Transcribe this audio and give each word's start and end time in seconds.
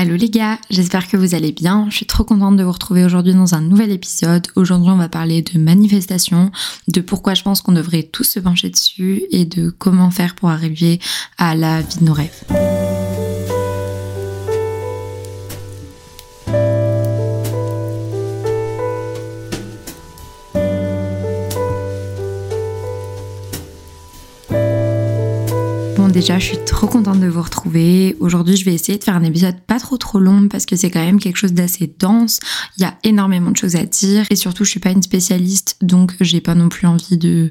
Allô 0.00 0.16
les 0.16 0.30
gars, 0.30 0.58
j'espère 0.70 1.08
que 1.08 1.18
vous 1.18 1.34
allez 1.34 1.52
bien. 1.52 1.86
Je 1.90 1.96
suis 1.96 2.06
trop 2.06 2.24
contente 2.24 2.56
de 2.56 2.64
vous 2.64 2.72
retrouver 2.72 3.04
aujourd'hui 3.04 3.34
dans 3.34 3.54
un 3.54 3.60
nouvel 3.60 3.90
épisode. 3.90 4.46
Aujourd'hui, 4.56 4.88
on 4.88 4.96
va 4.96 5.10
parler 5.10 5.42
de 5.42 5.58
manifestation, 5.58 6.50
de 6.88 7.02
pourquoi 7.02 7.34
je 7.34 7.42
pense 7.42 7.60
qu'on 7.60 7.72
devrait 7.72 8.04
tous 8.04 8.24
se 8.24 8.40
pencher 8.40 8.70
dessus 8.70 9.24
et 9.30 9.44
de 9.44 9.68
comment 9.68 10.10
faire 10.10 10.36
pour 10.36 10.48
arriver 10.48 11.00
à 11.36 11.54
la 11.54 11.82
vie 11.82 11.98
de 11.98 12.04
nos 12.04 12.14
rêves. 12.14 12.89
Déjà, 26.20 26.38
je 26.38 26.44
suis 26.48 26.64
trop 26.66 26.86
contente 26.86 27.18
de 27.18 27.28
vous 27.28 27.40
retrouver. 27.40 28.14
Aujourd'hui, 28.20 28.54
je 28.54 28.66
vais 28.66 28.74
essayer 28.74 28.98
de 28.98 29.04
faire 29.04 29.16
un 29.16 29.22
épisode 29.22 29.58
pas 29.66 29.80
trop 29.80 29.96
trop 29.96 30.18
long 30.18 30.48
parce 30.48 30.66
que 30.66 30.76
c'est 30.76 30.90
quand 30.90 31.02
même 31.02 31.18
quelque 31.18 31.38
chose 31.38 31.54
d'assez 31.54 31.90
dense. 31.98 32.40
Il 32.76 32.82
y 32.82 32.84
a 32.84 32.94
énormément 33.04 33.50
de 33.50 33.56
choses 33.56 33.74
à 33.74 33.84
dire 33.84 34.26
et 34.28 34.36
surtout, 34.36 34.64
je 34.64 34.70
suis 34.70 34.80
pas 34.80 34.90
une 34.90 35.02
spécialiste, 35.02 35.78
donc 35.80 36.14
j'ai 36.20 36.42
pas 36.42 36.54
non 36.54 36.68
plus 36.68 36.86
envie 36.86 37.16
de, 37.16 37.50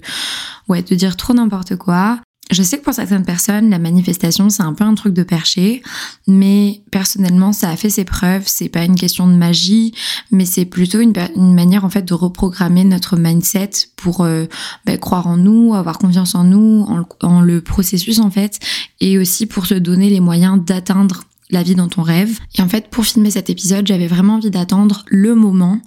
ouais, 0.68 0.84
de 0.84 0.94
dire 0.94 1.18
trop 1.18 1.34
n'importe 1.34 1.78
quoi. 1.78 2.20
Je 2.52 2.64
sais 2.64 2.80
que 2.80 2.84
pour 2.84 2.96
certaines 2.96 3.26
personnes, 3.26 3.70
la 3.70 3.78
manifestation, 3.78 4.50
c'est 4.50 4.64
un 4.64 4.74
peu 4.74 4.84
un 4.84 4.96
truc 4.96 5.14
de 5.14 5.22
perché, 5.22 5.84
mais 6.26 6.82
personnellement, 6.90 7.54
ça 7.54 7.70
a 7.70 7.76
fait 7.76 7.92
ses 7.92 8.06
preuves. 8.06 8.44
C'est 8.48 8.70
pas 8.70 8.86
une 8.86 8.96
question 8.96 9.28
de 9.28 9.34
magie, 9.34 9.94
mais 10.32 10.46
c'est 10.46 10.66
plutôt 10.66 11.00
une, 11.00 11.14
manière 11.36 11.86
en 11.86 11.90
fait 11.90 12.02
de 12.04 12.14
reprogrammer 12.16 12.84
notre 12.86 13.18
mindset 13.18 13.70
pour 13.96 14.22
euh, 14.22 14.46
bah, 14.86 14.98
croire 14.98 15.28
en 15.28 15.38
nous, 15.38 15.76
avoir 15.76 16.00
confiance 16.00 16.34
en 16.34 16.44
nous, 16.44 16.88
en, 17.22 17.42
le 17.42 17.62
processus 17.62 18.20
en 18.20 18.32
fait, 18.32 18.60
et 19.00 19.20
aussi 19.20 19.46
pour 19.46 19.68
se 19.68 19.76
donner 19.76 20.10
les 20.10 20.20
moyens 20.20 20.60
d'atteindre 20.60 21.26
la 21.52 21.62
vie 21.62 21.76
dont 21.76 21.90
on 21.98 22.02
rêve. 22.02 22.40
Et 22.58 22.62
en 22.62 22.70
fait, 22.70 22.90
pour 22.90 23.06
filmer 23.06 23.32
cet 23.32 23.50
épisode, 23.50 23.86
j'avais 23.86 24.08
vraiment 24.08 24.36
envie 24.36 24.52
d'attendre 24.52 25.04
le 25.08 25.36
moment 25.36 25.82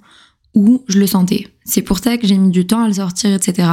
où 0.55 0.83
je 0.87 0.99
le 0.99 1.07
sentais. 1.07 1.47
C'est 1.65 1.81
pour 1.81 1.99
ça 1.99 2.17
que 2.17 2.27
j'ai 2.27 2.37
mis 2.37 2.51
du 2.51 2.67
temps 2.67 2.83
à 2.83 2.87
le 2.87 2.93
sortir, 2.93 3.33
etc. 3.33 3.67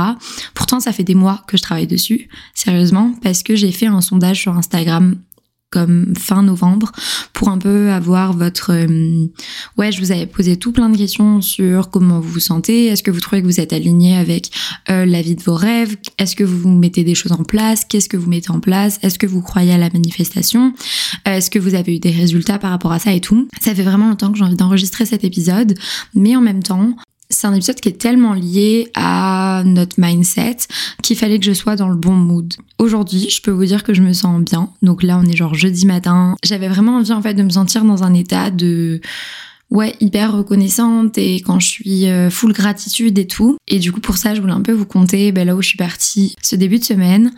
Pourtant, 0.55 0.81
ça 0.81 0.93
fait 0.93 1.03
des 1.03 1.15
mois 1.15 1.43
que 1.47 1.57
je 1.57 1.63
travaille 1.63 1.87
dessus, 1.87 2.29
sérieusement, 2.55 3.15
parce 3.23 3.43
que 3.43 3.57
j'ai 3.57 3.73
fait 3.73 3.87
un 3.87 4.01
sondage 4.01 4.41
sur 4.41 4.57
Instagram 4.57 5.17
comme 5.71 6.15
fin 6.19 6.43
novembre 6.43 6.91
pour 7.33 7.49
un 7.49 7.59
peu 7.59 7.91
avoir 7.91 8.33
votre 8.33 8.73
euh, 8.73 9.27
ouais 9.79 9.93
je 9.93 10.01
vous 10.01 10.11
avais 10.11 10.27
posé 10.27 10.57
tout 10.57 10.73
plein 10.73 10.89
de 10.89 10.97
questions 10.97 11.41
sur 11.41 11.91
comment 11.91 12.21
vous 12.21 12.29
vous 12.29 12.41
sentez. 12.41 12.87
Est-ce 12.87 13.03
que 13.03 13.11
vous 13.11 13.21
trouvez 13.21 13.41
que 13.41 13.47
vous 13.47 13.61
êtes 13.61 13.73
aligné 13.73 14.17
avec 14.17 14.51
euh, 14.91 15.07
la 15.07 15.23
vie 15.23 15.37
de 15.37 15.43
vos 15.43 15.55
rêves? 15.55 15.97
Est-ce 16.19 16.35
que 16.35 16.45
vous 16.45 16.69
mettez 16.69 17.05
des 17.05 17.15
choses 17.15 17.33
en 17.33 17.45
place? 17.45 17.85
Qu'est-ce 17.85 18.09
que 18.09 18.17
vous 18.17 18.29
mettez 18.29 18.51
en 18.51 18.61
place? 18.61 18.99
Est-ce 19.03 19.19
que 19.19 19.27
vous 19.27 19.43
croyez 19.43 19.73
à 19.73 19.79
la 19.79 19.91
manifestation? 19.91 20.75
Euh, 21.29 21.37
est-ce 21.37 21.51
que 21.51 21.59
vous 21.59 21.75
avez 21.75 21.97
eu 21.97 21.99
des 22.01 22.11
résultats 22.11 22.59
par 22.59 22.71
rapport 22.71 22.93
à 22.93 22.99
ça 22.99 23.13
et 23.13 23.21
tout? 23.21 23.49
Ça 23.61 23.75
fait 23.75 23.83
vraiment 23.83 24.09
longtemps 24.09 24.33
que 24.33 24.39
j'ai 24.39 24.45
envie 24.45 24.57
d'enregistrer 24.57 25.07
cet 25.07 25.25
épisode 25.25 25.75
mais 26.15 26.37
en 26.37 26.41
même 26.41 26.63
temps 26.63 26.97
c'est 27.31 27.47
un 27.47 27.55
épisode 27.55 27.77
qui 27.77 27.89
est 27.89 28.01
tellement 28.01 28.35
lié 28.35 28.91
à 28.95 29.63
notre 29.65 29.97
mindset 29.99 30.59
qu'il 31.03 31.17
fallait 31.17 31.39
que 31.39 31.45
je 31.45 31.53
sois 31.53 31.77
dans 31.77 31.89
le 31.89 31.97
bon 31.97 32.13
mood. 32.13 32.53
Aujourd'hui, 32.79 33.31
je 33.31 33.41
peux 33.41 33.53
vous 33.53 33.65
dire 33.65 33.85
que 33.85 33.95
je 33.95 34.03
me 34.03 34.13
sens 34.13 34.43
bien. 34.43 34.71
Donc 34.83 35.03
là, 35.03 35.21
on 35.23 35.27
est 35.27 35.37
genre 35.37 35.55
jeudi 35.55 35.87
matin. 35.87 36.37
J'avais 36.45 36.69
vraiment 36.69 36.97
envie 36.97 37.13
en 37.13 37.23
fait 37.23 37.35
de 37.35 37.43
me 37.43 37.51
sentir 37.51 37.85
dans 37.85 38.03
un 38.03 38.15
état 38.15 38.51
de 38.51 39.01
ouais 39.71 39.95
hyper 40.01 40.33
reconnaissante 40.33 41.17
et 41.17 41.37
quand 41.37 41.61
je 41.61 41.69
suis 41.69 42.09
euh, 42.09 42.29
full 42.29 42.53
gratitude 42.53 43.17
et 43.19 43.27
tout 43.27 43.57
et 43.69 43.79
du 43.79 43.93
coup 43.93 44.01
pour 44.01 44.17
ça 44.17 44.35
je 44.35 44.41
voulais 44.41 44.53
un 44.53 44.63
peu 44.63 44.73
vous 44.73 44.85
compter 44.85 45.31
ben, 45.31 45.47
là 45.47 45.55
où 45.55 45.63
je 45.63 45.69
suis 45.69 45.77
partie 45.77 46.35
ce 46.43 46.57
début 46.57 46.81
de 46.81 46.85
semaine 46.85 47.33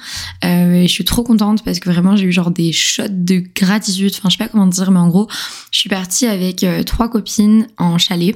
euh, 0.45 0.73
et 0.73 0.89
je 0.89 0.93
suis 0.93 1.05
trop 1.05 1.23
contente 1.23 1.63
parce 1.63 1.79
que 1.79 1.91
vraiment 1.91 2.17
j'ai 2.17 2.25
eu 2.25 2.33
genre 2.33 2.51
des 2.51 2.73
shots 2.73 3.03
de 3.11 3.43
gratitude 3.55 4.13
enfin 4.17 4.31
je 4.31 4.39
sais 4.39 4.43
pas 4.43 4.49
comment 4.49 4.67
dire 4.67 4.91
mais 4.91 4.99
en 4.99 5.09
gros 5.09 5.29
je 5.71 5.79
suis 5.79 5.91
partie 5.91 6.27
avec 6.27 6.65
euh, 6.65 6.83
trois 6.85 7.11
copines 7.11 7.67
en 7.77 7.99
chalet 7.99 8.35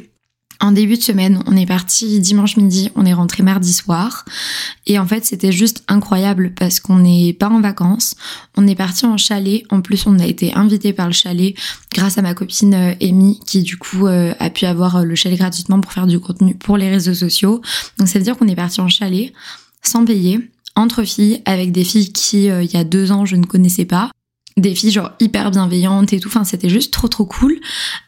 en 0.61 0.73
début 0.73 0.97
de 0.97 1.03
semaine, 1.03 1.43
on 1.47 1.57
est 1.57 1.67
parti 1.67 2.19
dimanche 2.21 2.57
midi, 2.57 2.91
on 2.95 3.05
est 3.05 3.13
rentré 3.13 3.43
mardi 3.43 3.73
soir. 3.73 4.25
Et 4.87 4.99
en 4.99 5.07
fait, 5.07 5.25
c'était 5.25 5.53
juste 5.53 5.85
incroyable 5.89 6.53
parce 6.55 6.81
qu'on 6.81 6.99
n'est 6.99 7.33
pas 7.33 7.49
en 7.49 7.61
vacances. 7.61 8.15
On 8.57 8.67
est 8.67 8.75
parti 8.75 9.05
en 9.05 9.17
chalet. 9.17 9.65
En 9.71 9.83
plus, 9.83 10.07
on 10.07 10.19
a 10.19 10.27
été 10.27 10.55
invité 10.55 10.93
par 10.93 11.07
le 11.07 11.13
chalet 11.13 11.55
grâce 11.93 12.19
à 12.19 12.23
ma 12.23 12.35
copine 12.35 12.75
euh, 12.75 12.95
Amy 13.03 13.41
qui 13.47 13.63
du 13.63 13.77
coup 13.77 14.07
euh, 14.07 14.33
a 14.39 14.51
pu 14.51 14.65
avoir 14.65 14.97
euh, 14.97 15.05
le 15.05 15.15
chalet 15.15 15.39
gratuitement 15.39 15.81
pour 15.81 15.93
faire 15.93 16.07
du 16.07 16.21
contenu 16.21 16.55
pour 16.55 16.77
les 16.77 16.89
réseaux 16.89 17.15
sociaux. 17.15 17.61
Donc 17.99 18.09
ça 18.09 18.19
veut 18.19 18.25
dire 18.25 18.37
qu'on 18.37 18.49
est 18.49 18.57
parti 18.57 18.81
en 18.81 18.89
chalet 18.89 19.33
sans 19.83 20.05
payer 20.05 20.41
entre 20.75 21.05
filles 21.05 21.43
avec 21.45 21.73
des 21.73 21.85
filles 21.85 22.13
qui 22.13 22.47
il 22.47 22.71
y 22.71 22.77
a 22.77 22.85
deux 22.85 23.11
ans 23.13 23.25
je 23.25 23.37
ne 23.37 23.45
connaissais 23.45 23.87
pas 23.87 24.11
des 24.57 24.75
filles 24.75 24.91
genre 24.91 25.13
hyper 25.21 25.51
bienveillantes 25.51 26.13
et 26.13 26.21
tout. 26.21 26.29
Enfin, 26.29 26.45
c'était 26.45 26.69
juste 26.69 26.93
trop 26.93 27.09
trop 27.09 27.27
cool. 27.27 27.59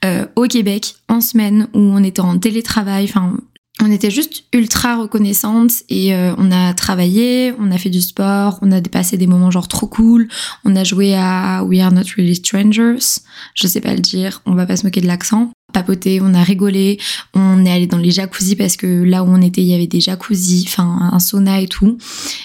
Euh, 0.04 0.26
au 0.36 0.44
Québec, 0.44 0.96
en 1.08 1.20
semaine 1.20 1.68
où 1.74 1.78
on 1.78 2.02
était 2.02 2.20
en 2.20 2.38
télétravail, 2.38 3.04
enfin, 3.04 3.36
on 3.80 3.90
était 3.90 4.10
juste 4.10 4.44
ultra 4.52 4.96
reconnaissantes 4.96 5.82
et 5.88 6.14
euh, 6.14 6.34
on 6.36 6.50
a 6.50 6.74
travaillé, 6.74 7.54
on 7.60 7.70
a 7.70 7.78
fait 7.78 7.90
du 7.90 8.00
sport, 8.00 8.58
on 8.62 8.72
a 8.72 8.80
passé 8.80 9.16
des 9.16 9.26
moments 9.26 9.50
genre 9.50 9.68
trop 9.68 9.86
cool. 9.86 10.28
On 10.64 10.74
a 10.74 10.84
joué 10.84 11.14
à 11.14 11.62
We 11.64 11.80
Are 11.80 11.92
Not 11.92 12.02
Really 12.16 12.34
Strangers. 12.34 13.20
Je 13.54 13.66
sais 13.66 13.80
pas 13.80 13.94
le 13.94 14.00
dire, 14.00 14.42
on 14.46 14.54
va 14.54 14.66
pas 14.66 14.76
se 14.76 14.84
moquer 14.84 15.00
de 15.00 15.06
l'accent 15.06 15.50
papoté, 15.72 16.20
on 16.22 16.32
a 16.32 16.42
rigolé, 16.42 16.98
on 17.34 17.64
est 17.64 17.70
allé 17.70 17.86
dans 17.86 17.98
les 17.98 18.10
jacuzzi 18.10 18.56
parce 18.56 18.76
que 18.76 18.86
là 19.04 19.22
où 19.22 19.28
on 19.28 19.42
était, 19.42 19.60
il 19.60 19.68
y 19.68 19.74
avait 19.74 19.86
des 19.86 20.00
jacuzzi, 20.00 20.64
enfin 20.66 21.10
un 21.12 21.18
sauna 21.18 21.60
et 21.60 21.68
tout. 21.68 21.98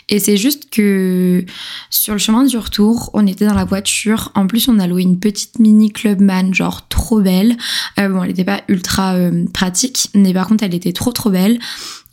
Et 0.10 0.20
c'est 0.20 0.36
juste 0.36 0.70
que 0.70 1.46
sur 1.90 2.14
le 2.14 2.20
chemin 2.20 2.44
du 2.44 2.58
retour, 2.58 3.12
on 3.14 3.26
était 3.26 3.46
dans 3.46 3.54
la 3.54 3.64
voiture. 3.64 4.32
En 4.36 4.46
plus, 4.46 4.68
on 4.68 4.78
a 4.80 4.88
loué 4.88 5.04
une 5.04 5.20
petite 5.20 5.60
mini 5.60 5.92
Clubman, 5.92 6.54
genre 6.54 6.88
trop 6.90 7.22
belle. 7.22 7.56
Euh, 7.98 8.10
bon, 8.10 8.24
elle 8.24 8.30
n'était 8.30 8.44
pas 8.44 8.62
ultra 8.68 9.14
euh, 9.14 9.46
pratique, 9.54 10.10
mais 10.14 10.34
par 10.34 10.48
contre, 10.48 10.66
elle 10.66 10.76
était 10.76 10.94
trop 10.94 11.14
trop 11.14 11.30
belle. 11.30 11.60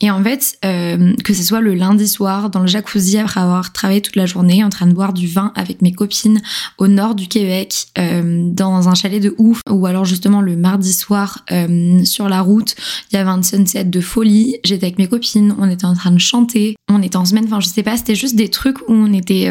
Et 0.01 0.09
en 0.09 0.21
fait, 0.23 0.57
euh, 0.65 1.13
que 1.23 1.33
ce 1.33 1.43
soit 1.43 1.61
le 1.61 1.75
lundi 1.75 2.07
soir 2.07 2.49
dans 2.49 2.61
le 2.61 2.67
jacuzzi 2.67 3.19
après 3.19 3.39
avoir 3.39 3.71
travaillé 3.71 4.01
toute 4.01 4.15
la 4.15 4.25
journée 4.25 4.63
en 4.63 4.69
train 4.69 4.87
de 4.87 4.93
boire 4.93 5.13
du 5.13 5.27
vin 5.27 5.53
avec 5.55 5.81
mes 5.83 5.93
copines 5.93 6.41
au 6.79 6.87
nord 6.87 7.13
du 7.13 7.27
Québec, 7.27 7.85
euh, 7.99 8.49
dans 8.77 8.89
un 8.89 8.95
chalet 8.95 9.21
de 9.21 9.35
ouf, 9.37 9.61
ou 9.69 9.85
alors 9.85 10.05
justement 10.05 10.41
le 10.41 10.55
mardi 10.55 10.93
soir 10.93 11.45
euh, 11.51 12.03
sur 12.05 12.29
la 12.29 12.41
route, 12.41 12.75
il 13.11 13.15
y 13.15 13.19
avait 13.19 13.29
un 13.29 13.43
sunset 13.43 13.85
de 13.85 14.01
folie. 14.01 14.57
J'étais 14.63 14.87
avec 14.87 14.97
mes 14.97 15.07
copines, 15.07 15.55
on 15.57 15.69
était 15.69 15.85
en 15.85 15.93
train 15.93 16.11
de 16.11 16.19
chanter, 16.19 16.75
on 16.89 17.01
était 17.01 17.17
en 17.17 17.25
semaine, 17.25 17.45
enfin 17.45 17.59
je 17.59 17.67
sais 17.67 17.83
pas, 17.83 17.97
c'était 17.97 18.15
juste 18.15 18.35
des 18.35 18.49
trucs 18.49 18.79
où 18.81 18.93
on 18.93 19.13
était, 19.13 19.49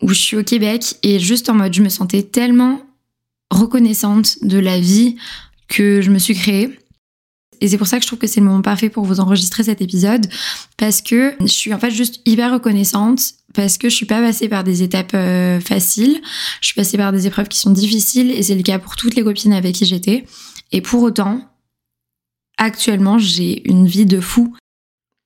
où 0.00 0.08
je 0.08 0.20
suis 0.20 0.36
au 0.36 0.42
Québec. 0.42 0.96
Et 1.02 1.18
juste 1.18 1.48
en 1.48 1.54
mode 1.54 1.72
je 1.74 1.82
me 1.82 1.88
sentais 1.88 2.22
tellement 2.22 2.80
reconnaissante 3.50 4.38
de 4.42 4.58
la 4.58 4.80
vie 4.80 5.16
que 5.68 6.00
je 6.02 6.10
me 6.10 6.18
suis 6.18 6.34
créée. 6.34 6.78
Et 7.62 7.68
c'est 7.68 7.78
pour 7.78 7.86
ça 7.86 7.98
que 7.98 8.02
je 8.02 8.08
trouve 8.08 8.18
que 8.18 8.26
c'est 8.26 8.40
le 8.40 8.46
moment 8.46 8.60
parfait 8.60 8.88
pour 8.88 9.04
vous 9.04 9.20
enregistrer 9.20 9.62
cet 9.62 9.80
épisode. 9.80 10.26
Parce 10.76 11.00
que 11.00 11.34
je 11.40 11.46
suis 11.46 11.72
en 11.72 11.78
fait 11.78 11.92
juste 11.92 12.20
hyper 12.26 12.52
reconnaissante 12.52 13.20
parce 13.54 13.78
que 13.78 13.88
je 13.88 13.94
suis 13.94 14.06
pas 14.06 14.20
passée 14.20 14.48
par 14.48 14.64
des 14.64 14.82
étapes 14.82 15.14
euh, 15.14 15.60
faciles, 15.60 16.20
je 16.60 16.66
suis 16.66 16.74
passée 16.74 16.96
par 16.96 17.12
des 17.12 17.26
épreuves 17.26 17.48
qui 17.48 17.58
sont 17.58 17.70
difficiles 17.70 18.30
et 18.30 18.42
c'est 18.42 18.54
le 18.54 18.62
cas 18.62 18.78
pour 18.78 18.96
toutes 18.96 19.14
les 19.14 19.24
copines 19.24 19.52
avec 19.52 19.74
qui 19.74 19.84
j'étais. 19.84 20.24
Et 20.72 20.80
pour 20.80 21.02
autant, 21.02 21.40
actuellement, 22.56 23.18
j'ai 23.18 23.68
une 23.68 23.86
vie 23.86 24.06
de 24.06 24.20
fou. 24.20 24.54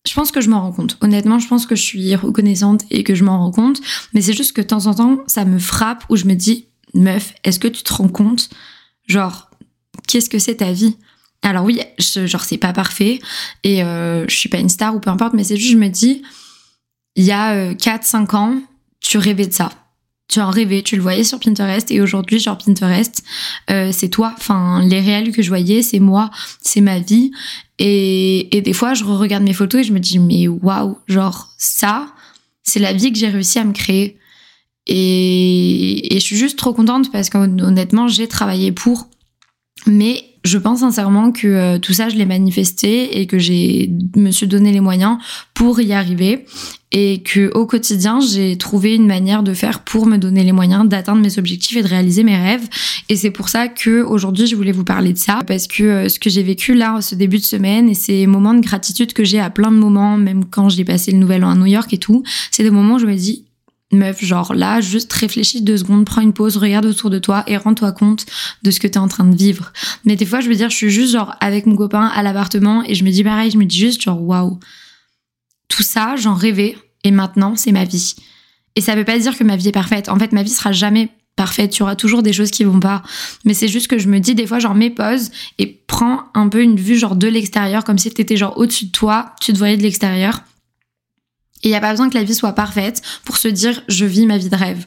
Je 0.06 0.14
pense 0.14 0.30
que 0.30 0.40
je 0.40 0.48
m'en 0.48 0.60
rends 0.60 0.72
compte. 0.72 0.98
Honnêtement, 1.00 1.38
je 1.38 1.48
pense 1.48 1.66
que 1.66 1.74
je 1.74 1.82
suis 1.82 2.14
reconnaissante 2.14 2.82
et 2.90 3.02
que 3.02 3.14
je 3.14 3.24
m'en 3.24 3.38
rends 3.38 3.50
compte. 3.50 3.80
Mais 4.12 4.20
c'est 4.20 4.34
juste 4.34 4.52
que 4.52 4.60
de 4.60 4.66
temps 4.66 4.86
en 4.86 4.94
temps, 4.94 5.18
ça 5.26 5.44
me 5.44 5.58
frappe 5.58 6.04
où 6.08 6.16
je 6.16 6.26
me 6.26 6.34
dis, 6.34 6.68
meuf, 6.94 7.34
est-ce 7.44 7.58
que 7.58 7.68
tu 7.68 7.82
te 7.82 7.92
rends 7.92 8.08
compte? 8.08 8.48
Genre, 9.06 9.50
qu'est-ce 10.06 10.30
que 10.30 10.38
c'est 10.38 10.56
ta 10.56 10.72
vie? 10.72 10.96
Alors 11.42 11.64
oui, 11.64 11.80
genre 11.98 12.44
c'est 12.44 12.58
pas 12.58 12.72
parfait 12.72 13.20
et 13.62 13.84
euh, 13.84 14.26
je 14.26 14.34
suis 14.34 14.48
pas 14.48 14.58
une 14.58 14.68
star 14.68 14.96
ou 14.96 15.00
peu 15.00 15.10
importe, 15.10 15.34
mais 15.34 15.44
c'est 15.44 15.56
juste 15.56 15.72
je 15.72 15.76
me 15.76 15.88
dis, 15.88 16.22
il 17.16 17.24
y 17.24 17.32
a 17.32 17.72
4-5 17.72 18.34
euh, 18.34 18.36
ans, 18.36 18.62
tu 19.00 19.18
rêvais 19.18 19.46
de 19.46 19.52
ça. 19.52 19.70
Tu 20.28 20.40
en 20.40 20.50
rêvais, 20.50 20.82
tu 20.82 20.96
le 20.96 21.02
voyais 21.02 21.24
sur 21.24 21.38
Pinterest 21.38 21.90
et 21.90 22.00
aujourd'hui, 22.00 22.40
genre 22.40 22.58
Pinterest, 22.58 23.22
euh, 23.70 23.90
c'est 23.92 24.08
toi. 24.08 24.34
Enfin, 24.36 24.82
les 24.84 25.00
réels 25.00 25.32
que 25.32 25.40
je 25.40 25.48
voyais, 25.48 25.82
c'est 25.82 26.00
moi, 26.00 26.30
c'est 26.60 26.80
ma 26.80 26.98
vie. 26.98 27.30
Et, 27.78 28.56
et 28.56 28.60
des 28.60 28.72
fois, 28.72 28.94
je 28.94 29.04
regarde 29.04 29.44
mes 29.44 29.52
photos 29.52 29.82
et 29.82 29.84
je 29.84 29.92
me 29.92 30.00
dis, 30.00 30.18
mais 30.18 30.48
waouh, 30.48 30.98
genre 31.06 31.48
ça, 31.58 32.08
c'est 32.64 32.80
la 32.80 32.92
vie 32.92 33.12
que 33.12 33.18
j'ai 33.18 33.28
réussi 33.28 33.58
à 33.58 33.64
me 33.64 33.72
créer. 33.72 34.18
Et 34.88 36.08
je 36.12 36.18
suis 36.18 36.36
juste 36.36 36.58
trop 36.58 36.72
contente 36.72 37.10
parce 37.10 37.30
qu'honnêtement, 37.30 38.08
j'ai 38.08 38.28
travaillé 38.28 38.72
pour. 38.72 39.08
Mais 39.86 40.24
je 40.46 40.58
pense 40.58 40.80
sincèrement 40.80 41.32
que 41.32 41.46
euh, 41.46 41.78
tout 41.78 41.92
ça, 41.92 42.08
je 42.08 42.16
l'ai 42.16 42.24
manifesté 42.24 43.20
et 43.20 43.26
que 43.26 43.38
j'ai 43.38 43.90
me 44.14 44.30
suis 44.30 44.46
donné 44.46 44.72
les 44.72 44.80
moyens 44.80 45.18
pour 45.54 45.80
y 45.80 45.92
arriver 45.92 46.44
et 46.92 47.22
que 47.22 47.50
au 47.54 47.66
quotidien, 47.66 48.20
j'ai 48.20 48.56
trouvé 48.56 48.94
une 48.94 49.06
manière 49.06 49.42
de 49.42 49.54
faire 49.54 49.80
pour 49.80 50.06
me 50.06 50.18
donner 50.18 50.44
les 50.44 50.52
moyens 50.52 50.88
d'atteindre 50.88 51.20
mes 51.20 51.38
objectifs 51.38 51.76
et 51.76 51.82
de 51.82 51.88
réaliser 51.88 52.22
mes 52.22 52.36
rêves. 52.36 52.66
Et 53.08 53.16
c'est 53.16 53.32
pour 53.32 53.48
ça 53.48 53.66
que 53.68 54.02
aujourd'hui, 54.02 54.46
je 54.46 54.54
voulais 54.54 54.72
vous 54.72 54.84
parler 54.84 55.12
de 55.12 55.18
ça 55.18 55.40
parce 55.46 55.66
que 55.66 55.82
euh, 55.82 56.08
ce 56.08 56.20
que 56.20 56.30
j'ai 56.30 56.42
vécu 56.42 56.74
là, 56.74 57.00
ce 57.00 57.14
début 57.14 57.38
de 57.38 57.44
semaine 57.44 57.88
et 57.88 57.94
ces 57.94 58.26
moments 58.26 58.54
de 58.54 58.60
gratitude 58.60 59.12
que 59.12 59.24
j'ai 59.24 59.40
à 59.40 59.50
plein 59.50 59.72
de 59.72 59.76
moments, 59.76 60.16
même 60.16 60.44
quand 60.44 60.68
j'ai 60.68 60.84
passé 60.84 61.10
le 61.10 61.18
nouvel 61.18 61.44
an 61.44 61.50
à 61.50 61.54
New 61.56 61.66
York 61.66 61.92
et 61.92 61.98
tout, 61.98 62.22
c'est 62.50 62.62
des 62.62 62.70
moments 62.70 62.94
où 62.94 62.98
je 62.98 63.06
me 63.06 63.14
dis 63.14 63.45
meuf, 63.96 64.24
genre 64.24 64.54
là, 64.54 64.80
juste 64.80 65.12
réfléchis 65.12 65.62
deux 65.62 65.78
secondes, 65.78 66.04
prends 66.04 66.20
une 66.20 66.32
pause, 66.32 66.56
regarde 66.56 66.86
autour 66.86 67.10
de 67.10 67.18
toi 67.18 67.44
et 67.46 67.56
rends-toi 67.56 67.92
compte 67.92 68.26
de 68.62 68.70
ce 68.70 68.80
que 68.80 68.86
t'es 68.86 68.98
en 68.98 69.08
train 69.08 69.24
de 69.24 69.36
vivre. 69.36 69.72
Mais 70.04 70.16
des 70.16 70.26
fois, 70.26 70.40
je 70.40 70.48
veux 70.48 70.54
dire, 70.54 70.70
je 70.70 70.76
suis 70.76 70.90
juste 70.90 71.12
genre 71.12 71.34
avec 71.40 71.66
mon 71.66 71.76
copain 71.76 72.06
à 72.06 72.22
l'appartement 72.22 72.82
et 72.84 72.94
je 72.94 73.04
me 73.04 73.10
dis 73.10 73.24
pareil, 73.24 73.50
je 73.50 73.58
me 73.58 73.64
dis 73.64 73.78
juste 73.78 74.02
genre 74.02 74.22
waouh. 74.22 74.58
Tout 75.68 75.82
ça, 75.82 76.16
j'en 76.16 76.34
rêvais 76.34 76.76
et 77.04 77.10
maintenant, 77.10 77.56
c'est 77.56 77.72
ma 77.72 77.84
vie. 77.84 78.14
Et 78.76 78.80
ça 78.80 78.94
veut 78.94 79.04
pas 79.04 79.18
dire 79.18 79.36
que 79.36 79.44
ma 79.44 79.56
vie 79.56 79.68
est 79.68 79.72
parfaite. 79.72 80.08
En 80.08 80.18
fait, 80.18 80.32
ma 80.32 80.42
vie 80.42 80.50
sera 80.50 80.72
jamais 80.72 81.08
parfaite. 81.36 81.70
Tu 81.70 81.82
auras 81.82 81.96
toujours 81.96 82.22
des 82.22 82.32
choses 82.32 82.50
qui 82.50 82.64
vont 82.64 82.80
pas. 82.80 83.02
Mais 83.44 83.54
c'est 83.54 83.68
juste 83.68 83.88
que 83.88 83.98
je 83.98 84.08
me 84.08 84.18
dis 84.18 84.34
des 84.34 84.46
fois, 84.46 84.58
genre, 84.58 84.74
mets 84.74 84.90
pause 84.90 85.30
et 85.58 85.66
prends 85.86 86.24
un 86.34 86.48
peu 86.48 86.62
une 86.62 86.76
vue, 86.76 86.96
genre, 86.96 87.16
de 87.16 87.28
l'extérieur, 87.28 87.84
comme 87.84 87.98
si 87.98 88.10
t'étais, 88.10 88.36
genre, 88.36 88.58
au-dessus 88.58 88.86
de 88.86 88.90
toi, 88.90 89.34
tu 89.40 89.52
te 89.52 89.58
voyais 89.58 89.76
de 89.76 89.82
l'extérieur. 89.82 90.42
Et 91.66 91.70
il 91.70 91.72
n'y 91.72 91.76
a 91.76 91.80
pas 91.80 91.90
besoin 91.90 92.08
que 92.08 92.14
la 92.14 92.22
vie 92.22 92.32
soit 92.32 92.52
parfaite 92.52 93.02
pour 93.24 93.38
se 93.38 93.48
dire, 93.48 93.82
je 93.88 94.04
vis 94.04 94.24
ma 94.24 94.38
vie 94.38 94.48
de 94.48 94.54
rêve. 94.54 94.84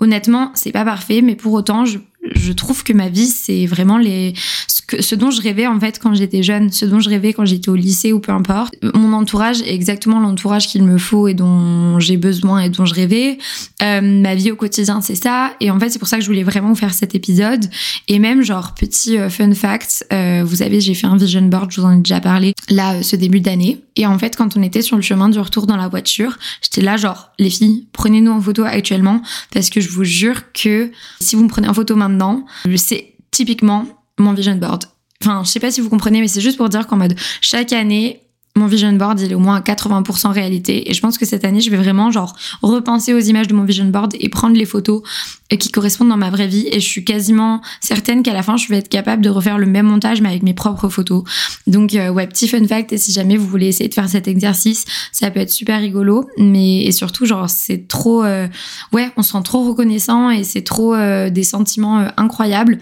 Honnêtement, 0.00 0.50
c'est 0.54 0.72
pas 0.72 0.82
parfait, 0.82 1.20
mais 1.20 1.36
pour 1.36 1.52
autant, 1.52 1.84
je 1.84 1.98
je 2.22 2.52
trouve 2.52 2.84
que 2.84 2.92
ma 2.92 3.08
vie, 3.08 3.26
c'est 3.26 3.66
vraiment 3.66 3.98
les 3.98 4.34
ce, 4.68 4.80
que, 4.82 5.02
ce 5.02 5.14
dont 5.14 5.30
je 5.30 5.42
rêvais 5.42 5.66
en 5.66 5.78
fait 5.80 5.98
quand 5.98 6.14
j'étais 6.14 6.42
jeune, 6.42 6.70
ce 6.70 6.84
dont 6.84 7.00
je 7.00 7.08
rêvais 7.08 7.32
quand 7.32 7.44
j'étais 7.44 7.68
au 7.68 7.74
lycée 7.74 8.12
ou 8.12 8.20
peu 8.20 8.32
importe. 8.32 8.74
Mon 8.94 9.12
entourage 9.12 9.60
est 9.62 9.74
exactement 9.74 10.20
l'entourage 10.20 10.68
qu'il 10.68 10.84
me 10.84 10.98
faut 10.98 11.28
et 11.28 11.34
dont 11.34 11.98
j'ai 11.98 12.16
besoin 12.16 12.60
et 12.60 12.68
dont 12.68 12.84
je 12.84 12.94
rêvais. 12.94 13.38
Euh, 13.82 14.00
ma 14.00 14.34
vie 14.34 14.52
au 14.52 14.56
quotidien, 14.56 15.00
c'est 15.00 15.16
ça. 15.16 15.52
Et 15.60 15.70
en 15.70 15.80
fait, 15.80 15.90
c'est 15.90 15.98
pour 15.98 16.08
ça 16.08 16.16
que 16.16 16.22
je 16.22 16.28
voulais 16.28 16.44
vraiment 16.44 16.74
faire 16.74 16.94
cet 16.94 17.14
épisode. 17.14 17.64
Et 18.08 18.18
même 18.18 18.42
genre 18.42 18.74
petit 18.74 19.18
euh, 19.18 19.28
fun 19.28 19.52
fact, 19.54 20.06
euh, 20.12 20.42
vous 20.44 20.56
savez, 20.56 20.80
j'ai 20.80 20.94
fait 20.94 21.06
un 21.06 21.16
vision 21.16 21.42
board, 21.42 21.72
je 21.72 21.80
vous 21.80 21.86
en 21.86 21.92
ai 21.92 21.98
déjà 21.98 22.20
parlé 22.20 22.54
là 22.68 22.94
euh, 22.94 23.02
ce 23.02 23.16
début 23.16 23.40
d'année. 23.40 23.80
Et 23.96 24.06
en 24.06 24.18
fait, 24.18 24.36
quand 24.36 24.56
on 24.56 24.62
était 24.62 24.82
sur 24.82 24.96
le 24.96 25.02
chemin 25.02 25.28
du 25.28 25.38
retour 25.38 25.66
dans 25.66 25.76
la 25.76 25.88
voiture, 25.88 26.38
j'étais 26.62 26.80
là 26.80 26.96
genre 26.96 27.30
les 27.38 27.50
filles, 27.50 27.86
prenez-nous 27.92 28.30
en 28.30 28.40
photo 28.40 28.64
actuellement 28.64 29.20
parce 29.52 29.68
que 29.68 29.80
je 29.80 29.90
vous 29.90 30.04
jure 30.04 30.52
que 30.52 30.90
si 31.20 31.36
vous 31.36 31.44
me 31.44 31.48
prenez 31.48 31.68
en 31.68 31.74
photo 31.74 31.94
maintenant 31.96 32.11
c'est 32.76 33.14
typiquement 33.30 33.86
mon 34.18 34.32
vision 34.32 34.54
board. 34.54 34.84
Enfin, 35.22 35.42
je 35.44 35.50
sais 35.50 35.60
pas 35.60 35.70
si 35.70 35.80
vous 35.80 35.88
comprenez, 35.88 36.20
mais 36.20 36.28
c'est 36.28 36.40
juste 36.40 36.56
pour 36.56 36.68
dire 36.68 36.86
qu'en 36.86 36.96
mode 36.96 37.14
chaque 37.40 37.72
année, 37.72 38.21
mon 38.54 38.66
vision 38.66 38.92
board, 38.92 39.18
il 39.20 39.32
est 39.32 39.34
au 39.34 39.38
moins 39.38 39.56
à 39.56 39.60
80% 39.60 40.30
réalité. 40.30 40.90
Et 40.90 40.94
je 40.94 41.00
pense 41.00 41.16
que 41.16 41.24
cette 41.24 41.44
année, 41.44 41.60
je 41.60 41.70
vais 41.70 41.78
vraiment, 41.78 42.10
genre, 42.10 42.36
repenser 42.60 43.14
aux 43.14 43.18
images 43.18 43.48
de 43.48 43.54
mon 43.54 43.64
vision 43.64 43.86
board 43.86 44.14
et 44.20 44.28
prendre 44.28 44.56
les 44.56 44.66
photos 44.66 45.02
qui 45.56 45.70
correspondent 45.70 46.10
dans 46.10 46.18
ma 46.18 46.30
vraie 46.30 46.48
vie. 46.48 46.66
Et 46.70 46.80
je 46.80 46.86
suis 46.86 47.04
quasiment 47.04 47.62
certaine 47.80 48.22
qu'à 48.22 48.34
la 48.34 48.42
fin, 48.42 48.58
je 48.58 48.68
vais 48.68 48.76
être 48.76 48.90
capable 48.90 49.22
de 49.22 49.30
refaire 49.30 49.58
le 49.58 49.66
même 49.66 49.86
montage, 49.86 50.20
mais 50.20 50.28
avec 50.28 50.42
mes 50.42 50.52
propres 50.52 50.90
photos. 50.90 51.24
Donc, 51.66 51.94
euh, 51.94 52.10
ouais, 52.10 52.26
petit 52.26 52.46
fun 52.46 52.66
fact. 52.66 52.92
Et 52.92 52.98
si 52.98 53.12
jamais 53.12 53.38
vous 53.38 53.46
voulez 53.46 53.68
essayer 53.68 53.88
de 53.88 53.94
faire 53.94 54.08
cet 54.08 54.28
exercice, 54.28 54.84
ça 55.12 55.30
peut 55.30 55.40
être 55.40 55.50
super 55.50 55.80
rigolo. 55.80 56.28
Mais, 56.36 56.84
et 56.84 56.92
surtout, 56.92 57.24
genre, 57.24 57.48
c'est 57.48 57.88
trop, 57.88 58.22
euh, 58.22 58.48
ouais, 58.92 59.10
on 59.16 59.22
se 59.22 59.32
sent 59.32 59.42
trop 59.44 59.66
reconnaissant 59.66 60.30
et 60.30 60.44
c'est 60.44 60.62
trop 60.62 60.94
euh, 60.94 61.30
des 61.30 61.44
sentiments 61.44 62.06
incroyables. 62.18 62.78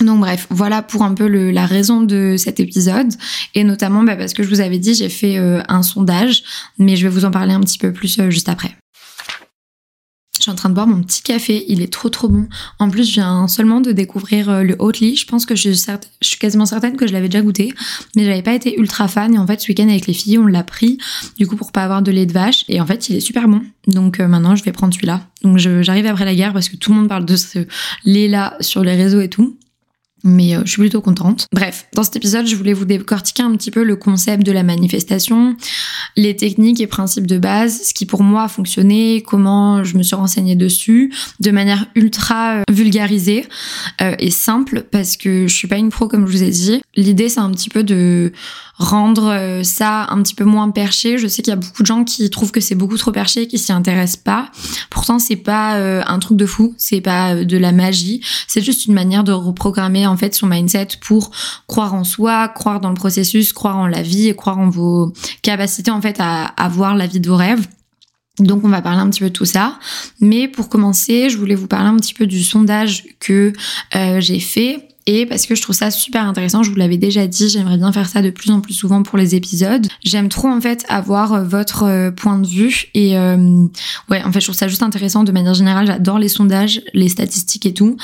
Donc 0.00 0.20
bref, 0.20 0.46
voilà 0.50 0.82
pour 0.82 1.02
un 1.02 1.14
peu 1.14 1.26
la 1.26 1.66
raison 1.66 2.00
de 2.00 2.36
cet 2.36 2.60
épisode 2.60 3.12
et 3.54 3.64
notamment 3.64 4.02
bah, 4.02 4.16
parce 4.16 4.32
que 4.32 4.42
je 4.42 4.48
vous 4.48 4.60
avais 4.60 4.78
dit 4.78 4.94
j'ai 4.94 5.08
fait 5.08 5.38
euh, 5.38 5.62
un 5.68 5.82
sondage, 5.82 6.42
mais 6.78 6.96
je 6.96 7.06
vais 7.06 7.12
vous 7.12 7.24
en 7.24 7.30
parler 7.30 7.52
un 7.52 7.60
petit 7.60 7.78
peu 7.78 7.92
plus 7.92 8.18
euh, 8.18 8.30
juste 8.30 8.48
après. 8.48 8.76
Je 10.38 10.44
suis 10.46 10.50
en 10.50 10.56
train 10.56 10.70
de 10.70 10.74
boire 10.74 10.88
mon 10.88 11.00
petit 11.02 11.22
café, 11.22 11.64
il 11.68 11.82
est 11.82 11.92
trop 11.92 12.08
trop 12.08 12.28
bon. 12.28 12.48
En 12.80 12.90
plus, 12.90 13.06
je 13.06 13.12
viens 13.12 13.46
seulement 13.46 13.80
de 13.80 13.92
découvrir 13.92 14.50
euh, 14.50 14.62
le 14.64 14.74
Oatly. 14.80 15.14
Je 15.14 15.24
pense 15.24 15.46
que 15.46 15.54
je, 15.54 15.70
je, 15.70 15.96
suis 16.20 16.38
quasiment 16.38 16.66
certaine 16.66 16.96
que 16.96 17.06
je 17.06 17.12
l'avais 17.12 17.28
déjà 17.28 17.42
goûté, 17.42 17.72
mais 18.16 18.24
j'avais 18.24 18.42
pas 18.42 18.54
été 18.54 18.76
ultra 18.76 19.06
fan. 19.06 19.32
Et 19.34 19.38
en 19.38 19.46
fait, 19.46 19.60
ce 19.60 19.68
week-end 19.68 19.88
avec 19.88 20.08
les 20.08 20.14
filles, 20.14 20.38
on 20.38 20.46
l'a 20.46 20.64
pris 20.64 20.98
du 21.38 21.46
coup 21.46 21.54
pour 21.54 21.70
pas 21.70 21.84
avoir 21.84 22.02
de 22.02 22.10
lait 22.10 22.26
de 22.26 22.32
vache. 22.32 22.64
Et 22.68 22.80
en 22.80 22.86
fait, 22.86 23.08
il 23.08 23.16
est 23.16 23.20
super 23.20 23.46
bon. 23.46 23.62
Donc 23.86 24.18
maintenant, 24.18 24.56
je 24.56 24.64
vais 24.64 24.72
prendre 24.72 24.92
celui-là. 24.92 25.20
Donc 25.42 25.58
j'arrive 25.58 26.06
après 26.06 26.24
la 26.24 26.34
guerre 26.34 26.52
parce 26.52 26.68
que 26.68 26.76
tout 26.76 26.90
le 26.90 26.98
monde 26.98 27.08
parle 27.08 27.24
de 27.24 27.36
ce 27.36 27.66
lait-là 28.04 28.56
sur 28.60 28.82
les 28.82 28.96
réseaux 28.96 29.20
et 29.20 29.28
tout 29.28 29.56
mais 30.24 30.56
euh, 30.56 30.62
je 30.64 30.70
suis 30.70 30.80
plutôt 30.80 31.00
contente. 31.00 31.46
Bref, 31.52 31.86
dans 31.94 32.02
cet 32.02 32.16
épisode, 32.16 32.46
je 32.46 32.56
voulais 32.56 32.72
vous 32.72 32.84
décortiquer 32.84 33.42
un 33.42 33.54
petit 33.56 33.70
peu 33.70 33.82
le 33.82 33.96
concept 33.96 34.44
de 34.44 34.52
la 34.52 34.62
manifestation, 34.62 35.56
les 36.16 36.36
techniques 36.36 36.80
et 36.80 36.86
principes 36.86 37.26
de 37.26 37.38
base, 37.38 37.82
ce 37.82 37.94
qui 37.94 38.06
pour 38.06 38.22
moi 38.22 38.44
a 38.44 38.48
fonctionné, 38.48 39.22
comment 39.26 39.84
je 39.84 39.96
me 39.96 40.02
suis 40.02 40.16
renseignée 40.16 40.56
dessus, 40.56 41.12
de 41.40 41.50
manière 41.50 41.86
ultra 41.94 42.56
euh, 42.56 42.62
vulgarisée 42.70 43.46
euh, 44.00 44.14
et 44.18 44.30
simple, 44.30 44.84
parce 44.90 45.16
que 45.16 45.46
je 45.46 45.54
suis 45.54 45.68
pas 45.68 45.76
une 45.76 45.90
pro 45.90 46.08
comme 46.08 46.26
je 46.26 46.32
vous 46.32 46.42
ai 46.42 46.50
dit. 46.50 46.82
L'idée, 46.94 47.28
c'est 47.28 47.40
un 47.40 47.50
petit 47.50 47.70
peu 47.70 47.82
de 47.82 48.32
rendre 48.82 49.30
euh, 49.30 49.62
ça 49.62 50.06
un 50.10 50.22
petit 50.22 50.34
peu 50.34 50.44
moins 50.44 50.70
perché. 50.70 51.18
Je 51.18 51.28
sais 51.28 51.42
qu'il 51.42 51.50
y 51.50 51.54
a 51.54 51.56
beaucoup 51.56 51.82
de 51.82 51.86
gens 51.86 52.04
qui 52.04 52.28
trouvent 52.30 52.50
que 52.50 52.60
c'est 52.60 52.74
beaucoup 52.74 52.96
trop 52.96 53.12
perché 53.12 53.42
et 53.42 53.46
qui 53.46 53.58
s'y 53.58 53.72
intéressent 53.72 54.22
pas. 54.22 54.50
Pourtant, 54.90 55.18
c'est 55.18 55.36
pas 55.36 55.76
euh, 55.76 56.02
un 56.06 56.18
truc 56.18 56.36
de 56.36 56.46
fou, 56.46 56.74
c'est 56.76 57.00
pas 57.00 57.34
euh, 57.34 57.44
de 57.44 57.56
la 57.56 57.72
magie. 57.72 58.20
C'est 58.48 58.62
juste 58.62 58.86
une 58.86 58.94
manière 58.94 59.24
de 59.24 59.32
reprogrammer 59.32 60.06
en 60.06 60.16
fait 60.16 60.34
son 60.34 60.46
mindset 60.46 60.88
pour 61.00 61.30
croire 61.66 61.94
en 61.94 62.04
soi, 62.04 62.48
croire 62.48 62.80
dans 62.80 62.88
le 62.88 62.94
processus, 62.94 63.52
croire 63.52 63.78
en 63.78 63.86
la 63.86 64.02
vie 64.02 64.28
et 64.28 64.34
croire 64.34 64.58
en 64.58 64.68
vos 64.68 65.12
capacités 65.42 65.90
en 65.90 66.00
fait 66.00 66.16
à 66.18 66.44
avoir 66.44 66.94
la 66.96 67.06
vie 67.06 67.20
de 67.20 67.28
vos 67.28 67.36
rêves. 67.36 67.66
Donc 68.38 68.64
on 68.64 68.68
va 68.68 68.82
parler 68.82 69.00
un 69.00 69.10
petit 69.10 69.20
peu 69.20 69.28
de 69.28 69.34
tout 69.34 69.44
ça. 69.44 69.78
Mais 70.20 70.48
pour 70.48 70.68
commencer, 70.68 71.30
je 71.30 71.36
voulais 71.36 71.54
vous 71.54 71.68
parler 71.68 71.88
un 71.88 71.96
petit 71.96 72.14
peu 72.14 72.26
du 72.26 72.42
sondage 72.42 73.04
que 73.20 73.52
j'ai 73.92 74.40
fait 74.40 74.88
et 75.06 75.26
parce 75.26 75.46
que 75.46 75.54
je 75.54 75.62
trouve 75.62 75.74
ça 75.74 75.90
super 75.90 76.24
intéressant, 76.26 76.62
je 76.62 76.70
vous 76.70 76.76
l'avais 76.76 76.96
déjà 76.96 77.26
dit, 77.26 77.48
j'aimerais 77.48 77.76
bien 77.76 77.92
faire 77.92 78.08
ça 78.08 78.22
de 78.22 78.30
plus 78.30 78.50
en 78.50 78.60
plus 78.60 78.74
souvent 78.74 79.02
pour 79.02 79.18
les 79.18 79.34
épisodes. 79.34 79.86
J'aime 80.04 80.28
trop 80.28 80.48
en 80.48 80.60
fait 80.60 80.84
avoir 80.88 81.32
euh, 81.32 81.44
votre 81.44 81.84
euh, 81.84 82.10
point 82.10 82.38
de 82.38 82.46
vue 82.46 82.86
et 82.94 83.18
euh, 83.18 83.66
ouais, 84.10 84.22
en 84.22 84.32
fait 84.32 84.40
je 84.40 84.46
trouve 84.46 84.56
ça 84.56 84.68
juste 84.68 84.82
intéressant 84.82 85.24
de 85.24 85.32
manière 85.32 85.54
générale, 85.54 85.86
j'adore 85.86 86.18
les 86.18 86.28
sondages, 86.28 86.82
les 86.94 87.08
statistiques 87.08 87.66
et 87.66 87.74
tout. 87.74 87.96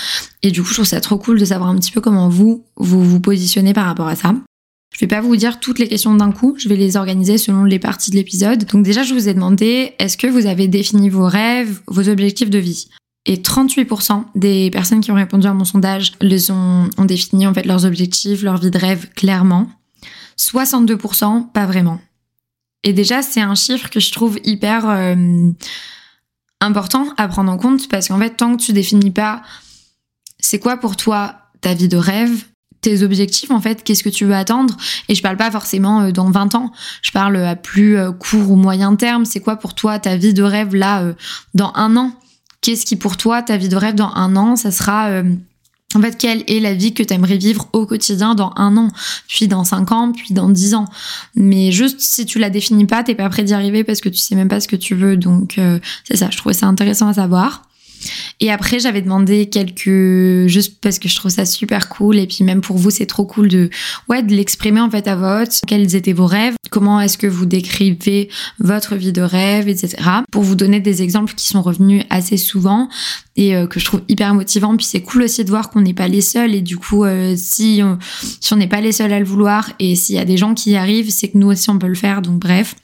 Et 0.43 0.51
du 0.51 0.63
coup 0.63 0.69
je 0.69 0.75
trouve 0.75 0.87
ça 0.87 1.01
trop 1.01 1.19
cool 1.19 1.39
de 1.39 1.45
savoir 1.45 1.71
un 1.71 1.77
petit 1.77 1.93
peu 1.93 2.01
comment 2.01 2.29
vous 2.29 2.65
vous 2.77 3.05
vous 3.05 3.21
positionnez 3.21 3.73
par 3.75 3.87
rapport 3.87 4.09
à 4.09 4.17
ça. 4.17 4.35
Je 4.95 5.01
vais 5.01 5.07
pas 5.07 5.21
vous 5.21 5.37
dire 5.37 5.61
toutes 5.61 5.79
les 5.79 5.87
questions 5.87 6.15
d'un 6.15 6.33
coup, 6.33 6.57
je 6.59 6.69
vais 6.69 6.77
les 6.77 6.97
organiser 6.97 7.39
selon 7.39 7.65
les 7.65 7.79
parties 7.79 8.11
de 8.11 8.17
l'épisode. 8.17 8.65
Donc 8.65 8.85
déjà, 8.85 9.03
je 9.03 9.15
vous 9.15 9.29
ai 9.29 9.35
demandé, 9.35 9.93
est-ce 9.99 10.17
que 10.17 10.27
vous 10.27 10.47
avez 10.47 10.67
défini 10.67 11.09
vos 11.09 11.27
rêves, 11.27 11.81
vos 11.87 12.09
objectifs 12.09 12.51
de 12.51 12.59
vie? 12.59 12.89
Et 13.29 13.37
38% 13.37 14.25
des 14.35 14.71
personnes 14.71 15.03
qui 15.03 15.13
ont 15.13 15.17
répondu 15.17 15.47
à 15.47 15.53
mon 15.53 15.67
sondage 15.67 16.13
les 16.23 16.51
ont, 16.51 16.89
ont 16.97 17.05
défini 17.05 17.47
en 17.47 17.53
fait 17.53 17.67
leurs 17.67 17.85
objectifs, 17.85 18.43
leur 18.43 18.57
vie 18.57 18.71
de 18.71 18.79
rêve 18.79 19.11
clairement. 19.11 19.69
62% 20.39 21.53
pas 21.53 21.67
vraiment. 21.67 22.01
Et 22.85 22.95
déjà, 22.95 23.21
c'est 23.21 23.43
un 23.43 23.55
chiffre 23.55 23.91
que 23.91 24.01
je 24.01 24.13
trouve 24.13 24.39
hyper 24.45 24.89
euh, 24.89 25.51
important 26.61 27.13
à 27.19 27.29
prendre 27.29 27.53
en 27.53 27.59
compte 27.59 27.89
parce 27.89 28.09
qu'en 28.09 28.19
fait, 28.19 28.31
tant 28.31 28.57
que 28.57 28.63
tu 28.63 28.73
définis 28.73 29.11
pas 29.11 29.43
c'est 30.41 30.59
quoi 30.59 30.79
pour 30.79 30.97
toi 30.97 31.35
ta 31.61 31.75
vie 31.75 31.89
de 31.89 31.97
rêve, 31.97 32.45
tes 32.81 33.03
objectifs 33.03 33.51
en 33.51 33.61
fait, 33.61 33.83
qu'est-ce 33.85 34.05
que 34.05 34.09
tu 34.09 34.25
veux 34.25 34.37
attendre 34.37 34.75
Et 35.09 35.15
je 35.15 35.21
parle 35.21 35.37
pas 35.37 35.51
forcément 35.51 36.01
euh, 36.01 36.13
dans 36.13 36.31
20 36.31 36.55
ans, 36.55 36.73
je 37.03 37.11
parle 37.11 37.37
à 37.37 37.57
plus 37.57 37.99
euh, 37.99 38.11
court 38.11 38.53
ou 38.53 38.57
moyen 38.57 38.97
terme, 38.97 39.27
c'est 39.27 39.41
quoi 39.41 39.57
pour 39.57 39.75
toi 39.75 39.99
ta 39.99 40.17
vie 40.17 40.33
de 40.33 40.43
rêve 40.43 40.75
là 40.75 41.13
dans 41.53 41.73
un 41.75 41.95
an? 41.99 42.15
Qu'est-ce 42.61 42.85
qui 42.85 42.97
pour 42.97 43.17
toi, 43.17 43.43
ta 43.43 43.57
vie 43.57 43.69
de 43.69 43.77
rêve 43.77 43.95
dans 43.95 44.13
un 44.15 44.37
an, 44.37 44.57
ça 44.57 44.71
sera... 44.71 45.09
Euh, 45.09 45.35
en 45.95 46.03
fait, 46.03 46.19
quelle 46.19 46.45
est 46.49 46.61
la 46.61 46.75
vie 46.75 46.93
que 46.93 47.03
tu 47.03 47.15
aimerais 47.15 47.39
vivre 47.39 47.67
au 47.73 47.87
quotidien 47.87 48.35
dans 48.35 48.53
un 48.57 48.77
an, 48.77 48.91
puis 49.27 49.49
dans 49.49 49.65
cinq 49.65 49.91
ans, 49.91 50.13
puis 50.13 50.35
dans 50.35 50.51
dix 50.51 50.75
ans. 50.75 50.85
Mais 51.35 51.73
juste, 51.73 52.01
si 52.01 52.27
tu 52.27 52.39
la 52.39 52.51
définis 52.51 52.85
pas, 52.85 53.03
t'es 53.03 53.15
pas 53.15 53.29
prêt 53.31 53.43
d'y 53.43 53.55
arriver 53.55 53.85
parce 53.85 54.03
que 54.03 54.11
tu 54.11 54.19
sais 54.19 54.35
même 54.35 54.49
pas 54.49 54.61
ce 54.61 54.69
que 54.69 54.77
tu 54.77 54.95
veux. 54.95 55.17
Donc, 55.17 55.57
euh, 55.57 55.79
c'est 56.05 56.17
ça, 56.17 56.29
je 56.31 56.37
trouvais 56.37 56.55
ça 56.55 56.67
intéressant 56.67 57.09
à 57.09 57.15
savoir. 57.15 57.68
Et 58.41 58.51
après, 58.51 58.79
j'avais 58.79 59.03
demandé 59.03 59.47
quelques, 59.47 60.47
juste 60.47 60.81
parce 60.81 60.99
que 60.99 61.09
je 61.09 61.17
trouve 61.17 61.31
ça 61.31 61.45
super 61.45 61.89
cool. 61.89 62.19
Et 62.19 62.27
puis 62.27 62.45
même 62.45 62.61
pour 62.61 62.77
vous, 62.77 62.91
c'est 62.91 63.07
trop 63.07 63.25
cool 63.25 63.49
de, 63.49 63.71
ouais, 64.09 64.23
de 64.23 64.33
l'exprimer 64.33 64.81
en 64.81 64.91
fait 64.91 65.09
à 65.09 65.17
vote. 65.17 65.61
Quels 65.67 65.95
étaient 65.97 66.13
vos 66.13 66.27
rêves? 66.27 66.55
Comment 66.71 67.01
est-ce 67.01 67.19
que 67.19 67.27
vous 67.27 67.47
décrivez 67.47 68.29
votre 68.61 68.95
vie 68.95 69.13
de 69.13 69.23
rêve, 69.23 69.69
etc. 69.69 69.97
Pour 70.31 70.43
vous 70.43 70.55
donner 70.55 70.81
des 70.81 71.03
exemples 71.03 71.35
qui 71.35 71.47
sont 71.47 71.63
revenus 71.63 72.05
assez 72.11 72.37
souvent 72.37 72.89
et 73.37 73.57
euh, 73.57 73.67
que 73.67 73.81
je 73.81 73.85
trouve 73.85 74.03
hyper 74.09 74.35
motivant. 74.35 74.77
Puis 74.77 74.87
c'est 74.87 75.01
cool 75.01 75.23
aussi 75.23 75.45
de 75.45 75.51
voir 75.51 75.71
qu'on 75.71 75.81
n'est 75.81 75.95
pas 75.95 76.09
les 76.09 76.21
seuls. 76.21 76.55
Et 76.55 76.61
du 76.61 76.77
coup, 76.77 77.05
euh, 77.05 77.35
si 77.37 77.81
on, 77.83 77.99
si 78.41 78.53
on 78.53 78.57
n'est 78.57 78.69
pas 78.69 78.81
les 78.81 78.93
seuls 78.93 79.13
à 79.13 79.19
le 79.19 79.25
vouloir 79.25 79.71
et 79.79 79.97
s'il 79.97 80.17
y 80.17 80.19
a 80.19 80.25
des 80.25 80.37
gens 80.37 80.55
qui 80.55 80.73
y 80.73 80.77
arrivent, 80.77 81.11
c'est 81.11 81.29
que 81.29 81.39
nous 81.39 81.49
aussi 81.49 81.71
on 81.71 81.79
peut 81.79 81.89
le 81.89 81.95
faire. 81.95 82.23
Donc 82.23 82.39
bref. 82.39 82.75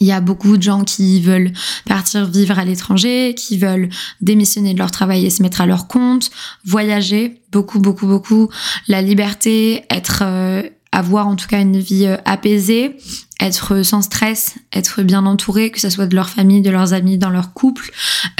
Il 0.00 0.06
y 0.06 0.12
a 0.12 0.20
beaucoup 0.20 0.56
de 0.56 0.62
gens 0.62 0.84
qui 0.84 1.20
veulent 1.20 1.52
partir 1.86 2.26
vivre 2.26 2.58
à 2.58 2.64
l'étranger, 2.64 3.34
qui 3.36 3.58
veulent 3.58 3.88
démissionner 4.20 4.74
de 4.74 4.78
leur 4.78 4.90
travail 4.90 5.26
et 5.26 5.30
se 5.30 5.42
mettre 5.42 5.60
à 5.60 5.66
leur 5.66 5.86
compte, 5.86 6.30
voyager, 6.64 7.40
beaucoup, 7.52 7.78
beaucoup, 7.78 8.06
beaucoup. 8.06 8.48
La 8.88 9.02
liberté, 9.02 9.84
être, 9.90 10.22
euh, 10.22 10.62
avoir 10.92 11.26
en 11.26 11.36
tout 11.36 11.46
cas 11.46 11.60
une 11.60 11.78
vie 11.78 12.06
euh, 12.06 12.16
apaisée, 12.24 12.96
être 13.40 13.82
sans 13.82 14.02
stress, 14.02 14.54
être 14.72 15.02
bien 15.02 15.26
entouré, 15.26 15.70
que 15.70 15.80
ce 15.80 15.90
soit 15.90 16.06
de 16.06 16.14
leur 16.14 16.28
famille, 16.28 16.62
de 16.62 16.70
leurs 16.70 16.92
amis, 16.92 17.18
dans 17.18 17.30
leur 17.30 17.52
couple, 17.52 17.90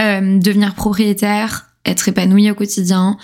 euh, 0.01 0.39
devenir 0.39 0.75
propriétaire, 0.75 1.67
être 1.85 2.09
épanoui 2.09 2.51
au 2.51 2.55
quotidien, 2.55 3.17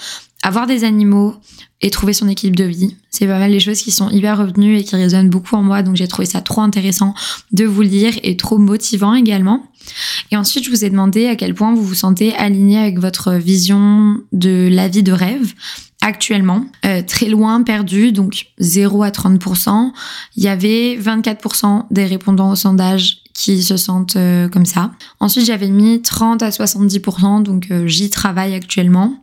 avoir 0.42 0.66
des 0.66 0.84
animaux 0.84 1.36
et 1.80 1.90
trouver 1.90 2.12
son 2.12 2.28
équilibre 2.28 2.58
de 2.58 2.64
vie. 2.64 2.96
C'est 3.10 3.26
pas 3.26 3.38
mal 3.38 3.50
les 3.50 3.60
choses 3.60 3.80
qui 3.82 3.90
sont 3.90 4.10
hyper 4.10 4.38
revenues 4.38 4.78
et 4.78 4.84
qui 4.84 4.96
résonnent 4.96 5.30
beaucoup 5.30 5.54
en 5.54 5.62
moi, 5.62 5.82
donc 5.82 5.96
j'ai 5.96 6.08
trouvé 6.08 6.26
ça 6.26 6.40
trop 6.40 6.60
intéressant 6.60 7.14
de 7.52 7.64
vous 7.64 7.82
lire 7.82 8.14
et 8.22 8.36
trop 8.36 8.58
motivant 8.58 9.14
également. 9.14 9.64
Et 10.30 10.36
ensuite, 10.36 10.64
je 10.64 10.70
vous 10.70 10.84
ai 10.84 10.90
demandé 10.90 11.26
à 11.26 11.36
quel 11.36 11.54
point 11.54 11.74
vous 11.74 11.84
vous 11.84 11.94
sentez 11.94 12.34
aligné 12.34 12.78
avec 12.78 12.98
votre 12.98 13.32
vision 13.34 14.16
de 14.32 14.68
la 14.70 14.88
vie 14.88 15.02
de 15.02 15.12
rêve 15.12 15.54
actuellement, 16.00 16.64
euh, 16.84 17.02
très 17.02 17.26
loin, 17.26 17.62
perdu, 17.62 18.12
donc 18.12 18.46
0 18.58 19.02
à 19.02 19.10
30%. 19.10 19.92
Il 20.36 20.42
y 20.42 20.48
avait 20.48 20.96
24% 20.96 21.86
des 21.90 22.04
répondants 22.04 22.52
au 22.52 22.56
sondage 22.56 23.18
qui 23.34 23.62
se 23.62 23.76
sentent 23.76 24.16
euh, 24.16 24.48
comme 24.48 24.66
ça. 24.66 24.92
Ensuite, 25.20 25.46
j'avais 25.46 25.70
mis 25.70 26.02
30 26.02 26.42
à 26.42 26.50
70%, 26.50 27.42
donc 27.42 27.68
euh, 27.70 27.86
j'y 27.86 28.10
travaille 28.10 28.54
actuellement. 28.54 29.20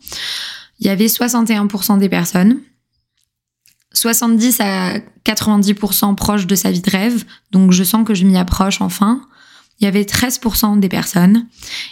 Il 0.79 0.88
y 0.88 0.89
avait 0.89 1.08
61% 1.08 1.98
des 2.00 2.10
personnes. 2.10 2.60
70 3.94 4.60
à 4.60 5.00
90% 5.25 6.15
proches 6.15 6.48
de 6.48 6.55
sa 6.55 6.72
vie 6.72 6.82
de 6.82 6.89
rêve, 6.89 7.24
donc 7.51 7.72
je 7.72 7.84
sens 7.84 8.05
que 8.05 8.13
je 8.13 8.25
m'y 8.25 8.38
approche 8.38 8.82
enfin. 8.82 9.22
Il 9.79 9.86
y 9.86 9.88
avait 9.88 10.03
13% 10.03 10.79
des 10.79 10.89
personnes 10.89 11.48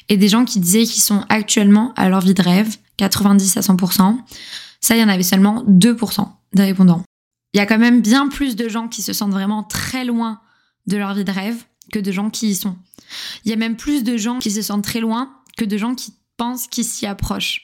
et 0.09 0.17
des 0.17 0.29
gens 0.29 0.45
qui 0.45 0.59
disaient 0.59 0.83
qu'ils 0.83 1.01
sont 1.01 1.23
actuellement 1.29 1.93
à 1.95 2.09
leur 2.09 2.21
vie 2.21 2.33
de 2.33 2.41
rêve, 2.41 2.77
90 2.97 3.57
à 3.57 3.61
100%. 3.61 4.17
Ça, 4.79 4.95
il 4.95 5.01
y 5.01 5.03
en 5.03 5.09
avait 5.09 5.23
seulement 5.23 5.63
2% 5.63 6.27
des 6.53 6.63
répondants. 6.63 7.03
Il 7.53 7.57
y 7.57 7.61
a 7.61 7.65
quand 7.65 7.77
même 7.77 8.01
bien 8.01 8.27
plus 8.27 8.55
de 8.55 8.67
gens 8.67 8.87
qui 8.87 9.01
se 9.01 9.13
sentent 9.13 9.31
vraiment 9.31 9.63
très 9.63 10.05
loin 10.05 10.41
de 10.87 10.97
leur 10.97 11.13
vie 11.13 11.23
de 11.23 11.31
rêve 11.31 11.63
que 11.91 11.99
de 11.99 12.11
gens 12.11 12.29
qui 12.29 12.49
y 12.49 12.55
sont. 12.55 12.75
Il 13.45 13.51
y 13.51 13.53
a 13.53 13.57
même 13.57 13.75
plus 13.75 14.03
de 14.03 14.17
gens 14.17 14.39
qui 14.39 14.51
se 14.51 14.61
sentent 14.61 14.83
très 14.83 14.99
loin 14.99 15.33
que 15.57 15.65
de 15.65 15.77
gens 15.77 15.95
qui 15.95 16.13
pensent 16.37 16.67
qu'ils 16.67 16.85
s'y 16.85 17.05
approchent. 17.05 17.63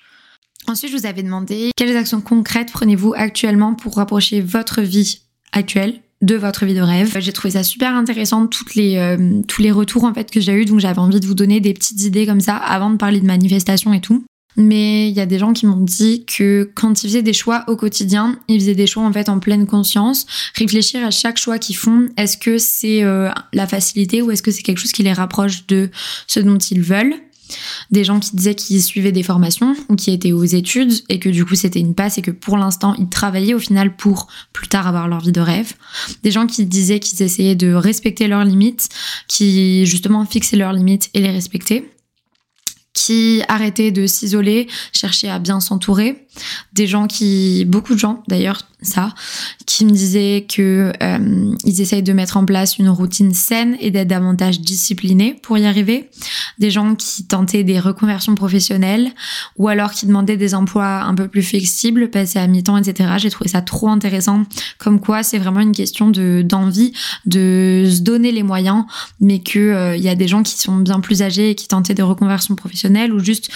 Ensuite, 0.69 0.91
je 0.91 0.97
vous 0.97 1.07
avais 1.07 1.23
demandé 1.23 1.71
quelles 1.75 1.97
actions 1.97 2.21
concrètes 2.21 2.69
prenez-vous 2.71 3.15
actuellement 3.17 3.73
pour 3.73 3.95
rapprocher 3.95 4.39
votre 4.39 4.81
vie 4.81 5.21
actuelle 5.51 5.95
de 6.21 6.35
votre 6.35 6.63
vie 6.65 6.75
de 6.75 6.81
rêve. 6.81 7.17
J'ai 7.19 7.33
trouvé 7.33 7.53
ça 7.53 7.63
super 7.63 7.95
intéressant 7.95 8.45
toutes 8.45 8.75
les 8.75 8.97
euh, 8.97 9.41
tous 9.47 9.63
les 9.63 9.71
retours 9.71 10.03
en 10.03 10.13
fait 10.13 10.29
que 10.29 10.39
j'ai 10.39 10.53
eu 10.53 10.65
donc 10.65 10.79
j'avais 10.79 10.99
envie 10.99 11.19
de 11.19 11.25
vous 11.25 11.33
donner 11.33 11.59
des 11.59 11.73
petites 11.73 12.03
idées 12.03 12.27
comme 12.27 12.41
ça 12.41 12.55
avant 12.55 12.91
de 12.91 12.97
parler 12.97 13.19
de 13.19 13.25
manifestation 13.25 13.93
et 13.93 14.01
tout. 14.01 14.23
Mais 14.57 15.09
il 15.09 15.15
y 15.15 15.21
a 15.21 15.25
des 15.25 15.39
gens 15.39 15.53
qui 15.53 15.65
m'ont 15.65 15.79
dit 15.79 16.25
que 16.25 16.69
quand 16.75 17.03
ils 17.03 17.07
faisaient 17.07 17.23
des 17.23 17.33
choix 17.33 17.63
au 17.67 17.75
quotidien, 17.75 18.37
ils 18.47 18.59
faisaient 18.59 18.75
des 18.75 18.87
choix 18.87 19.03
en 19.03 19.13
fait 19.13 19.27
en 19.27 19.39
pleine 19.39 19.65
conscience, 19.65 20.27
réfléchir 20.53 21.03
à 21.03 21.09
chaque 21.09 21.37
choix 21.37 21.57
qu'ils 21.57 21.77
font. 21.77 22.09
Est-ce 22.15 22.37
que 22.37 22.59
c'est 22.59 23.01
euh, 23.03 23.31
la 23.53 23.65
facilité 23.65 24.21
ou 24.21 24.29
est-ce 24.29 24.43
que 24.43 24.51
c'est 24.51 24.61
quelque 24.61 24.79
chose 24.79 24.91
qui 24.91 25.01
les 25.01 25.13
rapproche 25.13 25.65
de 25.65 25.89
ce 26.27 26.39
dont 26.39 26.59
ils 26.59 26.81
veulent? 26.81 27.15
Des 27.91 28.03
gens 28.03 28.19
qui 28.19 28.35
disaient 28.35 28.55
qu'ils 28.55 28.83
suivaient 28.83 29.11
des 29.11 29.23
formations 29.23 29.75
ou 29.89 29.95
qui 29.95 30.11
étaient 30.11 30.31
aux 30.31 30.43
études 30.43 30.93
et 31.09 31.19
que 31.19 31.29
du 31.29 31.45
coup 31.45 31.55
c'était 31.55 31.79
une 31.79 31.95
passe 31.95 32.17
et 32.17 32.21
que 32.21 32.31
pour 32.31 32.57
l'instant 32.57 32.95
ils 32.97 33.09
travaillaient 33.09 33.53
au 33.53 33.59
final 33.59 33.95
pour 33.95 34.27
plus 34.53 34.67
tard 34.67 34.87
avoir 34.87 35.07
leur 35.07 35.21
vie 35.21 35.31
de 35.31 35.41
rêve. 35.41 35.73
Des 36.23 36.31
gens 36.31 36.47
qui 36.47 36.65
disaient 36.65 36.99
qu'ils 36.99 37.21
essayaient 37.21 37.55
de 37.55 37.73
respecter 37.73 38.27
leurs 38.27 38.45
limites, 38.45 38.89
qui 39.27 39.85
justement 39.85 40.25
fixaient 40.25 40.57
leurs 40.57 40.73
limites 40.73 41.09
et 41.13 41.21
les 41.21 41.31
respectaient 41.31 41.89
qui 42.93 43.41
arrêtaient 43.47 43.91
de 43.91 44.07
s'isoler, 44.07 44.67
cherchaient 44.91 45.29
à 45.29 45.39
bien 45.39 45.59
s'entourer, 45.59 46.27
des 46.73 46.87
gens 46.87 47.07
qui, 47.07 47.63
beaucoup 47.65 47.93
de 47.93 47.99
gens 47.99 48.23
d'ailleurs, 48.27 48.67
ça, 48.81 49.13
qui 49.65 49.85
me 49.85 49.91
disaient 49.91 50.45
que 50.47 50.93
euh, 51.03 51.55
ils 51.65 51.81
essayent 51.81 52.03
de 52.03 52.13
mettre 52.13 52.37
en 52.37 52.45
place 52.45 52.77
une 52.77 52.89
routine 52.89 53.33
saine 53.33 53.75
et 53.81 53.91
d'être 53.91 54.07
davantage 54.07 54.61
disciplinés 54.61 55.37
pour 55.41 55.57
y 55.57 55.65
arriver. 55.65 56.09
Des 56.59 56.71
gens 56.71 56.95
qui 56.95 57.25
tentaient 57.25 57.63
des 57.63 57.79
reconversions 57.79 58.35
professionnelles 58.35 59.11
ou 59.57 59.67
alors 59.67 59.91
qui 59.91 60.05
demandaient 60.05 60.37
des 60.37 60.55
emplois 60.55 61.01
un 61.01 61.13
peu 61.13 61.27
plus 61.27 61.43
flexibles, 61.43 62.09
passer 62.09 62.39
à 62.39 62.47
mi-temps, 62.47 62.77
etc. 62.77 63.11
J'ai 63.17 63.29
trouvé 63.29 63.49
ça 63.49 63.61
trop 63.61 63.89
intéressant. 63.89 64.43
Comme 64.77 65.01
quoi, 65.01 65.23
c'est 65.23 65.39
vraiment 65.39 65.59
une 65.59 65.73
question 65.73 66.09
de 66.09 66.41
d'envie, 66.41 66.93
de 67.25 67.85
se 67.89 67.99
donner 67.99 68.31
les 68.31 68.43
moyens, 68.43 68.85
mais 69.19 69.39
que 69.39 69.59
euh, 69.59 69.95
il 69.97 70.03
y 70.03 70.09
a 70.09 70.15
des 70.15 70.27
gens 70.27 70.41
qui 70.41 70.57
sont 70.57 70.77
bien 70.77 71.01
plus 71.01 71.21
âgés 71.21 71.51
et 71.51 71.55
qui 71.55 71.67
tentaient 71.67 71.93
des 71.93 72.01
reconversions 72.01 72.55
professionnelles 72.55 73.13
ou 73.13 73.19
juste 73.19 73.49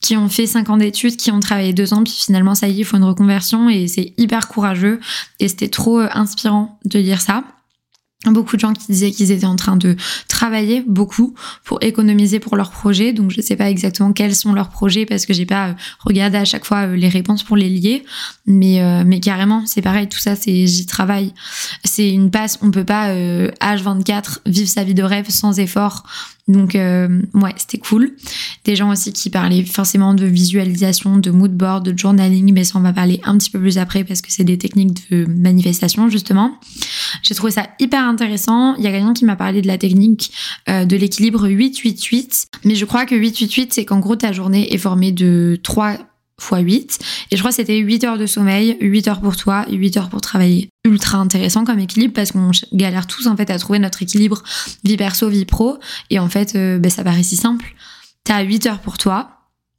qui 0.00 0.16
ont 0.16 0.28
fait 0.28 0.46
cinq 0.46 0.70
ans 0.70 0.76
d'études, 0.76 1.16
qui 1.16 1.32
ont 1.32 1.40
travaillé 1.40 1.72
deux 1.72 1.92
ans, 1.92 2.04
puis 2.04 2.14
finalement 2.16 2.54
ça 2.54 2.68
y 2.68 2.72
est, 2.72 2.78
il 2.78 2.84
faut 2.84 2.96
une 2.96 3.04
reconversion 3.04 3.68
et 3.68 3.88
c'est 3.88 4.14
hyper 4.16 4.46
courageux 4.48 4.67
et 5.40 5.48
c'était 5.48 5.68
trop 5.68 6.00
euh, 6.00 6.08
inspirant 6.12 6.78
de 6.84 6.98
lire 6.98 7.20
ça 7.20 7.44
beaucoup 8.26 8.56
de 8.56 8.60
gens 8.60 8.72
qui 8.72 8.86
disaient 8.90 9.12
qu'ils 9.12 9.30
étaient 9.30 9.46
en 9.46 9.54
train 9.54 9.76
de 9.76 9.96
travailler 10.26 10.82
beaucoup 10.86 11.34
pour 11.64 11.78
économiser 11.82 12.40
pour 12.40 12.56
leurs 12.56 12.72
projets. 12.72 13.12
Donc 13.12 13.30
je 13.30 13.40
sais 13.40 13.54
pas 13.54 13.70
exactement 13.70 14.12
quels 14.12 14.34
sont 14.34 14.52
leurs 14.52 14.70
projets 14.70 15.06
parce 15.06 15.24
que 15.24 15.32
j'ai 15.32 15.46
pas 15.46 15.68
euh, 15.68 15.72
regardé 16.00 16.36
à 16.36 16.44
chaque 16.44 16.64
fois 16.64 16.88
euh, 16.88 16.96
les 16.96 17.08
réponses 17.08 17.44
pour 17.44 17.56
les 17.56 17.68
lier. 17.68 18.04
Mais 18.44 18.82
mais 19.04 19.20
carrément, 19.20 19.64
c'est 19.66 19.82
pareil, 19.82 20.08
tout 20.08 20.18
ça 20.18 20.34
c'est 20.34 20.66
j'y 20.66 20.84
travaille. 20.84 21.32
C'est 21.84 22.10
une 22.10 22.30
passe, 22.30 22.58
on 22.60 22.72
peut 22.72 22.84
pas 22.84 23.14
H24 23.14 24.38
vivre 24.46 24.68
sa 24.68 24.82
vie 24.82 24.94
de 24.94 25.02
rêve 25.02 25.30
sans 25.30 25.60
effort 25.60 26.02
donc 26.48 26.74
euh, 26.74 27.20
ouais, 27.34 27.52
c'était 27.56 27.78
cool. 27.78 28.12
Des 28.64 28.74
gens 28.74 28.90
aussi 28.90 29.12
qui 29.12 29.28
parlaient 29.28 29.64
forcément 29.64 30.14
de 30.14 30.24
visualisation, 30.24 31.18
de 31.18 31.30
mood 31.30 31.52
board, 31.52 31.84
de 31.84 31.96
journaling, 31.96 32.52
mais 32.54 32.64
ça 32.64 32.78
on 32.78 32.82
va 32.82 32.94
parler 32.94 33.20
un 33.24 33.36
petit 33.36 33.50
peu 33.50 33.60
plus 33.60 33.76
après 33.76 34.02
parce 34.02 34.22
que 34.22 34.32
c'est 34.32 34.44
des 34.44 34.56
techniques 34.56 35.10
de 35.10 35.26
manifestation 35.26 36.08
justement. 36.08 36.58
J'ai 37.22 37.34
trouvé 37.34 37.52
ça 37.52 37.68
hyper 37.78 38.02
intéressant. 38.02 38.74
Il 38.76 38.84
y 38.84 38.86
a 38.86 38.90
quelqu'un 38.90 39.12
qui 39.12 39.26
m'a 39.26 39.36
parlé 39.36 39.60
de 39.60 39.66
la 39.66 39.76
technique 39.76 40.32
euh, 40.68 40.86
de 40.86 40.96
l'équilibre 40.96 41.48
8-8-8, 41.48 42.46
mais 42.64 42.74
je 42.74 42.84
crois 42.86 43.04
que 43.04 43.14
8-8-8 43.14 43.68
c'est 43.70 43.84
qu'en 43.84 43.98
gros 43.98 44.16
ta 44.16 44.32
journée 44.32 44.72
est 44.72 44.78
formée 44.78 45.12
de 45.12 45.60
trois 45.62 45.98
x 46.38 46.50
8. 46.52 46.98
Et 47.30 47.36
je 47.36 47.40
crois 47.40 47.50
que 47.50 47.56
c'était 47.56 47.78
8 47.78 48.04
heures 48.04 48.18
de 48.18 48.26
sommeil, 48.26 48.76
8 48.80 49.08
heures 49.08 49.20
pour 49.20 49.36
toi 49.36 49.66
et 49.68 49.74
8 49.74 49.96
heures 49.96 50.08
pour 50.08 50.20
travailler. 50.20 50.70
Ultra 50.84 51.18
intéressant 51.18 51.64
comme 51.64 51.78
équilibre 51.78 52.14
parce 52.14 52.32
qu'on 52.32 52.50
galère 52.72 53.06
tous 53.06 53.26
en 53.26 53.36
fait 53.36 53.50
à 53.50 53.58
trouver 53.58 53.78
notre 53.78 54.02
équilibre 54.02 54.42
vie 54.84 54.96
perso, 54.96 55.28
vie 55.28 55.44
pro. 55.44 55.78
Et 56.10 56.18
en 56.18 56.28
fait, 56.28 56.54
euh, 56.54 56.78
ben, 56.78 56.90
ça 56.90 57.04
paraît 57.04 57.22
si 57.22 57.36
simple. 57.36 57.74
T'as 58.24 58.42
8 58.42 58.66
heures 58.66 58.80
pour 58.80 58.98
toi. 58.98 59.30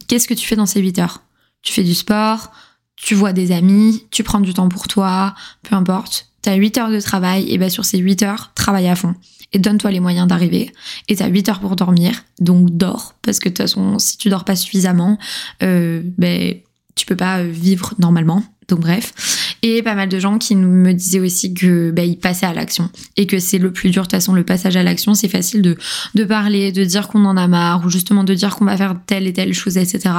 Qu'est-ce 0.08 0.28
que 0.28 0.34
tu 0.34 0.48
fais 0.48 0.56
dans 0.56 0.66
ces 0.66 0.82
8 0.82 1.00
heures? 1.00 1.22
Tu 1.62 1.74
fais 1.74 1.84
du 1.84 1.94
sport, 1.94 2.52
tu 2.96 3.16
vois 3.16 3.34
des 3.34 3.52
amis, 3.52 4.06
tu 4.12 4.24
prends 4.24 4.40
du 4.40 4.54
temps 4.54 4.70
pour 4.70 4.88
toi, 4.88 5.36
peu 5.64 5.76
importe. 5.76 6.28
T'as 6.42 6.56
8 6.56 6.78
heures 6.78 6.92
de 6.92 7.00
travail, 7.00 7.52
et 7.52 7.58
ben 7.58 7.70
sur 7.70 7.86
ces 7.86 7.98
8 7.98 8.24
heures, 8.24 8.52
travaille 8.56 8.88
à 8.88 8.96
fond 8.96 9.16
et 9.54 9.60
donne-toi 9.60 9.92
les 9.92 10.00
moyens 10.00 10.28
d'arriver. 10.28 10.72
Et 11.08 11.16
t'as 11.16 11.28
8 11.28 11.50
heures 11.50 11.60
pour 11.60 11.76
dormir, 11.76 12.24
donc 12.40 12.70
dors, 12.72 13.16
parce 13.22 13.40
que 13.40 13.50
de 13.50 13.54
toute 13.54 13.64
façon, 13.64 14.00
si 14.00 14.18
tu 14.18 14.30
dors 14.30 14.46
pas 14.46 14.56
suffisamment, 14.56 15.18
euh, 15.64 16.02
ben, 16.18 16.56
tu 16.96 17.06
peux 17.06 17.16
pas 17.16 17.40
euh, 17.40 17.50
vivre 17.50 17.94
normalement. 18.00 18.44
Donc 18.68 18.82
bref. 18.82 19.56
Et 19.64 19.82
pas 19.82 19.96
mal 19.96 20.08
de 20.10 20.20
gens 20.20 20.38
qui 20.38 20.56
me 20.56 20.94
disaient 20.94 21.20
aussi 21.20 21.54
que 21.54 21.92
bah, 21.92 22.04
ils 22.04 22.18
passaient 22.18 22.46
à 22.46 22.54
l'action 22.54 22.90
et 23.18 23.26
que 23.26 23.40
c'est 23.40 23.58
le 23.58 23.74
plus 23.74 23.90
dur. 23.90 24.04
De 24.04 24.06
toute 24.06 24.12
façon, 24.12 24.34
le 24.34 24.44
passage 24.44 24.78
à 24.78 24.84
l'action, 24.84 25.16
c'est 25.16 25.28
facile 25.28 25.62
de, 25.62 25.76
de 26.14 26.24
parler, 26.24 26.72
de 26.72 26.84
dire 26.84 27.08
qu'on 27.08 27.26
en 27.26 27.36
a 27.36 27.48
marre 27.48 27.84
ou 27.84 27.90
justement 27.90 28.24
de 28.24 28.34
dire 28.36 28.56
qu'on 28.56 28.66
va 28.66 28.78
faire 28.78 28.96
telle 29.08 29.28
et 29.28 29.34
telle 29.34 29.54
chose, 29.54 29.78
etc. 29.78 30.14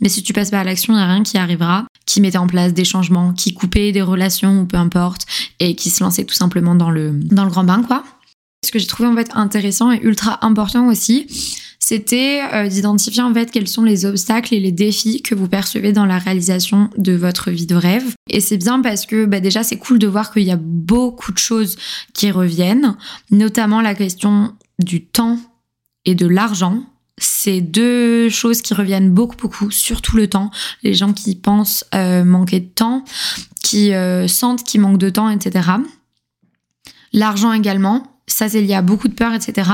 Mais 0.00 0.10
si 0.10 0.22
tu 0.22 0.34
passes 0.34 0.50
pas 0.50 0.60
à 0.60 0.64
l'action, 0.64 0.92
il 0.92 0.96
n'y 0.96 1.02
a 1.02 1.06
rien 1.06 1.22
qui 1.22 1.38
arrivera, 1.38 1.86
qui 2.06 2.20
mettait 2.20 2.38
en 2.38 2.46
place 2.46 2.74
des 2.74 2.84
changements, 2.84 3.32
qui 3.32 3.54
coupait 3.54 3.90
des 3.90 4.02
relations 4.02 4.60
ou 4.60 4.66
peu 4.66 4.76
importe 4.76 5.26
et 5.58 5.74
qui 5.74 5.88
se 5.88 6.04
lançait 6.04 6.24
tout 6.24 6.34
simplement 6.34 6.74
dans 6.74 6.90
le, 6.90 7.10
dans 7.10 7.44
le 7.44 7.50
grand 7.50 7.64
bain, 7.64 7.82
quoi. 7.82 8.04
Ce 8.64 8.72
que 8.72 8.78
j'ai 8.78 8.86
trouvé 8.86 9.08
en 9.08 9.14
fait 9.14 9.30
intéressant 9.34 9.92
et 9.92 10.00
ultra 10.02 10.44
important 10.44 10.88
aussi, 10.88 11.26
c'était 11.78 12.40
euh, 12.54 12.66
d'identifier 12.66 13.22
en 13.22 13.34
fait 13.34 13.50
quels 13.50 13.68
sont 13.68 13.82
les 13.82 14.06
obstacles 14.06 14.54
et 14.54 14.60
les 14.60 14.72
défis 14.72 15.20
que 15.20 15.34
vous 15.34 15.48
percevez 15.48 15.92
dans 15.92 16.06
la 16.06 16.18
réalisation 16.18 16.88
de 16.96 17.12
votre 17.12 17.50
vie 17.50 17.66
de 17.66 17.74
rêve. 17.74 18.14
Et 18.30 18.40
c'est 18.40 18.56
bien 18.56 18.80
parce 18.80 19.04
que 19.04 19.26
bah, 19.26 19.40
déjà 19.40 19.62
c'est 19.62 19.76
cool 19.76 19.98
de 19.98 20.06
voir 20.06 20.32
qu'il 20.32 20.44
y 20.44 20.50
a 20.50 20.56
beaucoup 20.58 21.30
de 21.30 21.38
choses 21.38 21.76
qui 22.14 22.30
reviennent, 22.30 22.96
notamment 23.30 23.82
la 23.82 23.94
question 23.94 24.54
du 24.78 25.04
temps 25.04 25.38
et 26.06 26.14
de 26.14 26.26
l'argent. 26.26 26.84
C'est 27.18 27.60
deux 27.60 28.30
choses 28.30 28.62
qui 28.62 28.72
reviennent 28.72 29.10
beaucoup 29.10 29.36
beaucoup, 29.36 29.70
surtout 29.70 30.16
le 30.16 30.26
temps. 30.26 30.50
Les 30.82 30.94
gens 30.94 31.12
qui 31.12 31.34
pensent 31.34 31.84
euh, 31.94 32.24
manquer 32.24 32.60
de 32.60 32.70
temps, 32.70 33.04
qui 33.62 33.92
euh, 33.92 34.26
sentent 34.26 34.64
qu'ils 34.64 34.80
manquent 34.80 34.98
de 34.98 35.10
temps, 35.10 35.28
etc. 35.28 35.68
L'argent 37.12 37.52
également, 37.52 38.13
ça 38.26 38.48
c'est 38.48 38.60
lié 38.60 38.74
à 38.74 38.82
beaucoup 38.82 39.08
de 39.08 39.14
peur, 39.14 39.34
etc. 39.34 39.70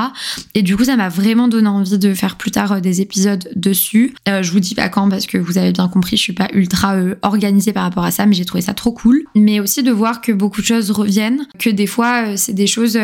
Et 0.54 0.62
du 0.62 0.76
coup, 0.76 0.84
ça 0.84 0.96
m'a 0.96 1.08
vraiment 1.08 1.48
donné 1.48 1.68
envie 1.68 1.98
de 1.98 2.14
faire 2.14 2.36
plus 2.36 2.50
tard 2.50 2.72
euh, 2.72 2.80
des 2.80 3.00
épisodes 3.00 3.48
dessus. 3.54 4.14
Euh, 4.28 4.42
je 4.42 4.52
vous 4.52 4.60
dis 4.60 4.74
pas 4.74 4.88
quand 4.88 5.08
parce 5.08 5.26
que 5.26 5.38
vous 5.38 5.58
avez 5.58 5.72
bien 5.72 5.88
compris, 5.88 6.16
je 6.16 6.22
suis 6.22 6.32
pas 6.32 6.48
ultra 6.52 6.96
euh, 6.96 7.14
organisée 7.22 7.72
par 7.72 7.84
rapport 7.84 8.04
à 8.04 8.10
ça, 8.10 8.26
mais 8.26 8.34
j'ai 8.34 8.44
trouvé 8.44 8.62
ça 8.62 8.74
trop 8.74 8.92
cool. 8.92 9.24
Mais 9.34 9.60
aussi 9.60 9.82
de 9.82 9.92
voir 9.92 10.20
que 10.20 10.32
beaucoup 10.32 10.60
de 10.60 10.66
choses 10.66 10.90
reviennent, 10.90 11.46
que 11.58 11.70
des 11.70 11.86
fois 11.86 12.36
c'est 12.36 12.52
des 12.52 12.66
choses 12.66 12.98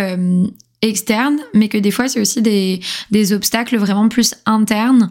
externes, 0.82 1.38
mais 1.54 1.68
que 1.68 1.78
des 1.78 1.90
fois 1.90 2.08
c'est 2.08 2.20
aussi 2.20 2.42
des, 2.42 2.80
des 3.10 3.32
obstacles 3.32 3.76
vraiment 3.76 4.08
plus 4.08 4.34
internes, 4.44 5.10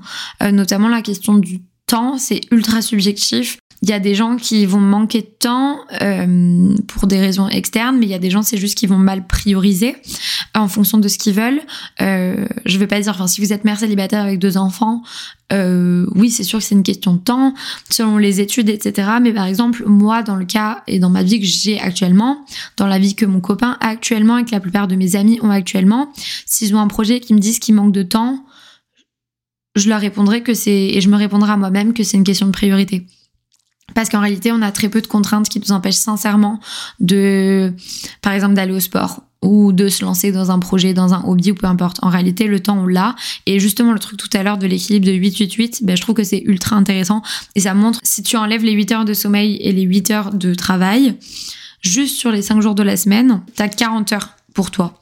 notamment 0.51 0.87
la 0.87 1.01
question 1.01 1.35
du 1.35 1.61
temps, 1.87 2.17
c'est 2.17 2.41
ultra 2.51 2.81
subjectif. 2.81 3.57
Il 3.81 3.89
y 3.89 3.93
a 3.93 3.99
des 3.99 4.15
gens 4.15 4.37
qui 4.37 4.65
vont 4.65 4.79
manquer 4.79 5.21
de 5.21 5.31
temps 5.39 5.79
euh, 6.01 6.75
pour 6.87 7.07
des 7.07 7.19
raisons 7.19 7.47
externes, 7.47 7.97
mais 7.97 8.05
il 8.05 8.09
y 8.09 8.15
a 8.15 8.19
des 8.19 8.29
gens, 8.29 8.41
c'est 8.41 8.57
juste 8.57 8.77
qu'ils 8.77 8.89
vont 8.89 8.97
mal 8.97 9.27
prioriser 9.27 9.95
en 10.55 10.67
fonction 10.67 10.97
de 10.97 11.07
ce 11.07 11.17
qu'ils 11.17 11.33
veulent. 11.33 11.61
Euh, 12.01 12.45
je 12.65 12.77
vais 12.77 12.87
pas 12.87 12.99
dire, 12.99 13.11
enfin, 13.11 13.27
si 13.27 13.41
vous 13.41 13.53
êtes 13.53 13.65
mère 13.65 13.79
célibataire 13.79 14.23
avec 14.23 14.39
deux 14.39 14.57
enfants, 14.57 15.03
euh, 15.53 16.07
oui, 16.15 16.31
c'est 16.31 16.43
sûr 16.43 16.59
que 16.59 16.65
c'est 16.65 16.75
une 16.75 16.83
question 16.83 17.13
de 17.13 17.19
temps, 17.19 17.53
selon 17.89 18.17
les 18.17 18.41
études, 18.41 18.69
etc. 18.69 19.09
Mais 19.21 19.33
par 19.33 19.45
exemple, 19.45 19.83
moi, 19.85 20.23
dans 20.23 20.35
le 20.35 20.45
cas 20.45 20.83
et 20.87 20.97
dans 20.97 21.09
ma 21.09 21.23
vie 21.23 21.39
que 21.39 21.45
j'ai 21.45 21.79
actuellement, 21.79 22.45
dans 22.77 22.87
la 22.87 22.97
vie 22.97 23.15
que 23.15 23.25
mon 23.25 23.41
copain 23.41 23.77
actuellement 23.81 24.37
et 24.37 24.45
que 24.45 24.51
la 24.51 24.59
plupart 24.59 24.87
de 24.87 24.95
mes 24.95 25.15
amis 25.15 25.39
ont 25.43 25.51
actuellement, 25.51 26.11
s'ils 26.45 26.75
ont 26.75 26.79
un 26.79 26.87
projet 26.87 27.19
qui 27.19 27.33
me 27.33 27.39
disent 27.39 27.59
qu'il 27.59 27.75
manque 27.75 27.91
de 27.91 28.03
temps, 28.03 28.43
je 29.75 29.89
leur 29.89 29.99
répondrai 29.99 30.41
que 30.41 30.53
c'est, 30.53 30.71
et 30.71 31.01
je 31.01 31.09
me 31.09 31.17
répondrai 31.17 31.51
à 31.51 31.57
moi-même 31.57 31.93
que 31.93 32.03
c'est 32.03 32.17
une 32.17 32.23
question 32.23 32.47
de 32.47 32.51
priorité. 32.51 33.05
Parce 33.93 34.09
qu'en 34.09 34.19
réalité, 34.19 34.51
on 34.51 34.61
a 34.61 34.71
très 34.71 34.89
peu 34.89 35.01
de 35.01 35.07
contraintes 35.07 35.47
qui 35.47 35.59
nous 35.59 35.71
empêchent 35.71 35.95
sincèrement 35.95 36.59
de, 36.99 37.73
par 38.21 38.33
exemple, 38.33 38.55
d'aller 38.55 38.73
au 38.73 38.79
sport 38.79 39.21
ou 39.41 39.71
de 39.71 39.89
se 39.89 40.03
lancer 40.03 40.31
dans 40.31 40.49
un 40.49 40.59
projet, 40.59 40.93
dans 40.93 41.13
un 41.13 41.23
hobby 41.23 41.51
ou 41.51 41.55
peu 41.55 41.67
importe. 41.67 41.99
En 42.01 42.09
réalité, 42.09 42.47
le 42.47 42.59
temps, 42.59 42.79
on 42.79 42.87
l'a. 42.87 43.15
Et 43.45 43.59
justement, 43.59 43.93
le 43.93 43.99
truc 43.99 44.17
tout 44.17 44.29
à 44.33 44.41
l'heure 44.41 44.57
de 44.57 44.65
l'équilibre 44.65 45.05
de 45.05 45.11
8-8-8, 45.11 45.85
ben, 45.85 45.95
je 45.95 46.01
trouve 46.01 46.15
que 46.15 46.23
c'est 46.23 46.41
ultra 46.45 46.75
intéressant. 46.75 47.21
Et 47.53 47.61
ça 47.61 47.73
montre, 47.75 47.99
si 48.03 48.23
tu 48.23 48.37
enlèves 48.37 48.63
les 48.63 48.71
8 48.71 48.91
heures 48.91 49.05
de 49.05 49.13
sommeil 49.13 49.57
et 49.61 49.71
les 49.71 49.83
8 49.83 50.11
heures 50.11 50.33
de 50.33 50.55
travail, 50.55 51.15
juste 51.81 52.17
sur 52.17 52.31
les 52.31 52.41
5 52.41 52.59
jours 52.61 52.75
de 52.75 52.83
la 52.83 52.97
semaine, 52.97 53.41
t'as 53.55 53.67
40 53.67 54.13
heures 54.13 54.29
pour 54.53 54.71
toi. 54.71 54.99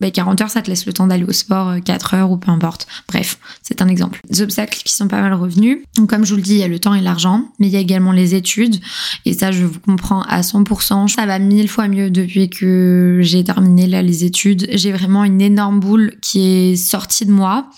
40 0.00 0.38
bah, 0.38 0.44
heures, 0.44 0.50
ça 0.50 0.60
te 0.60 0.68
laisse 0.68 0.86
le 0.86 0.92
temps 0.92 1.06
d'aller 1.06 1.24
au 1.24 1.32
sport, 1.32 1.74
4 1.84 2.14
euh, 2.14 2.16
heures 2.16 2.30
ou 2.30 2.36
peu 2.36 2.50
importe. 2.50 2.86
Bref, 3.08 3.38
c'est 3.62 3.80
un 3.80 3.88
exemple. 3.88 4.20
Des 4.28 4.42
obstacles 4.42 4.80
qui 4.84 4.92
sont 4.92 5.08
pas 5.08 5.20
mal 5.20 5.34
revenus. 5.34 5.78
Donc, 5.96 6.10
comme 6.10 6.24
je 6.24 6.30
vous 6.30 6.36
le 6.36 6.42
dis, 6.42 6.54
il 6.54 6.58
y 6.58 6.62
a 6.64 6.68
le 6.68 6.78
temps 6.78 6.94
et 6.94 7.00
l'argent, 7.00 7.48
mais 7.58 7.68
il 7.68 7.72
y 7.72 7.76
a 7.76 7.80
également 7.80 8.12
les 8.12 8.34
études. 8.34 8.76
Et 9.24 9.32
ça, 9.32 9.52
je 9.52 9.64
vous 9.64 9.78
comprends 9.78 10.22
à 10.22 10.40
100%. 10.40 11.08
Ça 11.08 11.26
va 11.26 11.38
mille 11.38 11.68
fois 11.68 11.88
mieux 11.88 12.10
depuis 12.10 12.50
que 12.50 13.20
j'ai 13.22 13.44
terminé 13.44 13.86
les 13.86 14.24
études. 14.24 14.66
J'ai 14.72 14.92
vraiment 14.92 15.24
une 15.24 15.40
énorme 15.40 15.80
boule 15.80 16.14
qui 16.20 16.40
est 16.46 16.76
sortie 16.76 17.24
de 17.24 17.32
moi. 17.32 17.70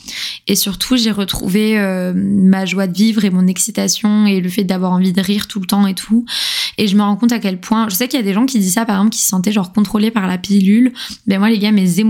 Et 0.47 0.57
surtout, 0.57 0.97
j'ai 0.97 1.11
retrouvé 1.11 1.79
euh, 1.79 2.13
ma 2.15 2.65
joie 2.65 2.87
de 2.87 2.97
vivre 2.97 3.25
et 3.25 3.31
mon 3.31 3.47
excitation 3.47 4.27
et 4.27 4.41
le 4.41 4.49
fait 4.49 4.65
d'avoir 4.65 4.93
envie 4.93 5.13
de 5.13 5.21
rire 5.21 5.47
tout 5.47 5.61
le 5.61 5.67
temps 5.67 5.87
et 5.87 5.95
tout. 5.95 6.25
Et 6.79 6.89
je 6.89 6.97
me 6.97 7.03
rends 7.03 7.17
compte 7.17 7.33
à 7.33 7.39
quel 7.39 7.61
point, 7.61 7.89
je 7.89 7.95
sais 7.95 8.09
qu'il 8.09 8.19
y 8.19 8.23
a 8.23 8.27
des 8.27 8.33
gens 8.35 8.47
qui 8.47 8.59
disent 8.59 8.75
ça, 8.75 8.85
par 8.85 8.97
exemple, 8.97 9.11
qui 9.11 9.23
se 9.23 9.29
sentaient 9.29 9.53
genre 9.53 9.73
contrôlés 9.73 10.11
par 10.11 10.27
la 10.27 10.39
pilule. 10.39 10.93
Ben 11.27 11.39
moi, 11.39 11.51
les 11.51 11.59
gars, 11.59 11.73
mes 11.73 12.01
émotions 12.01 12.06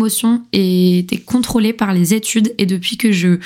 et 0.53 0.99
était 0.99 1.19
contrôlée 1.19 1.73
par 1.73 1.93
les 1.93 2.15
études 2.15 2.55
et 2.59 2.67
depuis 2.67 2.97
que 2.97 3.13
je 3.13 3.39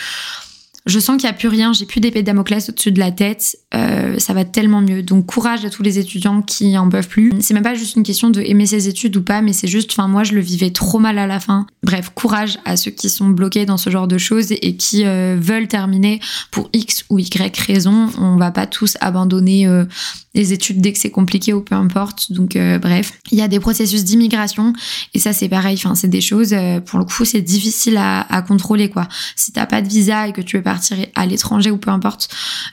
je 0.87 0.99
sens 0.99 1.17
qu'il 1.17 1.29
n'y 1.29 1.35
a 1.35 1.37
plus 1.37 1.49
rien, 1.49 1.73
j'ai 1.73 1.85
plus 1.85 2.01
d'épée 2.01 2.23
de 2.23 2.27
Damoclès 2.27 2.69
au-dessus 2.69 2.91
de 2.91 2.99
la 2.99 3.11
tête, 3.11 3.59
euh, 3.75 4.19
ça 4.19 4.33
va 4.33 4.45
tellement 4.45 4.81
mieux. 4.81 5.03
Donc 5.03 5.27
courage 5.27 5.65
à 5.65 5.71
tous 5.71 5.83
les 5.83 5.99
étudiants 5.99 6.43
qui 6.43 6.77
en 6.79 6.89
peuvent 6.89 7.09
plus. 7.09 7.33
C'est 7.41 7.55
même 7.55 7.63
pas 7.63 7.75
juste 7.75 7.97
une 7.97 8.03
question 8.03 8.31
de 8.31 8.41
aimer 8.41 8.67
ses 8.67 8.89
études 8.89 9.17
ou 9.17 9.23
pas, 9.23 9.43
mais 9.43 9.53
c'est 9.53 9.69
juste, 9.69 9.91
enfin 9.93 10.09
moi 10.09 10.25
je 10.25 10.33
le 10.33 10.41
vivais 10.41 10.71
trop 10.71 10.99
mal 10.99 11.19
à 11.19 11.27
la 11.27 11.39
fin. 11.39 11.67
Bref, 11.83 12.11
courage 12.15 12.59
à 12.65 12.77
ceux 12.77 12.91
qui 12.91 13.11
sont 13.11 13.29
bloqués 13.29 13.67
dans 13.67 13.77
ce 13.77 13.91
genre 13.91 14.09
de 14.09 14.19
choses 14.19 14.53
et 14.53 14.77
qui 14.77 15.05
euh, 15.05 15.37
veulent 15.39 15.69
terminer 15.69 16.21
pour 16.51 16.71
X 16.73 17.05
ou 17.11 17.19
Y 17.19 17.59
raison. 17.59 18.09
On 18.19 18.37
va 18.37 18.51
pas 18.51 18.67
tous 18.67 18.97
abandonner 19.01 19.67
euh, 19.67 19.85
les 20.35 20.53
études 20.53 20.81
dès 20.81 20.93
que 20.93 20.99
c'est 20.99 21.11
compliqué 21.11 21.53
ou 21.53 21.61
peu 21.61 21.75
importe. 21.75 22.33
Donc 22.33 22.57
bref, 22.81 23.19
il 23.33 23.39
y 23.39 23.43
a 23.43 23.49
des 23.49 23.61
processus 23.61 24.05
d'immigration 24.05 24.73
et 25.15 25.19
ça 25.19 25.33
c'est 25.33 25.49
pareil. 25.49 25.75
Enfin 25.77 25.95
c'est 25.95 26.09
des 26.09 26.21
choses 26.21 26.55
pour 26.87 26.99
le 26.99 27.05
coup 27.05 27.25
c'est 27.25 27.43
difficile 27.43 27.97
à, 27.97 28.21
à, 28.33 28.43
contrôler 28.43 28.91
quoi. 28.91 29.09
Si 29.37 29.53
t'as 29.53 29.67
pas 29.67 29.83
de 29.83 29.89
visa 29.89 30.29
et 30.29 30.33
que 30.33 30.41
tu 30.41 30.57
veux 30.57 30.63
partir 30.63 30.97
à 31.15 31.27
l'étranger 31.27 31.71
ou 31.71 31.77
peu 31.77 31.91
importe, 31.91 32.29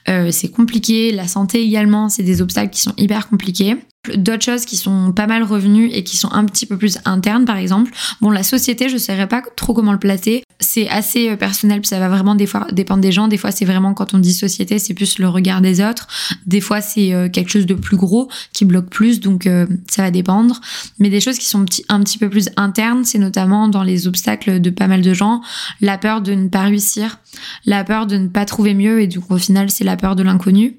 euh, 0.09 0.31
c'est 0.31 0.49
compliqué. 0.49 1.11
La 1.11 1.27
santé 1.27 1.61
également, 1.61 2.09
c'est 2.09 2.23
des 2.23 2.41
obstacles 2.41 2.71
qui 2.71 2.81
sont 2.81 2.93
hyper 2.97 3.27
compliqués. 3.27 3.77
D'autres 4.15 4.43
choses 4.43 4.65
qui 4.65 4.77
sont 4.77 5.11
pas 5.11 5.27
mal 5.27 5.43
revenues 5.43 5.89
et 5.91 6.03
qui 6.03 6.17
sont 6.17 6.31
un 6.31 6.45
petit 6.45 6.65
peu 6.65 6.77
plus 6.77 6.97
internes, 7.05 7.45
par 7.45 7.57
exemple. 7.57 7.91
Bon, 8.21 8.29
la 8.29 8.43
société, 8.43 8.89
je 8.89 8.97
saurais 8.97 9.27
pas 9.27 9.41
trop 9.55 9.73
comment 9.73 9.91
le 9.91 9.99
placer. 9.99 10.43
C'est 10.59 10.87
assez 10.89 11.29
euh, 11.29 11.35
personnel, 11.35 11.81
ça 11.83 11.99
va 11.99 12.09
vraiment 12.09 12.35
des 12.35 12.47
fois 12.47 12.67
dépendre 12.71 13.01
des 13.01 13.11
gens. 13.11 13.27
Des 13.27 13.37
fois, 13.37 13.51
c'est 13.51 13.65
vraiment 13.65 13.93
quand 13.93 14.13
on 14.13 14.19
dit 14.19 14.33
société, 14.33 14.79
c'est 14.79 14.93
plus 14.93 15.19
le 15.19 15.27
regard 15.27 15.61
des 15.61 15.81
autres. 15.81 16.07
Des 16.45 16.61
fois, 16.61 16.81
c'est 16.81 17.13
euh, 17.13 17.29
quelque 17.29 17.49
chose 17.49 17.65
de 17.65 17.73
plus 17.73 17.97
gros 17.97 18.29
qui 18.53 18.65
bloque 18.65 18.89
plus, 18.89 19.19
donc 19.19 19.49
ça 19.89 20.01
va 20.01 20.11
dépendre. 20.11 20.59
Mais 20.99 21.09
des 21.09 21.21
choses 21.21 21.37
qui 21.37 21.45
sont 21.45 21.65
un 21.89 21.99
petit 22.01 22.17
peu 22.17 22.29
plus 22.29 22.49
internes, 22.57 23.03
c'est 23.03 23.19
notamment 23.19 23.67
dans 23.67 23.83
les 23.83 24.07
obstacles 24.07 24.59
de 24.59 24.69
pas 24.69 24.87
mal 24.87 25.01
de 25.01 25.13
gens, 25.13 25.41
la 25.81 25.97
peur 25.97 26.21
de 26.21 26.33
ne 26.33 26.47
pas 26.47 26.63
réussir, 26.63 27.19
la 27.65 27.83
peur 27.83 28.07
de 28.07 28.17
ne 28.17 28.27
pas 28.27 28.45
trouver 28.45 28.73
mieux, 28.73 29.01
et 29.01 29.07
donc 29.07 29.29
au 29.29 29.37
final, 29.37 29.69
c'est 29.69 29.83
la 29.83 29.97
peur 29.97 30.15
de 30.15 30.23
l'inconnu 30.23 30.77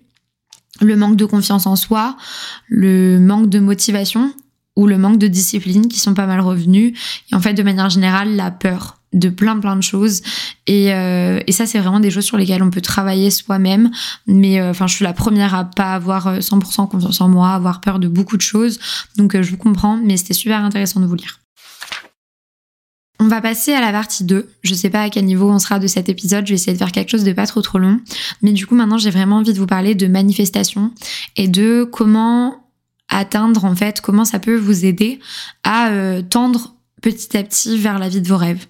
le 0.81 0.97
manque 0.97 1.17
de 1.17 1.25
confiance 1.25 1.67
en 1.67 1.77
soi, 1.77 2.17
le 2.69 3.19
manque 3.19 3.49
de 3.49 3.59
motivation 3.59 4.33
ou 4.77 4.87
le 4.87 4.97
manque 4.97 5.19
de 5.19 5.27
discipline 5.27 5.89
qui 5.89 5.99
sont 5.99 6.15
pas 6.15 6.27
mal 6.27 6.41
revenus. 6.41 6.97
Et 7.31 7.35
en 7.35 7.41
fait, 7.41 7.55
de 7.55 7.63
manière 7.63 7.91
générale, 7.91 8.37
la 8.37 8.51
peur 8.51 8.99
de 9.13 9.29
plein 9.29 9.59
plein 9.59 9.77
de 9.77 9.83
choses. 9.83 10.21
Et, 10.67 10.93
euh, 10.93 11.41
et 11.47 11.53
ça 11.53 11.67
c'est 11.67 11.79
vraiment 11.79 12.01
des 12.01 12.11
choses 12.11 12.25
sur 12.25 12.37
lesquelles 12.37 12.63
on 12.63 12.71
peut 12.71 12.81
travailler 12.81 13.31
soi-même. 13.31 13.91
Mais 14.27 14.61
euh, 14.61 14.71
enfin 14.71 14.87
je 14.87 14.95
suis 14.95 15.05
la 15.05 15.15
première 15.15 15.55
à 15.55 15.65
pas 15.65 15.95
avoir 15.95 16.39
100% 16.39 16.83
euh, 16.83 16.87
confiance 16.87 17.21
en 17.21 17.29
moi 17.29 17.51
avoir 17.51 17.81
peur 17.81 17.99
de 17.99 18.09
beaucoup 18.09 18.37
de 18.37 18.43
choses. 18.43 18.79
Donc 19.17 19.41
je 19.41 19.51
vous 19.51 19.57
comprends 19.57 19.97
mais 19.97 20.17
c'était 20.17 20.35
super 20.35 20.63
intéressant 20.63 21.01
de 21.01 21.07
vous 21.07 21.15
lire 21.15 21.39
on 23.21 23.27
va 23.27 23.41
passer 23.41 23.73
à 23.73 23.81
la 23.81 23.91
partie 23.91 24.25
2. 24.25 24.49
Je 24.63 24.75
sais 24.75 24.91
pas 24.91 25.03
à 25.03 25.11
quel 25.11 25.25
niveau 25.25 25.51
on 25.51 25.59
sera 25.59 25.79
de 25.79 25.87
cet 25.87 26.09
épisode, 26.09 26.47
je 26.47 26.51
vais 26.51 26.55
essayer 26.55 26.73
de 26.73 26.79
faire 26.79 26.93
quelque 26.93 27.11
chose 27.11 27.25
de 27.25 27.33
pas 27.33 27.47
trop 27.47 27.63
trop 27.63 27.79
long. 27.79 28.01
Mais 28.43 28.53
du 28.53 28.67
coup 28.67 28.75
maintenant 28.75 28.99
j'ai 28.99 29.11
vraiment 29.11 29.37
envie 29.37 29.53
de 29.53 29.59
vous 29.59 29.67
parler 29.67 29.95
de 29.95 30.07
manifestation 30.07 30.93
et 31.37 31.49
de 31.49 31.85
comment 31.85 32.65
atteindre 33.09 33.65
en 33.65 33.75
fait, 33.75 34.01
comment 34.01 34.25
ça 34.25 34.39
peut 34.39 34.57
vous 34.57 34.85
aider 34.85 35.19
à 35.65 35.89
euh, 35.89 36.23
tendre 36.23 36.75
petit 37.03 37.37
à 37.37 37.43
petit 37.43 37.79
vers 37.79 37.99
la 37.99 38.09
vie 38.09 38.21
de 38.21 38.29
vos 38.29 38.37
rêves. 38.37 38.67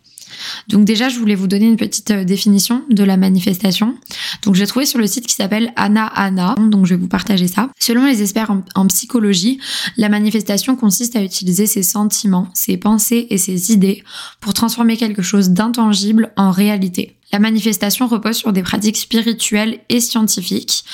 Donc 0.69 0.85
déjà, 0.85 1.09
je 1.09 1.19
voulais 1.19 1.35
vous 1.35 1.47
donner 1.47 1.67
une 1.67 1.77
petite 1.77 2.11
euh, 2.11 2.25
définition 2.25 2.85
de 2.91 3.05
la 3.05 3.17
manifestation. 3.17 3.97
Donc 4.43 4.55
j'ai 4.55 4.67
trouvé 4.67 4.87
sur 4.87 4.99
le 4.99 5.07
site 5.07 5.27
qui 5.27 5.35
s'appelle 5.35 5.73
Anna 5.77 6.07
Anna, 6.07 6.55
donc 6.59 6.87
je 6.87 6.95
vais 6.95 7.01
vous 7.01 7.09
partager 7.09 7.49
ça. 7.49 7.71
Selon 7.79 8.05
les 8.07 8.23
experts 8.23 8.55
en, 8.75 8.87
psychologie, 8.87 9.59
la 9.97 10.09
manifestation 10.09 10.77
consiste 10.77 11.17
à 11.17 11.23
utiliser 11.23 11.67
ses 11.67 11.83
sentiments, 11.83 12.49
ses 12.55 12.77
pensées 12.77 13.27
et 13.31 13.39
ses 13.39 13.73
idées 13.73 14.03
pour 14.41 14.55
transformer 14.55 14.97
quelque 14.97 15.23
chose 15.23 15.51
d'intangible 15.51 16.33
en 16.37 16.51
réalité. 16.51 17.17
La 17.33 17.39
manifestation 17.39 18.07
repose 18.07 18.37
sur 18.37 18.53
des 18.53 18.63
pratiques 18.63 18.97
spirituelles 18.97 19.81
et 19.91 20.01
scientifiques 20.01 20.85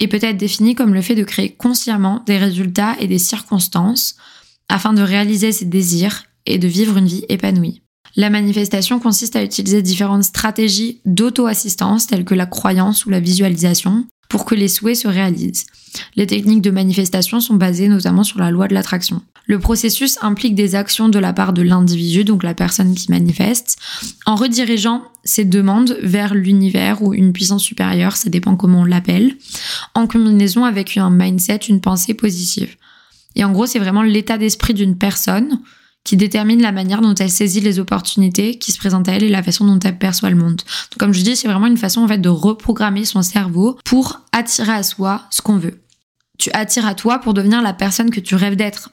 et 0.00 0.08
peut 0.08 0.18
être 0.20 0.36
définie 0.36 0.74
comme 0.74 0.92
le 0.92 1.02
fait 1.02 1.14
de 1.14 1.22
créer 1.22 1.50
consciemment 1.50 2.22
des 2.26 2.38
résultats 2.38 2.96
et 2.98 3.06
des 3.06 3.18
circonstances 3.18 4.16
afin 4.68 4.92
de 4.92 5.02
réaliser 5.02 5.52
ses 5.52 5.66
désirs 5.66 6.24
et 6.46 6.58
de 6.58 6.66
vivre 6.66 6.96
une 6.96 7.06
vie 7.06 7.24
épanouie. 7.28 7.83
La 8.16 8.30
manifestation 8.30 9.00
consiste 9.00 9.34
à 9.34 9.42
utiliser 9.42 9.82
différentes 9.82 10.24
stratégies 10.24 11.00
d'auto-assistance 11.04 12.06
telles 12.06 12.24
que 12.24 12.34
la 12.34 12.46
croyance 12.46 13.06
ou 13.06 13.10
la 13.10 13.18
visualisation 13.18 14.06
pour 14.28 14.44
que 14.44 14.54
les 14.54 14.68
souhaits 14.68 14.96
se 14.96 15.08
réalisent. 15.08 15.66
Les 16.14 16.26
techniques 16.26 16.62
de 16.62 16.70
manifestation 16.70 17.40
sont 17.40 17.54
basées 17.54 17.88
notamment 17.88 18.22
sur 18.22 18.38
la 18.38 18.50
loi 18.50 18.68
de 18.68 18.74
l'attraction. 18.74 19.22
Le 19.46 19.58
processus 19.58 20.16
implique 20.22 20.54
des 20.54 20.74
actions 20.74 21.08
de 21.08 21.18
la 21.18 21.32
part 21.32 21.52
de 21.52 21.62
l'individu, 21.62 22.24
donc 22.24 22.44
la 22.44 22.54
personne 22.54 22.94
qui 22.94 23.10
manifeste, 23.10 23.76
en 24.26 24.36
redirigeant 24.36 25.02
ses 25.24 25.44
demandes 25.44 25.98
vers 26.02 26.34
l'univers 26.34 27.02
ou 27.02 27.14
une 27.14 27.32
puissance 27.32 27.62
supérieure, 27.62 28.16
ça 28.16 28.30
dépend 28.30 28.56
comment 28.56 28.80
on 28.80 28.84
l'appelle, 28.84 29.36
en 29.94 30.06
combinaison 30.06 30.64
avec 30.64 30.96
un 30.96 31.10
mindset, 31.10 31.60
une 31.68 31.80
pensée 31.80 32.14
positive. 32.14 32.76
Et 33.36 33.44
en 33.44 33.52
gros, 33.52 33.66
c'est 33.66 33.78
vraiment 33.78 34.02
l'état 34.02 34.38
d'esprit 34.38 34.72
d'une 34.72 34.96
personne 34.96 35.60
qui 36.04 36.16
détermine 36.16 36.60
la 36.60 36.70
manière 36.70 37.00
dont 37.00 37.14
elle 37.14 37.30
saisit 37.30 37.60
les 37.60 37.78
opportunités 37.78 38.58
qui 38.58 38.72
se 38.72 38.78
présentent 38.78 39.08
à 39.08 39.12
elle 39.12 39.24
et 39.24 39.30
la 39.30 39.42
façon 39.42 39.64
dont 39.64 39.78
elle 39.80 39.98
perçoit 39.98 40.30
le 40.30 40.36
monde. 40.36 40.56
Donc, 40.56 40.98
comme 40.98 41.14
je 41.14 41.22
dis, 41.22 41.34
c'est 41.34 41.48
vraiment 41.48 41.66
une 41.66 41.78
façon 41.78 42.02
en 42.02 42.08
fait 42.08 42.18
de 42.18 42.28
reprogrammer 42.28 43.04
son 43.04 43.22
cerveau 43.22 43.78
pour 43.84 44.20
attirer 44.32 44.72
à 44.72 44.82
soi 44.82 45.22
ce 45.30 45.40
qu'on 45.40 45.56
veut. 45.56 45.80
Tu 46.38 46.50
attires 46.52 46.86
à 46.86 46.94
toi 46.94 47.18
pour 47.20 47.32
devenir 47.32 47.62
la 47.62 47.72
personne 47.72 48.10
que 48.10 48.20
tu 48.20 48.34
rêves 48.34 48.56
d'être. 48.56 48.90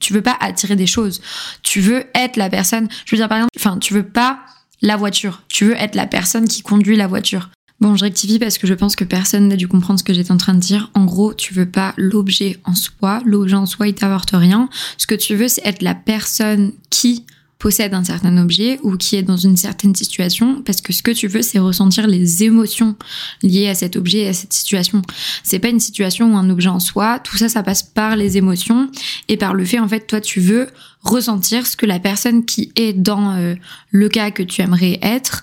Tu 0.00 0.12
veux 0.12 0.22
pas 0.22 0.36
attirer 0.40 0.76
des 0.76 0.86
choses. 0.86 1.20
Tu 1.62 1.80
veux 1.80 2.04
être 2.14 2.36
la 2.36 2.48
personne. 2.48 2.88
Je 3.04 3.14
veux 3.14 3.18
dire 3.18 3.28
par 3.28 3.38
exemple, 3.38 3.52
enfin, 3.56 3.78
tu 3.78 3.92
veux 3.92 4.06
pas 4.06 4.40
la 4.80 4.96
voiture. 4.96 5.42
Tu 5.48 5.66
veux 5.66 5.76
être 5.76 5.94
la 5.94 6.06
personne 6.06 6.48
qui 6.48 6.62
conduit 6.62 6.96
la 6.96 7.06
voiture. 7.06 7.50
Bon, 7.84 7.96
je 7.96 8.04
rectifie 8.04 8.38
parce 8.38 8.56
que 8.56 8.66
je 8.66 8.72
pense 8.72 8.96
que 8.96 9.04
personne 9.04 9.46
n'a 9.46 9.56
dû 9.56 9.68
comprendre 9.68 9.98
ce 9.98 10.04
que 10.04 10.14
j'étais 10.14 10.32
en 10.32 10.38
train 10.38 10.54
de 10.54 10.58
dire. 10.58 10.90
En 10.94 11.04
gros, 11.04 11.34
tu 11.34 11.52
veux 11.52 11.68
pas 11.68 11.92
l'objet 11.98 12.58
en 12.64 12.74
soi. 12.74 13.20
L'objet 13.26 13.56
en 13.56 13.66
soi, 13.66 13.88
il 13.88 13.94
t'apporte 13.94 14.30
rien. 14.32 14.70
Ce 14.96 15.06
que 15.06 15.14
tu 15.14 15.34
veux, 15.34 15.48
c'est 15.48 15.66
être 15.66 15.82
la 15.82 15.94
personne 15.94 16.72
qui 16.88 17.26
possède 17.58 17.92
un 17.92 18.02
certain 18.02 18.38
objet 18.38 18.80
ou 18.84 18.96
qui 18.96 19.16
est 19.16 19.22
dans 19.22 19.36
une 19.36 19.58
certaine 19.58 19.94
situation 19.94 20.62
parce 20.62 20.80
que 20.80 20.94
ce 20.94 21.02
que 21.02 21.10
tu 21.10 21.28
veux 21.28 21.42
c'est 21.42 21.58
ressentir 21.58 22.06
les 22.06 22.42
émotions 22.42 22.96
liées 23.42 23.68
à 23.68 23.74
cet 23.74 23.96
objet 23.96 24.20
et 24.20 24.28
à 24.28 24.32
cette 24.32 24.54
situation. 24.54 25.02
C'est 25.42 25.58
pas 25.58 25.68
une 25.68 25.80
situation 25.80 26.32
ou 26.32 26.38
un 26.38 26.48
objet 26.48 26.70
en 26.70 26.80
soi, 26.80 27.18
tout 27.18 27.36
ça 27.36 27.50
ça 27.50 27.62
passe 27.62 27.82
par 27.82 28.16
les 28.16 28.38
émotions 28.38 28.90
et 29.28 29.36
par 29.36 29.52
le 29.52 29.64
fait 29.66 29.78
en 29.78 29.88
fait 29.88 30.06
toi 30.06 30.22
tu 30.22 30.40
veux 30.40 30.68
ressentir 31.02 31.66
ce 31.66 31.76
que 31.76 31.84
la 31.84 32.00
personne 32.00 32.46
qui 32.46 32.72
est 32.76 32.94
dans 32.94 33.32
euh, 33.32 33.54
le 33.90 34.08
cas 34.08 34.30
que 34.30 34.42
tu 34.42 34.62
aimerais 34.62 34.98
être 35.02 35.42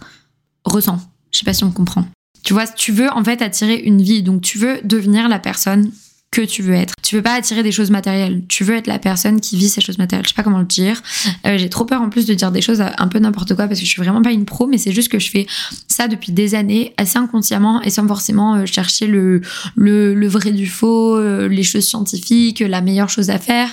ressent. 0.65 0.99
Je 1.31 1.39
sais 1.39 1.45
pas 1.45 1.53
si 1.53 1.63
on 1.63 1.71
comprend. 1.71 2.07
Tu 2.43 2.53
vois, 2.53 2.67
tu 2.67 2.91
veux 2.91 3.09
en 3.11 3.23
fait 3.23 3.41
attirer 3.41 3.75
une 3.75 4.01
vie, 4.01 4.23
donc 4.23 4.41
tu 4.41 4.57
veux 4.57 4.79
devenir 4.83 5.29
la 5.29 5.39
personne 5.39 5.91
que 6.31 6.41
tu 6.41 6.61
veux 6.61 6.73
être. 6.73 6.93
Tu 7.03 7.17
veux 7.17 7.21
pas 7.21 7.33
attirer 7.33 7.61
des 7.61 7.73
choses 7.73 7.91
matérielles. 7.91 8.43
Tu 8.47 8.63
veux 8.63 8.75
être 8.75 8.87
la 8.87 8.99
personne 8.99 9.41
qui 9.41 9.57
vit 9.57 9.67
ces 9.67 9.81
choses 9.81 9.97
matérielles. 9.97 10.25
Je 10.25 10.29
sais 10.29 10.35
pas 10.35 10.43
comment 10.43 10.59
le 10.59 10.65
dire. 10.65 11.01
Euh, 11.45 11.57
j'ai 11.57 11.69
trop 11.69 11.83
peur 11.83 12.01
en 12.01 12.09
plus 12.09 12.25
de 12.25 12.33
dire 12.33 12.53
des 12.53 12.61
choses 12.61 12.81
un 12.81 13.07
peu 13.09 13.19
n'importe 13.19 13.53
quoi 13.53 13.67
parce 13.67 13.81
que 13.81 13.85
je 13.85 13.91
suis 13.91 14.01
vraiment 14.01 14.21
pas 14.21 14.31
une 14.31 14.45
pro, 14.45 14.65
mais 14.65 14.77
c'est 14.77 14.93
juste 14.93 15.09
que 15.09 15.19
je 15.19 15.29
fais 15.29 15.45
ça 15.89 16.07
depuis 16.07 16.31
des 16.31 16.55
années 16.55 16.93
assez 16.95 17.17
inconsciemment 17.17 17.81
et 17.81 17.89
sans 17.89 18.07
forcément 18.07 18.55
euh, 18.55 18.65
chercher 18.65 19.07
le, 19.07 19.41
le, 19.75 20.13
le, 20.13 20.27
vrai 20.29 20.51
du 20.51 20.67
faux, 20.67 21.17
euh, 21.17 21.49
les 21.49 21.63
choses 21.63 21.83
scientifiques, 21.83 22.61
la 22.61 22.79
meilleure 22.79 23.09
chose 23.09 23.29
à 23.29 23.37
faire. 23.37 23.69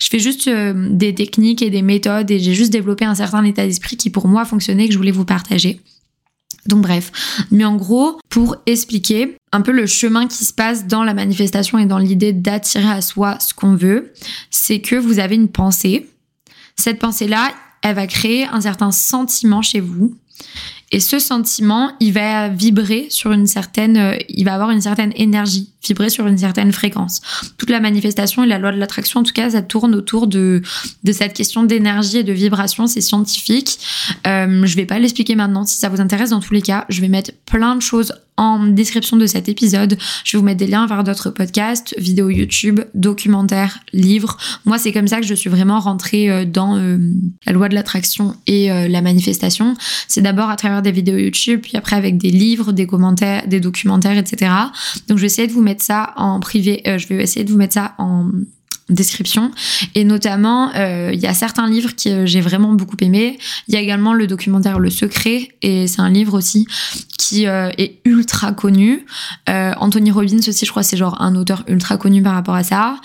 Je 0.00 0.08
fais 0.08 0.18
juste 0.18 0.48
des 0.48 1.14
techniques 1.14 1.62
et 1.62 1.70
des 1.70 1.82
méthodes 1.82 2.28
et 2.32 2.40
j'ai 2.40 2.54
juste 2.54 2.72
développé 2.72 3.04
un 3.04 3.14
certain 3.14 3.44
état 3.44 3.64
d'esprit 3.64 3.96
qui 3.96 4.10
pour 4.10 4.26
moi 4.26 4.44
fonctionnait 4.44 4.86
et 4.86 4.88
que 4.88 4.94
je 4.94 4.98
voulais 4.98 5.12
vous 5.12 5.24
partager. 5.24 5.80
Donc 6.66 6.82
bref, 6.82 7.10
mais 7.50 7.64
en 7.64 7.76
gros, 7.76 8.18
pour 8.28 8.56
expliquer 8.66 9.36
un 9.52 9.62
peu 9.62 9.72
le 9.72 9.86
chemin 9.86 10.26
qui 10.26 10.44
se 10.44 10.52
passe 10.52 10.86
dans 10.86 11.04
la 11.04 11.14
manifestation 11.14 11.78
et 11.78 11.86
dans 11.86 11.98
l'idée 11.98 12.32
d'attirer 12.32 12.90
à 12.90 13.00
soi 13.00 13.38
ce 13.40 13.54
qu'on 13.54 13.74
veut, 13.74 14.12
c'est 14.50 14.80
que 14.80 14.96
vous 14.96 15.18
avez 15.18 15.34
une 15.34 15.48
pensée. 15.48 16.08
Cette 16.76 16.98
pensée-là, 16.98 17.52
elle 17.82 17.96
va 17.96 18.06
créer 18.06 18.46
un 18.46 18.60
certain 18.60 18.90
sentiment 18.90 19.62
chez 19.62 19.80
vous. 19.80 20.14
Et 20.92 21.00
ce 21.00 21.18
sentiment, 21.18 21.92
il 22.00 22.12
va 22.12 22.48
vibrer 22.48 23.06
sur 23.10 23.32
une 23.32 23.46
certaine, 23.46 23.96
euh, 23.96 24.16
il 24.28 24.44
va 24.44 24.54
avoir 24.54 24.70
une 24.70 24.80
certaine 24.80 25.12
énergie, 25.14 25.69
vibrer 25.86 26.10
sur 26.10 26.26
une 26.26 26.38
certaine 26.38 26.72
fréquence. 26.72 27.20
Toute 27.58 27.70
la 27.70 27.80
manifestation 27.80 28.44
et 28.44 28.46
la 28.46 28.58
loi 28.58 28.72
de 28.72 28.78
l'attraction, 28.78 29.20
en 29.20 29.22
tout 29.22 29.32
cas, 29.32 29.50
ça 29.50 29.62
tourne 29.62 29.94
autour 29.94 30.26
de, 30.26 30.62
de 31.04 31.12
cette 31.12 31.34
question 31.34 31.62
d'énergie 31.62 32.18
et 32.18 32.24
de 32.24 32.32
vibration. 32.32 32.86
C'est 32.86 33.00
scientifique. 33.00 33.78
Euh, 34.26 34.66
je 34.66 34.76
vais 34.76 34.86
pas 34.86 34.98
l'expliquer 34.98 35.34
maintenant. 35.34 35.64
Si 35.64 35.78
ça 35.78 35.88
vous 35.88 36.00
intéresse, 36.00 36.30
dans 36.30 36.40
tous 36.40 36.54
les 36.54 36.62
cas, 36.62 36.84
je 36.88 37.00
vais 37.00 37.08
mettre 37.08 37.32
plein 37.46 37.76
de 37.76 37.82
choses 37.82 38.12
en 38.40 38.66
description 38.66 39.18
de 39.18 39.26
cet 39.26 39.50
épisode. 39.50 39.98
Je 40.24 40.36
vais 40.36 40.40
vous 40.40 40.44
mettre 40.44 40.58
des 40.58 40.66
liens 40.66 40.86
vers 40.86 41.04
d'autres 41.04 41.28
podcasts, 41.28 41.94
vidéos 41.98 42.30
YouTube, 42.30 42.80
documentaires, 42.94 43.80
livres. 43.92 44.38
Moi, 44.64 44.78
c'est 44.78 44.92
comme 44.92 45.08
ça 45.08 45.20
que 45.20 45.26
je 45.26 45.34
suis 45.34 45.50
vraiment 45.50 45.78
rentrée 45.78 46.30
euh, 46.30 46.46
dans 46.46 46.78
euh, 46.78 46.96
la 47.46 47.52
loi 47.52 47.68
de 47.68 47.74
l'attraction 47.74 48.34
et 48.46 48.72
euh, 48.72 48.88
la 48.88 49.02
manifestation. 49.02 49.76
C'est 50.08 50.22
d'abord 50.22 50.48
à 50.48 50.56
travers 50.56 50.80
des 50.80 50.90
vidéos 50.90 51.18
YouTube, 51.18 51.60
puis 51.60 51.76
après 51.76 51.96
avec 51.96 52.16
des 52.16 52.30
livres, 52.30 52.72
des 52.72 52.86
commentaires, 52.86 53.46
des 53.46 53.60
documentaires, 53.60 54.16
etc. 54.16 54.50
Donc, 55.08 55.18
je 55.18 55.22
vais 55.22 55.26
essayer 55.26 55.46
de 55.46 55.52
vous 55.52 55.60
mettre 55.60 55.69
ça 55.78 56.12
en 56.16 56.40
privé. 56.40 56.82
je 56.84 57.06
vais 57.06 57.22
essayer 57.22 57.44
de 57.44 57.50
vous 57.50 57.58
mettre 57.58 57.74
ça 57.74 57.94
en 57.98 58.30
description. 58.90 59.50
Et 59.94 60.04
notamment, 60.04 60.70
euh, 60.74 61.10
il 61.12 61.20
y 61.20 61.26
a 61.26 61.34
certains 61.34 61.68
livres 61.68 61.90
que 61.94 62.08
euh, 62.08 62.26
j'ai 62.26 62.40
vraiment 62.40 62.72
beaucoup 62.72 62.96
aimé. 63.00 63.38
Il 63.68 63.74
y 63.74 63.76
a 63.76 63.80
également 63.80 64.12
le 64.12 64.26
documentaire 64.26 64.78
Le 64.78 64.90
Secret, 64.90 65.48
et 65.62 65.86
c'est 65.86 66.00
un 66.00 66.10
livre 66.10 66.34
aussi 66.36 66.66
qui 67.16 67.46
euh, 67.46 67.70
est 67.78 68.00
ultra 68.04 68.52
connu. 68.52 69.06
Anthony 69.46 70.10
Robbins 70.10 70.38
aussi, 70.38 70.64
je 70.64 70.70
crois, 70.70 70.82
c'est 70.82 70.96
genre 70.96 71.20
un 71.20 71.34
auteur 71.34 71.64
ultra 71.68 71.96
connu 71.96 72.22
par 72.22 72.34
rapport 72.34 72.54
à 72.54 72.64
ça. 72.64 72.96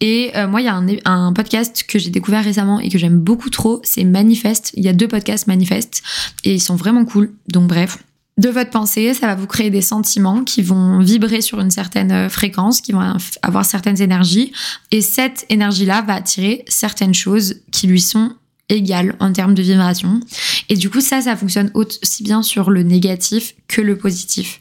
Et 0.00 0.30
moi, 0.48 0.60
il 0.60 0.64
y 0.64 0.68
a 0.68 0.74
un, 0.74 0.86
un 1.04 1.32
podcast 1.32 1.84
que 1.88 1.98
j'ai 1.98 2.10
découvert 2.10 2.44
récemment 2.44 2.78
et 2.78 2.88
que 2.88 2.98
j'aime 2.98 3.18
beaucoup 3.18 3.50
trop, 3.50 3.80
c'est 3.82 4.04
Manifest. 4.04 4.70
Il 4.74 4.84
y 4.84 4.88
a 4.88 4.92
deux 4.92 5.08
podcasts 5.08 5.48
Manifest 5.48 6.02
et 6.44 6.54
ils 6.54 6.60
sont 6.60 6.76
vraiment 6.76 7.04
cool. 7.04 7.32
Donc 7.48 7.66
bref, 7.68 7.98
de 8.38 8.48
votre 8.48 8.70
pensée, 8.70 9.12
ça 9.14 9.26
va 9.26 9.34
vous 9.34 9.46
créer 9.46 9.68
des 9.68 9.82
sentiments 9.82 10.44
qui 10.44 10.62
vont 10.62 11.00
vibrer 11.00 11.40
sur 11.40 11.60
une 11.60 11.70
certaine 11.70 12.12
euh, 12.12 12.28
fréquence, 12.28 12.80
qui 12.80 12.92
vont 12.92 13.16
avoir 13.42 13.64
certaines 13.64 14.00
énergies. 14.00 14.52
Et 14.92 15.00
cette 15.00 15.44
énergie-là 15.50 16.02
va 16.02 16.14
attirer 16.14 16.64
certaines 16.68 17.14
choses 17.14 17.56
qui 17.72 17.88
lui 17.88 18.00
sont 18.00 18.32
égales 18.68 19.16
en 19.18 19.32
termes 19.32 19.54
de 19.54 19.62
vibration. 19.62 20.20
Et 20.68 20.76
du 20.76 20.90
coup, 20.90 21.00
ça, 21.00 21.22
ça 21.22 21.36
fonctionne 21.36 21.70
aussi 21.74 22.22
bien 22.22 22.42
sur 22.42 22.70
le 22.70 22.82
négatif 22.82 23.54
que 23.66 23.80
le 23.80 23.96
positif. 23.96 24.60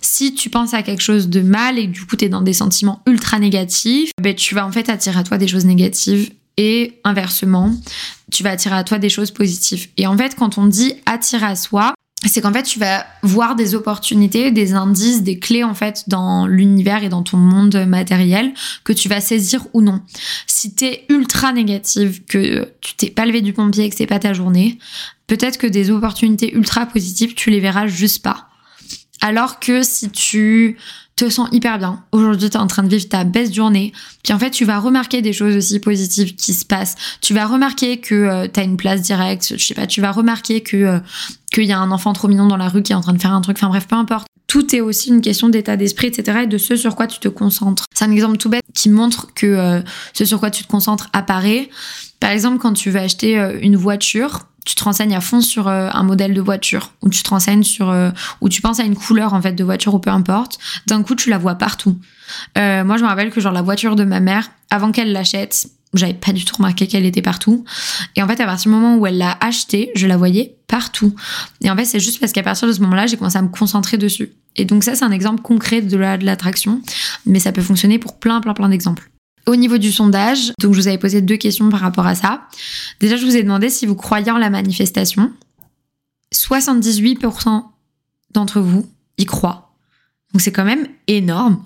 Si 0.00 0.34
tu 0.34 0.50
penses 0.50 0.74
à 0.74 0.82
quelque 0.82 1.02
chose 1.02 1.28
de 1.28 1.40
mal 1.40 1.78
et 1.78 1.86
que 1.86 1.92
du 1.92 2.04
coup, 2.04 2.16
tu 2.16 2.24
es 2.24 2.28
dans 2.28 2.42
des 2.42 2.52
sentiments 2.52 3.02
ultra 3.06 3.38
négatifs, 3.38 4.10
ben, 4.20 4.34
tu 4.34 4.54
vas 4.54 4.66
en 4.66 4.72
fait 4.72 4.88
attirer 4.88 5.18
à 5.18 5.22
toi 5.22 5.38
des 5.38 5.48
choses 5.48 5.64
négatives 5.64 6.32
et 6.56 7.00
inversement, 7.04 7.72
tu 8.32 8.42
vas 8.42 8.50
attirer 8.50 8.74
à 8.74 8.84
toi 8.84 8.98
des 8.98 9.10
choses 9.10 9.30
positives. 9.30 9.88
Et 9.96 10.06
en 10.06 10.16
fait, 10.16 10.34
quand 10.34 10.58
on 10.58 10.66
dit 10.66 10.94
attirer 11.06 11.46
à 11.46 11.56
soi, 11.56 11.94
c'est 12.24 12.40
qu'en 12.40 12.52
fait 12.52 12.62
tu 12.62 12.78
vas 12.78 13.06
voir 13.22 13.56
des 13.56 13.74
opportunités, 13.74 14.50
des 14.50 14.72
indices, 14.72 15.22
des 15.22 15.38
clés 15.38 15.64
en 15.64 15.74
fait 15.74 16.04
dans 16.08 16.46
l'univers 16.46 17.04
et 17.04 17.08
dans 17.08 17.22
ton 17.22 17.36
monde 17.36 17.84
matériel 17.86 18.52
que 18.84 18.92
tu 18.92 19.08
vas 19.08 19.20
saisir 19.20 19.66
ou 19.74 19.82
non. 19.82 20.00
Si 20.46 20.74
t'es 20.74 21.04
ultra 21.08 21.52
négative, 21.52 22.22
que 22.26 22.72
tu 22.80 22.94
t'es 22.94 23.10
pas 23.10 23.26
levé 23.26 23.42
du 23.42 23.52
pompier 23.52 23.84
et 23.84 23.90
que 23.90 23.96
c'est 23.96 24.06
pas 24.06 24.18
ta 24.18 24.32
journée, 24.32 24.78
peut-être 25.26 25.58
que 25.58 25.66
des 25.66 25.90
opportunités 25.90 26.54
ultra 26.54 26.86
positives, 26.86 27.34
tu 27.34 27.50
les 27.50 27.60
verras 27.60 27.86
juste 27.86 28.22
pas. 28.22 28.48
Alors 29.20 29.60
que 29.60 29.82
si 29.82 30.10
tu 30.10 30.78
te 31.16 31.30
sens 31.30 31.48
hyper 31.50 31.78
bien. 31.78 32.04
Aujourd'hui, 32.12 32.50
tu 32.50 32.56
es 32.56 32.60
en 32.60 32.66
train 32.66 32.82
de 32.82 32.88
vivre 32.88 33.08
ta 33.08 33.24
best 33.24 33.54
journée. 33.54 33.92
Puis 34.22 34.34
en 34.34 34.38
fait, 34.38 34.50
tu 34.50 34.66
vas 34.66 34.78
remarquer 34.78 35.22
des 35.22 35.32
choses 35.32 35.56
aussi 35.56 35.80
positives 35.80 36.36
qui 36.36 36.52
se 36.52 36.66
passent. 36.66 36.94
Tu 37.22 37.32
vas 37.32 37.46
remarquer 37.46 37.98
que 37.98 38.14
euh, 38.14 38.48
tu 38.52 38.60
as 38.60 38.62
une 38.62 38.76
place 38.76 39.00
directe. 39.00 39.54
Je 39.56 39.64
sais 39.64 39.74
pas, 39.74 39.86
tu 39.86 40.02
vas 40.02 40.12
remarquer 40.12 40.60
que 40.60 40.76
euh, 40.76 40.98
qu'il 41.52 41.64
y 41.64 41.72
a 41.72 41.78
un 41.78 41.90
enfant 41.90 42.12
trop 42.12 42.28
mignon 42.28 42.46
dans 42.46 42.58
la 42.58 42.68
rue 42.68 42.82
qui 42.82 42.92
est 42.92 42.94
en 42.94 43.00
train 43.00 43.14
de 43.14 43.20
faire 43.20 43.32
un 43.32 43.40
truc. 43.40 43.56
Enfin 43.56 43.68
bref, 43.68 43.88
peu 43.88 43.96
importe. 43.96 44.26
Tout 44.46 44.76
est 44.76 44.80
aussi 44.80 45.08
une 45.08 45.22
question 45.22 45.48
d'état 45.48 45.76
d'esprit, 45.76 46.08
etc. 46.08 46.40
et 46.44 46.46
de 46.46 46.58
ce 46.58 46.76
sur 46.76 46.94
quoi 46.94 47.06
tu 47.06 47.18
te 47.18 47.28
concentres. 47.28 47.84
C'est 47.94 48.04
un 48.04 48.12
exemple 48.12 48.36
tout 48.36 48.50
bête 48.50 48.62
qui 48.74 48.90
montre 48.90 49.32
que 49.34 49.46
euh, 49.46 49.80
ce 50.12 50.26
sur 50.26 50.38
quoi 50.38 50.50
tu 50.50 50.64
te 50.64 50.68
concentres 50.68 51.08
apparaît. 51.14 51.70
Par 52.20 52.30
exemple, 52.30 52.58
quand 52.58 52.74
tu 52.74 52.90
vas 52.90 53.00
acheter 53.02 53.36
une 53.62 53.76
voiture, 53.76 54.46
tu 54.66 54.74
te 54.74 54.84
renseignes 54.84 55.14
à 55.14 55.20
fond 55.22 55.40
sur 55.40 55.68
euh, 55.68 55.88
un 55.92 56.02
modèle 56.02 56.34
de 56.34 56.40
voiture. 56.42 56.92
Ou 57.00 57.08
tu 57.08 57.22
te 57.22 57.30
renseignes 57.30 57.62
sur 57.62 57.88
euh, 57.88 58.10
ou 58.42 58.50
tu 58.50 58.60
penses 58.60 58.80
à 58.80 58.82
une 58.82 58.96
couleur 58.96 59.32
en 59.32 59.40
fait 59.40 59.52
de 59.52 59.64
voiture 59.64 59.94
ou 59.94 59.98
peu 59.98 60.10
importe. 60.10 60.58
D'un 60.86 61.02
coup 61.02 61.14
tu 61.14 61.30
la 61.30 61.38
vois 61.38 61.54
partout. 61.54 61.98
Euh, 62.58 62.84
moi 62.84 62.98
je 62.98 63.02
me 63.02 63.08
rappelle 63.08 63.30
que 63.30 63.40
genre 63.40 63.52
la 63.52 63.62
voiture 63.62 63.96
de 63.96 64.04
ma 64.04 64.20
mère 64.20 64.50
avant 64.68 64.92
qu'elle 64.92 65.12
l'achète 65.12 65.68
j'avais 65.94 66.14
pas 66.14 66.32
du 66.32 66.44
tout 66.44 66.56
remarqué 66.56 66.88
qu'elle 66.88 67.06
était 67.06 67.22
partout. 67.22 67.64
Et 68.16 68.22
en 68.22 68.26
fait 68.26 68.40
à 68.40 68.44
partir 68.44 68.70
du 68.70 68.76
moment 68.76 68.96
où 68.96 69.06
elle 69.06 69.18
l'a 69.18 69.38
achetée 69.40 69.92
je 69.94 70.08
la 70.08 70.16
voyais 70.16 70.56
partout. 70.66 71.14
Et 71.62 71.70
en 71.70 71.76
fait 71.76 71.84
c'est 71.84 72.00
juste 72.00 72.18
parce 72.18 72.32
qu'à 72.32 72.42
partir 72.42 72.66
de 72.66 72.72
ce 72.72 72.80
moment-là 72.80 73.06
j'ai 73.06 73.16
commencé 73.16 73.38
à 73.38 73.42
me 73.42 73.48
concentrer 73.48 73.96
dessus. 73.96 74.32
Et 74.56 74.64
donc 74.64 74.82
ça 74.82 74.96
c'est 74.96 75.04
un 75.04 75.12
exemple 75.12 75.42
concret 75.42 75.80
de 75.80 75.96
l'attraction. 75.96 76.82
Mais 77.24 77.38
ça 77.38 77.52
peut 77.52 77.62
fonctionner 77.62 78.00
pour 78.00 78.18
plein 78.18 78.40
plein 78.40 78.52
plein 78.52 78.68
d'exemples 78.68 79.08
au 79.46 79.56
niveau 79.56 79.78
du 79.78 79.92
sondage, 79.92 80.52
donc 80.60 80.74
je 80.74 80.80
vous 80.80 80.88
avais 80.88 80.98
posé 80.98 81.20
deux 81.22 81.36
questions 81.36 81.68
par 81.68 81.80
rapport 81.80 82.06
à 82.06 82.14
ça. 82.14 82.42
Déjà, 83.00 83.16
je 83.16 83.24
vous 83.24 83.36
ai 83.36 83.42
demandé 83.42 83.70
si 83.70 83.86
vous 83.86 83.94
croyez 83.94 84.30
en 84.30 84.38
la 84.38 84.50
manifestation. 84.50 85.32
78% 86.34 87.64
d'entre 88.32 88.60
vous 88.60 88.86
y 89.18 89.24
croient. 89.24 89.72
Donc 90.32 90.40
c'est 90.40 90.52
quand 90.52 90.64
même 90.64 90.86
énorme. 91.06 91.64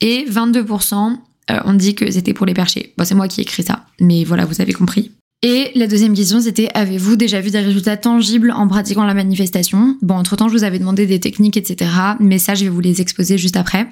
Et 0.00 0.26
22% 0.28 1.16
euh, 1.50 1.60
ont 1.64 1.74
dit 1.74 1.94
que 1.94 2.10
c'était 2.10 2.34
pour 2.34 2.46
les 2.46 2.54
perchés. 2.54 2.92
Bon, 2.96 3.04
c'est 3.04 3.14
moi 3.14 3.26
qui 3.26 3.40
ai 3.40 3.42
écrit 3.42 3.62
ça, 3.62 3.86
mais 4.00 4.24
voilà, 4.24 4.44
vous 4.44 4.60
avez 4.60 4.72
compris. 4.72 5.12
Et 5.42 5.70
la 5.76 5.86
deuxième 5.86 6.14
question, 6.14 6.40
c'était 6.40 6.68
avez-vous 6.74 7.16
déjà 7.16 7.40
vu 7.40 7.50
des 7.50 7.60
résultats 7.60 7.96
tangibles 7.96 8.50
en 8.50 8.66
pratiquant 8.66 9.04
la 9.04 9.14
manifestation? 9.14 9.96
Bon, 10.02 10.16
entre-temps, 10.16 10.48
je 10.48 10.54
vous 10.54 10.64
avais 10.64 10.80
demandé 10.80 11.06
des 11.06 11.20
techniques, 11.20 11.56
etc. 11.56 11.90
Mais 12.20 12.38
ça, 12.38 12.54
je 12.54 12.64
vais 12.64 12.70
vous 12.70 12.80
les 12.80 13.00
exposer 13.00 13.38
juste 13.38 13.56
après. 13.56 13.88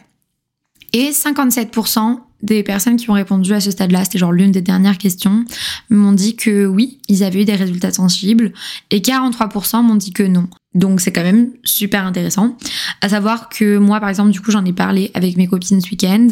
Et 0.92 1.10
57% 1.10 2.18
des 2.42 2.62
personnes 2.62 2.96
qui 2.96 3.10
ont 3.10 3.14
répondu 3.14 3.52
à 3.52 3.60
ce 3.60 3.70
stade-là, 3.70 4.04
c'était 4.04 4.18
genre 4.18 4.32
l'une 4.32 4.52
des 4.52 4.62
dernières 4.62 4.98
questions, 4.98 5.44
m'ont 5.90 6.12
dit 6.12 6.36
que 6.36 6.66
oui, 6.66 6.98
ils 7.08 7.24
avaient 7.24 7.42
eu 7.42 7.44
des 7.44 7.54
résultats 7.54 7.92
sensibles 7.92 8.52
et 8.90 9.00
43% 9.00 9.82
m'ont 9.82 9.94
dit 9.94 10.12
que 10.12 10.22
non. 10.22 10.48
Donc 10.76 11.00
c'est 11.00 11.10
quand 11.10 11.22
même 11.22 11.48
super 11.64 12.04
intéressant. 12.06 12.56
À 13.00 13.08
savoir 13.08 13.48
que 13.48 13.78
moi, 13.78 13.98
par 13.98 14.10
exemple, 14.10 14.30
du 14.30 14.40
coup, 14.40 14.50
j'en 14.50 14.64
ai 14.64 14.74
parlé 14.74 15.10
avec 15.14 15.36
mes 15.38 15.46
copines 15.46 15.80
ce 15.80 15.90
week-end 15.90 16.28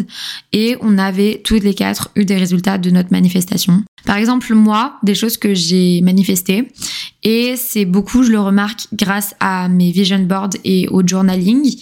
et 0.52 0.76
on 0.82 0.98
avait 0.98 1.40
toutes 1.42 1.64
les 1.64 1.74
quatre 1.74 2.10
eu 2.14 2.26
des 2.26 2.36
résultats 2.36 2.76
de 2.76 2.90
notre 2.90 3.10
manifestation. 3.10 3.82
Par 4.04 4.16
exemple, 4.16 4.52
moi, 4.54 4.96
des 5.02 5.14
choses 5.14 5.38
que 5.38 5.54
j'ai 5.54 6.02
manifestées 6.02 6.68
et 7.22 7.54
c'est 7.56 7.86
beaucoup, 7.86 8.22
je 8.22 8.30
le 8.30 8.38
remarque, 8.38 8.86
grâce 8.92 9.34
à 9.40 9.70
mes 9.70 9.90
vision 9.90 10.18
boards 10.18 10.50
et 10.62 10.88
au 10.88 11.00
journaling, 11.06 11.74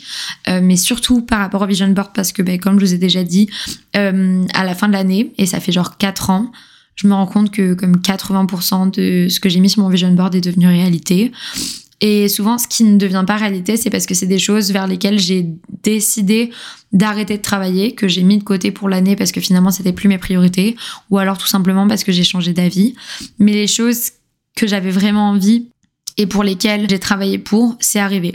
euh, 0.48 0.61
mais 0.62 0.77
surtout 0.77 1.20
par 1.20 1.40
rapport 1.40 1.62
au 1.62 1.66
vision 1.66 1.88
board 1.88 2.11
parce 2.14 2.31
que, 2.31 2.42
ben, 2.42 2.61
comme 2.61 2.79
je 2.79 2.87
vous 2.87 2.94
ai 2.94 2.98
déjà 2.98 3.25
dit, 3.25 3.51
euh, 3.96 4.44
à 4.55 4.64
la 4.64 4.77
fin 4.77 4.87
de 4.87 4.92
l'année, 4.92 5.33
et 5.37 5.46
ça 5.46 5.59
fait 5.59 5.72
genre 5.72 5.98
4 5.98 6.31
ans, 6.31 6.53
je 6.94 7.09
me 7.09 7.14
rends 7.14 7.27
compte 7.27 7.51
que 7.51 7.75
comme 7.75 7.96
80% 7.96 8.92
de 8.92 9.29
ce 9.29 9.40
que 9.40 9.48
j'ai 9.48 9.59
mis 9.59 9.70
sur 9.70 9.83
mon 9.83 9.88
vision 9.88 10.12
board 10.12 10.35
est 10.35 10.40
devenu 10.40 10.68
réalité. 10.68 11.33
Et 12.04 12.28
souvent, 12.28 12.58
ce 12.58 12.66
qui 12.66 12.82
ne 12.82 12.98
devient 12.98 13.24
pas 13.24 13.36
réalité, 13.36 13.76
c'est 13.76 13.88
parce 13.88 14.06
que 14.06 14.14
c'est 14.14 14.26
des 14.26 14.40
choses 14.40 14.72
vers 14.72 14.88
lesquelles 14.88 15.20
j'ai 15.20 15.46
décidé 15.84 16.50
d'arrêter 16.92 17.36
de 17.36 17.42
travailler, 17.42 17.94
que 17.94 18.08
j'ai 18.08 18.24
mis 18.24 18.38
de 18.38 18.42
côté 18.42 18.72
pour 18.72 18.88
l'année 18.88 19.14
parce 19.14 19.30
que 19.30 19.40
finalement, 19.40 19.70
c'était 19.70 19.92
plus 19.92 20.08
mes 20.08 20.18
priorités, 20.18 20.76
ou 21.10 21.18
alors 21.18 21.38
tout 21.38 21.46
simplement 21.46 21.86
parce 21.86 22.02
que 22.02 22.10
j'ai 22.10 22.24
changé 22.24 22.52
d'avis. 22.52 22.96
Mais 23.38 23.52
les 23.52 23.68
choses 23.68 24.10
que 24.56 24.66
j'avais 24.66 24.90
vraiment 24.90 25.30
envie 25.30 25.68
et 26.18 26.26
pour 26.26 26.42
lesquelles 26.42 26.90
j'ai 26.90 26.98
travaillé 26.98 27.38
pour, 27.38 27.76
c'est 27.78 28.00
arrivé. 28.00 28.34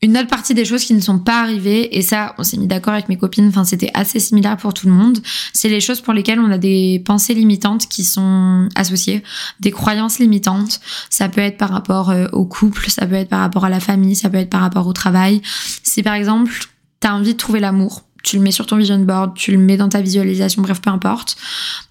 Une 0.00 0.16
autre 0.16 0.28
partie 0.28 0.54
des 0.54 0.64
choses 0.64 0.84
qui 0.84 0.94
ne 0.94 1.00
sont 1.00 1.18
pas 1.18 1.40
arrivées, 1.40 1.98
et 1.98 2.02
ça, 2.02 2.34
on 2.38 2.44
s'est 2.44 2.56
mis 2.56 2.68
d'accord 2.68 2.92
avec 2.92 3.08
mes 3.08 3.16
copines, 3.16 3.48
enfin, 3.48 3.64
c'était 3.64 3.90
assez 3.94 4.20
similaire 4.20 4.56
pour 4.56 4.72
tout 4.72 4.86
le 4.86 4.92
monde, 4.92 5.18
c'est 5.52 5.68
les 5.68 5.80
choses 5.80 6.00
pour 6.00 6.12
lesquelles 6.12 6.38
on 6.38 6.52
a 6.52 6.58
des 6.58 7.02
pensées 7.04 7.34
limitantes 7.34 7.88
qui 7.88 8.04
sont 8.04 8.68
associées, 8.76 9.24
des 9.58 9.72
croyances 9.72 10.20
limitantes. 10.20 10.80
Ça 11.10 11.28
peut 11.28 11.40
être 11.40 11.58
par 11.58 11.70
rapport 11.70 12.10
euh, 12.10 12.26
au 12.32 12.44
couple, 12.44 12.88
ça 12.90 13.06
peut 13.06 13.16
être 13.16 13.28
par 13.28 13.40
rapport 13.40 13.64
à 13.64 13.70
la 13.70 13.80
famille, 13.80 14.14
ça 14.14 14.30
peut 14.30 14.36
être 14.36 14.50
par 14.50 14.60
rapport 14.60 14.86
au 14.86 14.92
travail. 14.92 15.42
Si 15.82 16.04
par 16.04 16.14
exemple, 16.14 16.52
t'as 17.00 17.12
envie 17.12 17.32
de 17.32 17.38
trouver 17.38 17.58
l'amour, 17.58 18.04
tu 18.22 18.36
le 18.36 18.42
mets 18.42 18.52
sur 18.52 18.66
ton 18.66 18.76
vision 18.76 18.98
board, 19.00 19.34
tu 19.34 19.50
le 19.50 19.58
mets 19.58 19.76
dans 19.76 19.88
ta 19.88 20.00
visualisation, 20.00 20.62
bref, 20.62 20.80
peu 20.80 20.90
importe. 20.90 21.36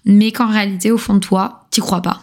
Mais 0.06 0.32
qu'en 0.32 0.48
réalité, 0.48 0.90
au 0.90 0.98
fond 0.98 1.14
de 1.14 1.20
toi, 1.20 1.66
t'y 1.70 1.80
crois 1.80 2.00
pas. 2.00 2.22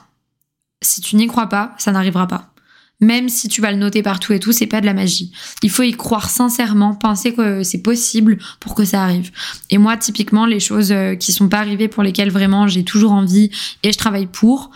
Si 0.81 1.01
tu 1.01 1.15
n'y 1.15 1.27
crois 1.27 1.47
pas, 1.47 1.75
ça 1.77 1.91
n'arrivera 1.91 2.27
pas. 2.27 2.54
Même 3.01 3.27
si 3.27 3.49
tu 3.49 3.61
vas 3.61 3.71
le 3.71 3.77
noter 3.77 4.01
partout 4.01 4.33
et 4.33 4.39
tout, 4.39 4.51
c'est 4.51 4.67
pas 4.67 4.79
de 4.79 4.85
la 4.85 4.93
magie. 4.93 5.31
Il 5.63 5.69
faut 5.69 5.83
y 5.83 5.91
croire 5.91 6.29
sincèrement, 6.29 6.93
penser 6.93 7.33
que 7.33 7.61
c'est 7.63 7.81
possible 7.81 8.37
pour 8.59 8.73
que 8.73 8.85
ça 8.85 9.03
arrive. 9.03 9.31
Et 9.69 9.77
moi, 9.77 9.97
typiquement, 9.97 10.45
les 10.45 10.61
choses 10.61 10.91
euh, 10.91 11.15
qui 11.15 11.33
sont 11.33 11.49
pas 11.49 11.59
arrivées 11.59 11.87
pour 11.87 12.03
lesquelles 12.03 12.31
vraiment 12.31 12.67
j'ai 12.67 12.83
toujours 12.83 13.11
envie 13.11 13.51
et 13.83 13.91
je 13.91 13.97
travaille 13.97 14.27
pour, 14.27 14.71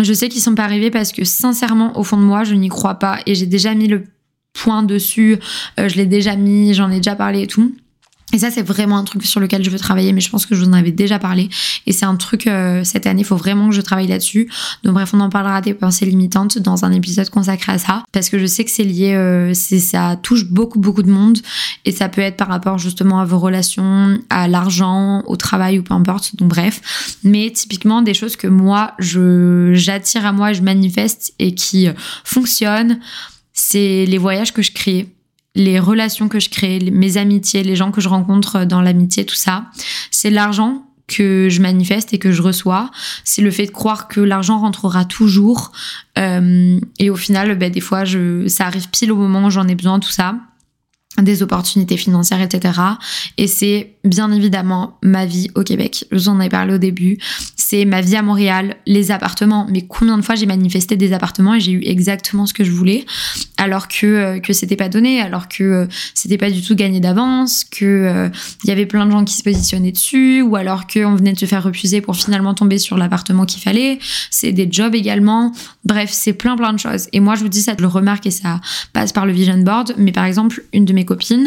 je 0.00 0.12
sais 0.12 0.28
qu'ils 0.28 0.40
sont 0.40 0.54
pas 0.54 0.64
arrivés 0.64 0.90
parce 0.90 1.12
que 1.12 1.24
sincèrement, 1.24 1.98
au 1.98 2.04
fond 2.04 2.16
de 2.16 2.22
moi, 2.22 2.44
je 2.44 2.54
n'y 2.54 2.68
crois 2.68 2.94
pas 2.94 3.20
et 3.26 3.34
j'ai 3.34 3.46
déjà 3.46 3.74
mis 3.74 3.88
le 3.88 4.04
point 4.54 4.82
dessus, 4.82 5.38
euh, 5.78 5.88
je 5.88 5.96
l'ai 5.96 6.06
déjà 6.06 6.36
mis, 6.36 6.74
j'en 6.74 6.90
ai 6.90 6.96
déjà 6.96 7.16
parlé 7.16 7.42
et 7.42 7.46
tout. 7.46 7.74
Et 8.32 8.38
ça, 8.38 8.50
c'est 8.50 8.62
vraiment 8.62 8.96
un 8.96 9.04
truc 9.04 9.24
sur 9.24 9.40
lequel 9.40 9.62
je 9.62 9.68
veux 9.68 9.78
travailler, 9.78 10.12
mais 10.12 10.22
je 10.22 10.30
pense 10.30 10.46
que 10.46 10.54
je 10.54 10.64
vous 10.64 10.68
en 10.68 10.72
avais 10.72 10.90
déjà 10.90 11.18
parlé. 11.18 11.50
Et 11.86 11.92
c'est 11.92 12.06
un 12.06 12.16
truc, 12.16 12.46
euh, 12.46 12.82
cette 12.82 13.06
année, 13.06 13.20
il 13.20 13.26
faut 13.26 13.36
vraiment 13.36 13.68
que 13.68 13.74
je 13.74 13.82
travaille 13.82 14.06
là-dessus. 14.06 14.50
Donc 14.84 14.94
bref, 14.94 15.10
on 15.12 15.20
en 15.20 15.28
parlera 15.28 15.60
des 15.60 15.74
pensées 15.74 16.06
limitantes 16.06 16.58
dans 16.58 16.84
un 16.86 16.92
épisode 16.92 17.28
consacré 17.28 17.72
à 17.72 17.78
ça, 17.78 18.04
parce 18.12 18.30
que 18.30 18.38
je 18.38 18.46
sais 18.46 18.64
que 18.64 18.70
c'est 18.70 18.84
lié, 18.84 19.14
euh, 19.14 19.52
ça 19.54 20.16
touche 20.22 20.46
beaucoup, 20.46 20.78
beaucoup 20.78 21.02
de 21.02 21.10
monde. 21.10 21.38
Et 21.84 21.92
ça 21.92 22.08
peut 22.08 22.22
être 22.22 22.36
par 22.36 22.48
rapport 22.48 22.78
justement 22.78 23.20
à 23.20 23.26
vos 23.26 23.38
relations, 23.38 24.18
à 24.30 24.48
l'argent, 24.48 25.22
au 25.26 25.36
travail 25.36 25.78
ou 25.78 25.82
peu 25.82 25.92
importe. 25.92 26.34
Donc 26.36 26.48
bref. 26.48 27.18
Mais 27.24 27.50
typiquement, 27.50 28.00
des 28.00 28.14
choses 28.14 28.36
que 28.36 28.46
moi, 28.46 28.94
j'attire 28.98 30.24
à 30.24 30.32
moi, 30.32 30.54
je 30.54 30.62
manifeste 30.62 31.34
et 31.38 31.54
qui 31.54 31.88
fonctionnent, 32.24 32.98
c'est 33.52 34.06
les 34.06 34.18
voyages 34.18 34.52
que 34.52 34.62
je 34.62 34.72
crée 34.72 35.08
les 35.54 35.78
relations 35.78 36.28
que 36.28 36.40
je 36.40 36.48
crée, 36.48 36.78
mes 36.92 37.16
amitiés, 37.16 37.62
les 37.62 37.76
gens 37.76 37.90
que 37.90 38.00
je 38.00 38.08
rencontre 38.08 38.64
dans 38.64 38.80
l'amitié, 38.80 39.26
tout 39.26 39.34
ça. 39.34 39.66
C'est 40.10 40.30
l'argent 40.30 40.86
que 41.08 41.48
je 41.50 41.60
manifeste 41.60 42.14
et 42.14 42.18
que 42.18 42.32
je 42.32 42.40
reçois. 42.40 42.90
C'est 43.24 43.42
le 43.42 43.50
fait 43.50 43.66
de 43.66 43.70
croire 43.70 44.08
que 44.08 44.20
l'argent 44.20 44.58
rentrera 44.58 45.04
toujours. 45.04 45.72
Euh, 46.18 46.78
et 46.98 47.10
au 47.10 47.16
final, 47.16 47.56
ben, 47.58 47.70
des 47.70 47.80
fois, 47.80 48.04
je, 48.04 48.46
ça 48.48 48.66
arrive 48.66 48.88
pile 48.88 49.12
au 49.12 49.16
moment 49.16 49.46
où 49.46 49.50
j'en 49.50 49.68
ai 49.68 49.74
besoin, 49.74 50.00
tout 50.00 50.10
ça 50.10 50.36
des 51.22 51.42
opportunités 51.42 51.96
financières, 51.96 52.40
etc. 52.40 52.78
Et 53.38 53.46
c'est 53.46 53.92
bien 54.04 54.32
évidemment 54.32 54.98
ma 55.02 55.26
vie 55.26 55.48
au 55.54 55.62
Québec. 55.62 56.06
Je 56.10 56.16
vous 56.16 56.28
en 56.28 56.40
ai 56.40 56.48
parlé 56.48 56.74
au 56.74 56.78
début. 56.78 57.18
C'est 57.56 57.84
ma 57.84 58.00
vie 58.00 58.16
à 58.16 58.22
Montréal, 58.22 58.76
les 58.86 59.10
appartements. 59.10 59.66
Mais 59.70 59.82
combien 59.82 60.18
de 60.18 60.22
fois 60.22 60.34
j'ai 60.34 60.46
manifesté 60.46 60.96
des 60.96 61.12
appartements 61.12 61.54
et 61.54 61.60
j'ai 61.60 61.72
eu 61.72 61.82
exactement 61.84 62.46
ce 62.46 62.54
que 62.54 62.64
je 62.64 62.72
voulais, 62.72 63.04
alors 63.56 63.88
que 63.88 64.06
euh, 64.06 64.40
que 64.40 64.52
c'était 64.52 64.76
pas 64.76 64.88
donné, 64.88 65.20
alors 65.20 65.48
que 65.48 65.62
euh, 65.62 65.86
c'était 66.14 66.38
pas 66.38 66.50
du 66.50 66.62
tout 66.62 66.74
gagné 66.74 67.00
d'avance, 67.00 67.64
que 67.64 67.84
euh, 67.84 68.28
il 68.64 68.68
y 68.68 68.72
avait 68.72 68.86
plein 68.86 69.06
de 69.06 69.12
gens 69.12 69.24
qui 69.24 69.34
se 69.34 69.42
positionnaient 69.42 69.92
dessus, 69.92 70.42
ou 70.42 70.56
alors 70.56 70.86
que 70.86 71.04
on 71.04 71.14
venait 71.14 71.32
de 71.32 71.38
se 71.38 71.46
faire 71.46 71.62
refuser 71.62 72.00
pour 72.00 72.16
finalement 72.16 72.54
tomber 72.54 72.78
sur 72.78 72.96
l'appartement 72.96 73.46
qu'il 73.46 73.62
fallait. 73.62 73.98
C'est 74.30 74.52
des 74.52 74.68
jobs 74.70 74.94
également. 74.94 75.52
Bref, 75.84 76.10
c'est 76.12 76.32
plein 76.32 76.56
plein 76.56 76.72
de 76.72 76.78
choses. 76.78 77.08
Et 77.12 77.20
moi 77.20 77.34
je 77.34 77.42
vous 77.42 77.48
dis 77.48 77.62
ça, 77.62 77.74
je 77.76 77.82
le 77.82 77.88
remarque 77.88 78.26
et 78.26 78.30
ça 78.30 78.60
passe 78.92 79.12
par 79.12 79.26
le 79.26 79.32
vision 79.32 79.58
board. 79.58 79.94
Mais 79.96 80.12
par 80.12 80.24
exemple, 80.24 80.62
une 80.72 80.84
de 80.84 80.92
mes 80.92 81.04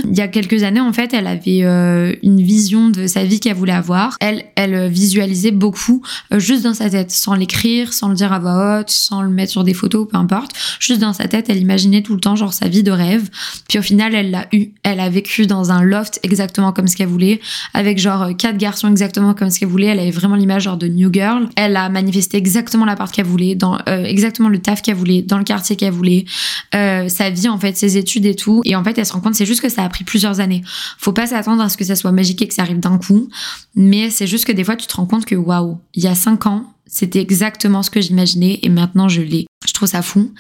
Il 0.10 0.18
y 0.18 0.22
a 0.22 0.28
quelques 0.28 0.64
années, 0.64 0.80
en 0.80 0.94
fait, 0.94 1.14
elle 1.14 1.28
avait 1.28 1.64
euh, 1.64 2.14
une 2.24 2.42
vision 2.42 2.90
de 2.90 3.08
sa 3.08 3.24
vie 3.24 3.40
qu'elle 3.40 3.56
voulait 3.56 3.74
avoir. 3.74 4.18
Elle, 4.20 4.46
elle 4.56 4.90
visualisait 4.90 5.52
beaucoup 5.52 6.02
euh, 6.34 6.40
juste 6.40 6.64
dans 6.64 6.74
sa 6.74 6.90
tête, 6.90 7.12
sans 7.12 7.36
l'écrire, 7.36 7.94
sans 7.94 8.10
le 8.10 8.16
dire 8.16 8.34
à 8.34 8.40
voix 8.40 8.80
haute, 8.80 8.90
sans 8.90 9.22
le 9.22 9.30
mettre 9.30 9.52
sur 9.52 9.64
des 9.64 9.74
photos, 9.74 10.08
peu 10.10 10.18
importe. 10.18 10.52
Juste 10.80 11.02
dans 11.02 11.14
sa 11.14 11.28
tête, 11.28 11.50
elle 11.50 11.58
imaginait 11.58 12.02
tout 12.02 12.14
le 12.14 12.20
temps 12.20 12.36
genre 12.36 12.54
sa 12.54 12.68
vie 12.68 12.84
de 12.84 12.92
rêve. 12.92 13.30
Puis 13.70 13.80
au 13.80 13.82
final, 13.82 14.16
elle 14.16 14.32
l'a 14.32 14.48
eu. 14.52 14.70
Elle 14.84 15.00
a 15.00 15.10
vécu 15.10 15.48
dans 15.48 15.72
un 15.72 15.82
loft 15.82 16.20
exactement 16.24 16.72
comme 16.72 16.88
ce 16.88 16.96
qu'elle 16.96 17.08
voulait, 17.08 17.40
avec 17.74 18.00
genre 18.00 18.36
quatre 18.38 18.58
garçons 18.58 18.90
exactement 18.90 19.34
comme 19.34 19.50
ce 19.50 19.60
qu'elle 19.60 19.70
voulait. 19.70 19.88
Elle 19.88 20.00
avait 20.00 20.12
vraiment 20.12 20.36
l'image 20.36 20.64
genre 20.64 20.78
de 20.78 20.88
new 20.88 21.12
girl. 21.12 21.48
Elle 21.56 21.76
a 21.76 21.90
manifesté 21.90 22.38
exactement 22.38 22.86
l'appart 22.86 23.12
qu'elle 23.12 23.26
voulait, 23.26 23.56
dans 23.56 23.78
euh, 23.88 24.04
exactement 24.04 24.50
le 24.50 24.60
taf 24.60 24.82
qu'elle 24.82 24.96
voulait, 24.96 25.22
dans 25.22 25.38
le 25.38 25.44
quartier 25.44 25.76
qu'elle 25.76 25.94
voulait, 25.94 26.26
sa 26.72 27.30
vie 27.30 27.48
en 27.48 27.58
fait, 27.58 27.78
ses 27.78 27.98
études 27.98 28.26
et 28.26 28.36
tout. 28.36 28.62
Et 28.66 28.76
en 28.76 28.84
fait, 28.84 28.98
elle 28.98 29.06
se 29.06 29.14
rend 29.14 29.22
compte 29.22 29.36
c'est 29.36 29.45
juste 29.46 29.62
que 29.62 29.70
ça 29.70 29.84
a 29.84 29.90
pris 29.90 30.04
plusieurs 30.04 30.40
années. 30.40 30.62
Faut 30.98 31.14
pas 31.14 31.28
s'attendre 31.28 31.62
à 31.62 31.70
ce 31.70 31.78
que 31.78 31.86
ça 31.86 31.96
soit 31.96 32.12
magique 32.12 32.42
et 32.42 32.48
que 32.48 32.54
ça 32.54 32.64
arrive 32.64 32.80
d'un 32.80 32.98
coup, 32.98 33.30
mais 33.76 34.10
c'est 34.10 34.28
juste 34.28 34.46
que 34.46 34.52
des 34.52 34.64
fois 34.64 34.76
tu 34.76 34.88
te 34.88 34.96
rends 34.96 35.06
compte 35.06 35.26
que 35.26 35.36
waouh, 35.36 35.80
il 35.94 36.04
y 36.04 36.08
a 36.08 36.16
cinq 36.16 36.46
ans, 36.46 36.74
c'était 36.86 37.22
exactement 37.22 37.84
ce 37.84 37.90
que 37.90 38.02
j'imaginais 38.02 38.60
et 38.62 38.70
maintenant 38.70 39.10
je 39.10 39.22
l'ai. 39.22 39.46
Je 39.68 39.74
trouve 39.74 39.88
ça 39.88 40.02
fou. 40.02 40.32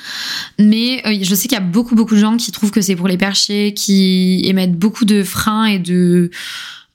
Mais 0.60 1.02
euh, 1.08 1.18
je 1.22 1.36
sais 1.36 1.48
qu'il 1.48 1.58
y 1.58 1.62
a 1.62 1.63
beaucoup 1.63 1.96
beaucoup 1.96 2.15
de 2.15 2.20
gens 2.20 2.38
qui 2.38 2.52
trouvent 2.52 2.72
que 2.72 2.82
c'est 2.82 2.96
pour 2.96 3.08
les 3.08 3.18
perchés, 3.18 3.74
qui 3.74 4.41
émettent 4.46 4.78
beaucoup 4.78 5.06
de 5.06 5.24
freins 5.24 5.65
et 5.65 5.80
de 5.80 6.30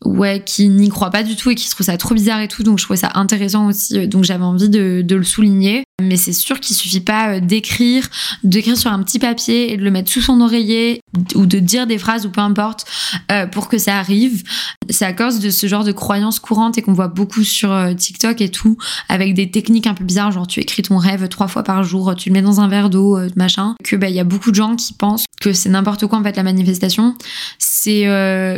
ouais, 0.05 0.43
qui 0.45 0.69
n'y 0.69 0.89
croient 0.89 1.11
pas 1.11 1.23
du 1.23 1.37
tout 1.37 1.51
et 1.51 1.55
qui 1.55 1.69
trouvent 1.69 1.87
ça 1.87 1.97
trop 1.97 2.15
bizarre 2.15 2.41
et 2.41 2.49
tout. 2.49 2.63
Donc 2.63 2.79
je 2.79 2.85
trouvais 2.85 2.99
ça 2.99 3.11
intéressant 3.15 3.69
aussi. 3.69 4.07
Donc 4.09 4.25
j'avais 4.25 4.45
envie 4.45 4.69
de, 4.69 5.05
le 5.09 5.25
souligner. 5.25 5.85
Mais 6.01 6.17
c'est 6.17 6.33
sûr 6.33 6.61
qu'il 6.61 6.77
suffit 6.77 7.01
pas 7.01 7.37
euh, 7.37 7.41
d'écrire, 7.41 8.09
d'écrire 8.45 8.77
sur 8.77 8.93
un 8.93 9.03
petit 9.03 9.19
papier 9.19 9.73
et 9.73 9.77
de 9.77 9.83
le 9.83 9.91
mettre 9.91 10.11
sous 10.11 10.21
son 10.21 10.41
oreiller 10.41 11.01
ou 11.35 11.47
de 11.47 11.59
dire 11.59 11.87
des 11.87 11.99
phrases 11.99 12.27
ou 12.27 12.31
peu 12.31 12.41
importe 12.41 12.87
euh, 13.31 13.47
pour 13.47 13.69
que 13.69 13.79
ça 13.79 13.99
arrive. 13.99 14.43
C'est 14.89 15.05
à 15.05 15.13
cause 15.13 15.41
de 15.41 15.51
ce 15.51 15.67
genre 15.67 15.85
de 15.85 15.93
croyances 15.93 16.39
courantes 16.39 16.79
et 16.79 16.83
qu'on 16.83 16.93
voit 16.93 17.09
beaucoup 17.09 17.45
sur 17.45 17.73
euh, 17.73 17.95
TikTok 17.95 18.41
et 18.41 18.49
tout, 18.49 18.77
avec 19.09 19.35
des 19.35 19.51
techniques 19.51 19.87
un 19.87 19.95
peu 19.95 20.05
bizarres, 20.05 20.33
genre 20.33 20.47
tu 20.47 20.61
écris 20.61 20.83
ton 20.83 20.99
rêve 20.99 21.29
trois 21.29 21.49
fois 21.49 21.63
par 21.63 21.83
jour, 21.85 22.15
tu 22.17 22.29
le 22.29 22.35
mets 22.35 22.43
dans 22.43 22.61
un 22.61 22.69
verre 22.69 22.91
d'eau, 22.91 23.19
machin, 23.37 23.75
que 23.85 23.97
bah 23.97 24.09
il 24.09 24.15
y 24.15 24.21
a 24.21 24.25
beaucoup 24.25 24.51
de 24.51 24.57
gens 24.57 24.77
qui 24.77 24.93
pensent 24.93 25.25
que 25.41 25.53
c'est 25.53 25.69
n'importe 25.69 26.07
quoi 26.07 26.19
en 26.19 26.23
fait 26.23 26.37
la 26.37 26.43
manifestation. 26.43 27.15
C'est 27.59 28.05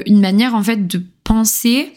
une 0.07 0.21
manière 0.21 0.55
en 0.55 0.63
fait 0.63 0.87
de 0.87 1.03
penser 1.25 1.93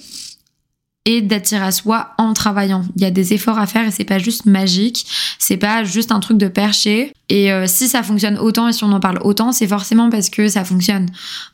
et 1.05 1.21
d'attirer 1.21 1.63
à 1.63 1.71
soi 1.71 2.09
en 2.17 2.33
travaillant. 2.33 2.83
Il 2.95 3.03
y 3.03 3.05
a 3.05 3.11
des 3.11 3.33
efforts 3.33 3.59
à 3.59 3.67
faire 3.67 3.87
et 3.87 3.91
c'est 3.91 4.03
pas 4.03 4.17
juste 4.17 4.45
magique, 4.45 5.05
c'est 5.39 5.57
pas 5.57 5.83
juste 5.83 6.11
un 6.11 6.19
truc 6.19 6.37
de 6.37 6.47
percher. 6.47 7.13
Et 7.29 7.51
euh, 7.51 7.65
si 7.67 7.87
ça 7.87 8.03
fonctionne 8.03 8.37
autant 8.37 8.67
et 8.67 8.73
si 8.73 8.83
on 8.83 8.91
en 8.91 8.99
parle 8.99 9.19
autant, 9.21 9.51
c'est 9.51 9.67
forcément 9.67 10.09
parce 10.09 10.29
que 10.29 10.47
ça 10.47 10.63
fonctionne. 10.63 11.07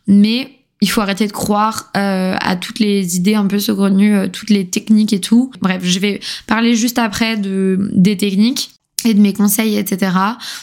Mais 0.08 0.58
il 0.82 0.90
faut 0.90 1.02
arrêter 1.02 1.28
de 1.28 1.32
croire 1.32 1.92
euh, 1.96 2.36
à 2.40 2.56
toutes 2.56 2.80
les 2.80 3.16
idées 3.16 3.36
un 3.36 3.46
peu 3.46 3.60
saugrenues, 3.60 4.16
euh, 4.16 4.28
toutes 4.28 4.50
les 4.50 4.68
techniques 4.68 5.14
et 5.14 5.22
tout. 5.22 5.52
Bref, 5.62 5.82
je 5.84 6.00
vais 6.00 6.20
parler 6.48 6.76
juste 6.76 6.98
après 6.98 7.38
de 7.38 7.92
des 7.94 8.18
techniques 8.18 8.72
et 9.06 9.14
de 9.14 9.22
mes 9.22 9.34
conseils, 9.34 9.78
etc. 9.78 10.12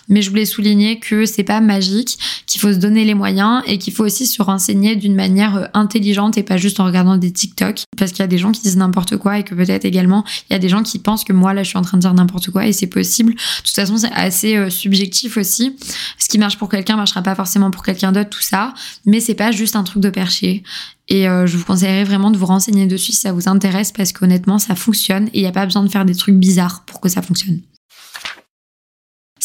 Mais 0.08 0.22
je 0.22 0.30
voulais 0.30 0.44
souligner 0.44 0.98
que 0.98 1.26
c'est 1.26 1.44
pas 1.44 1.60
magique, 1.60 2.18
qu'il 2.46 2.60
faut 2.60 2.72
se 2.72 2.78
donner 2.78 3.04
les 3.04 3.14
moyens 3.14 3.62
et 3.66 3.78
qu'il 3.78 3.92
faut 3.92 4.04
aussi 4.04 4.26
se 4.26 4.42
renseigner 4.42 4.96
d'une 4.96 5.14
manière 5.14 5.56
euh, 5.56 5.64
intelligente 5.74 6.38
et 6.38 6.42
pas 6.42 6.56
juste 6.56 6.80
en 6.80 6.84
regardant 6.84 7.16
des 7.16 7.32
TikTok. 7.32 7.82
Parce 7.96 8.12
qu'il 8.12 8.20
y 8.20 8.24
a 8.24 8.28
des 8.28 8.38
gens 8.38 8.52
qui 8.52 8.62
disent 8.62 8.76
n'importe 8.76 9.16
quoi 9.16 9.38
et 9.38 9.44
que 9.44 9.54
peut-être 9.54 9.84
également 9.84 10.24
il 10.48 10.52
y 10.52 10.56
a 10.56 10.58
des 10.58 10.68
gens 10.68 10.82
qui 10.82 10.98
pensent 10.98 11.24
que 11.24 11.32
moi 11.32 11.54
là 11.54 11.62
je 11.62 11.68
suis 11.68 11.78
en 11.78 11.82
train 11.82 11.96
de 11.96 12.02
dire 12.02 12.14
n'importe 12.14 12.50
quoi 12.50 12.66
et 12.66 12.72
c'est 12.72 12.86
possible. 12.86 13.32
De 13.34 13.62
toute 13.64 13.74
façon 13.74 13.96
c'est 13.96 14.12
assez 14.12 14.56
euh, 14.56 14.70
subjectif 14.70 15.36
aussi. 15.36 15.76
Ce 16.18 16.28
qui 16.28 16.38
marche 16.38 16.58
pour 16.58 16.68
quelqu'un 16.68 16.96
marchera 16.96 17.22
pas 17.22 17.34
forcément 17.34 17.70
pour 17.70 17.82
quelqu'un 17.82 18.12
d'autre, 18.12 18.30
tout 18.30 18.42
ça. 18.42 18.74
Mais 19.06 19.20
c'est 19.20 19.34
pas 19.34 19.50
juste 19.50 19.76
un 19.76 19.84
truc 19.84 20.02
de 20.02 20.10
percher. 20.10 20.62
Et 21.08 21.28
euh, 21.28 21.46
je 21.46 21.56
vous 21.56 21.64
conseillerais 21.64 22.04
vraiment 22.04 22.30
de 22.30 22.36
vous 22.36 22.46
renseigner 22.46 22.86
dessus 22.86 23.12
si 23.12 23.18
ça 23.18 23.32
vous 23.32 23.48
intéresse 23.48 23.92
parce 23.92 24.12
qu'honnêtement 24.12 24.58
ça 24.58 24.74
fonctionne 24.74 25.28
et 25.28 25.38
il 25.38 25.40
n'y 25.40 25.48
a 25.48 25.52
pas 25.52 25.64
besoin 25.64 25.82
de 25.82 25.88
faire 25.88 26.04
des 26.04 26.14
trucs 26.14 26.36
bizarres 26.36 26.82
pour 26.84 27.00
que 27.00 27.08
ça 27.08 27.22
fonctionne 27.22 27.60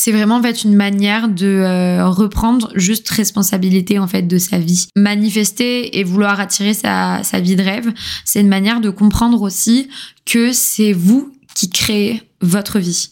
c'est 0.03 0.11
vraiment 0.11 0.35
en 0.35 0.41
fait 0.41 0.65
une 0.65 0.75
manière 0.75 1.29
de 1.29 1.47
euh, 1.47 2.09
reprendre 2.09 2.69
juste 2.75 3.07
responsabilité 3.07 3.99
en 3.99 4.07
fait 4.07 4.23
de 4.23 4.37
sa 4.37 4.57
vie. 4.57 4.87
Manifester 4.97 5.97
et 5.97 6.03
vouloir 6.03 6.41
attirer 6.41 6.73
sa, 6.73 7.23
sa 7.23 7.39
vie 7.39 7.55
de 7.55 7.63
rêve, 7.63 7.89
c'est 8.25 8.41
une 8.41 8.49
manière 8.49 8.81
de 8.81 8.89
comprendre 8.89 9.41
aussi 9.41 9.87
que 10.25 10.51
c'est 10.51 10.91
vous 10.91 11.31
qui 11.55 11.69
créez 11.69 12.21
votre 12.41 12.79
vie. 12.79 13.11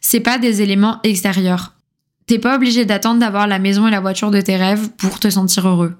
C'est 0.00 0.18
pas 0.18 0.38
des 0.38 0.60
éléments 0.60 0.98
extérieurs. 1.04 1.74
T'es 2.26 2.40
pas 2.40 2.56
obligé 2.56 2.84
d'attendre 2.84 3.20
d'avoir 3.20 3.46
la 3.46 3.60
maison 3.60 3.86
et 3.86 3.92
la 3.92 4.00
voiture 4.00 4.32
de 4.32 4.40
tes 4.40 4.56
rêves 4.56 4.88
pour 4.96 5.20
te 5.20 5.30
sentir 5.30 5.68
heureux. 5.68 5.94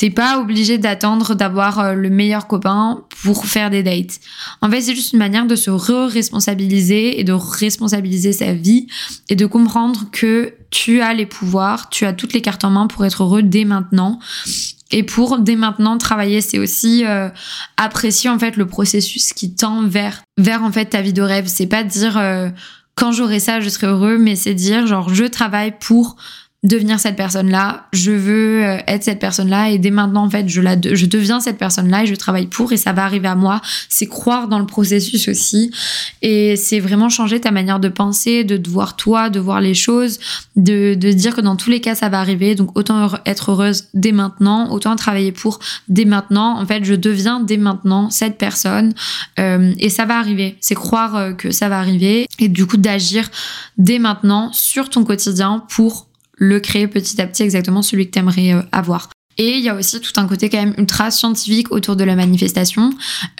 T'es 0.00 0.08
pas 0.08 0.38
obligé 0.38 0.78
d'attendre 0.78 1.34
d'avoir 1.34 1.78
euh, 1.78 1.92
le 1.92 2.08
meilleur 2.08 2.46
copain 2.46 3.04
pour 3.22 3.44
faire 3.44 3.68
des 3.68 3.82
dates. 3.82 4.18
En 4.62 4.70
fait, 4.70 4.80
c'est 4.80 4.94
juste 4.94 5.12
une 5.12 5.18
manière 5.18 5.44
de 5.44 5.54
se 5.54 5.70
re-responsabiliser 5.70 7.20
et 7.20 7.24
de 7.24 7.34
responsabiliser 7.34 8.32
sa 8.32 8.54
vie 8.54 8.86
et 9.28 9.36
de 9.36 9.44
comprendre 9.44 10.06
que 10.10 10.54
tu 10.70 11.02
as 11.02 11.12
les 11.12 11.26
pouvoirs, 11.26 11.90
tu 11.90 12.06
as 12.06 12.14
toutes 12.14 12.32
les 12.32 12.40
cartes 12.40 12.64
en 12.64 12.70
main 12.70 12.86
pour 12.86 13.04
être 13.04 13.24
heureux 13.24 13.42
dès 13.42 13.66
maintenant. 13.66 14.20
Et 14.90 15.02
pour 15.02 15.38
dès 15.38 15.54
maintenant 15.54 15.98
travailler, 15.98 16.40
c'est 16.40 16.58
aussi 16.58 17.04
euh, 17.04 17.28
apprécier 17.76 18.30
en 18.30 18.38
fait 18.38 18.56
le 18.56 18.66
processus 18.66 19.34
qui 19.34 19.54
tend 19.54 19.86
vers 19.86 20.22
vers 20.38 20.64
en 20.64 20.72
fait 20.72 20.86
ta 20.86 21.02
vie 21.02 21.12
de 21.12 21.20
rêve. 21.20 21.44
C'est 21.46 21.66
pas 21.66 21.84
dire 21.84 22.16
euh, 22.16 22.48
quand 22.94 23.12
j'aurai 23.12 23.38
ça, 23.38 23.60
je 23.60 23.68
serai 23.68 23.88
heureux, 23.88 24.16
mais 24.16 24.34
c'est 24.34 24.54
dire 24.54 24.86
genre 24.86 25.12
je 25.12 25.24
travaille 25.24 25.74
pour 25.78 26.16
devenir 26.62 27.00
cette 27.00 27.16
personne-là, 27.16 27.86
je 27.92 28.12
veux 28.12 28.64
euh, 28.64 28.78
être 28.86 29.02
cette 29.02 29.18
personne-là 29.18 29.70
et 29.70 29.78
dès 29.78 29.90
maintenant 29.90 30.26
en 30.26 30.30
fait 30.30 30.46
je 30.46 30.60
la 30.60 30.76
je 30.80 31.06
deviens 31.06 31.40
cette 31.40 31.56
personne-là 31.56 32.02
et 32.02 32.06
je 32.06 32.14
travaille 32.14 32.48
pour 32.48 32.72
et 32.72 32.76
ça 32.76 32.92
va 32.92 33.04
arriver 33.04 33.28
à 33.28 33.34
moi. 33.34 33.62
C'est 33.88 34.06
croire 34.06 34.46
dans 34.46 34.58
le 34.58 34.66
processus 34.66 35.28
aussi 35.28 35.70
et 36.20 36.56
c'est 36.56 36.78
vraiment 36.78 37.08
changer 37.08 37.40
ta 37.40 37.50
manière 37.50 37.80
de 37.80 37.88
penser, 37.88 38.44
de 38.44 38.58
te 38.58 38.68
voir 38.68 38.96
toi, 38.96 39.30
de 39.30 39.40
voir 39.40 39.62
les 39.62 39.72
choses, 39.72 40.18
de 40.56 40.94
de 40.94 41.12
dire 41.12 41.34
que 41.34 41.40
dans 41.40 41.56
tous 41.56 41.70
les 41.70 41.80
cas 41.80 41.94
ça 41.94 42.10
va 42.10 42.20
arriver. 42.20 42.54
Donc 42.54 42.76
autant 42.76 43.10
être 43.24 43.52
heureuse 43.52 43.84
dès 43.94 44.12
maintenant, 44.12 44.70
autant 44.70 44.94
travailler 44.96 45.32
pour 45.32 45.60
dès 45.88 46.04
maintenant. 46.04 46.60
En 46.60 46.66
fait, 46.66 46.84
je 46.84 46.94
deviens 46.94 47.40
dès 47.40 47.56
maintenant 47.56 48.10
cette 48.10 48.36
personne 48.36 48.92
euh, 49.38 49.72
et 49.78 49.88
ça 49.88 50.04
va 50.04 50.18
arriver. 50.18 50.56
C'est 50.60 50.74
croire 50.74 51.16
euh, 51.16 51.32
que 51.32 51.50
ça 51.52 51.70
va 51.70 51.78
arriver 51.78 52.26
et 52.38 52.48
du 52.48 52.66
coup 52.66 52.76
d'agir 52.76 53.30
dès 53.78 53.98
maintenant 53.98 54.52
sur 54.52 54.90
ton 54.90 55.04
quotidien 55.04 55.64
pour 55.70 56.09
le 56.40 56.58
créer 56.58 56.88
petit 56.88 57.20
à 57.20 57.26
petit 57.26 57.44
exactement 57.44 57.82
celui 57.82 58.06
que 58.06 58.12
tu 58.12 58.18
aimerais 58.18 58.54
euh, 58.54 58.62
avoir. 58.72 59.10
Et 59.38 59.56
il 59.56 59.60
y 59.60 59.68
a 59.68 59.74
aussi 59.74 60.00
tout 60.00 60.12
un 60.16 60.26
côté 60.26 60.50
quand 60.50 60.58
même 60.58 60.74
ultra 60.76 61.10
scientifique 61.10 61.70
autour 61.70 61.96
de 61.96 62.04
la 62.04 62.16
manifestation, 62.16 62.90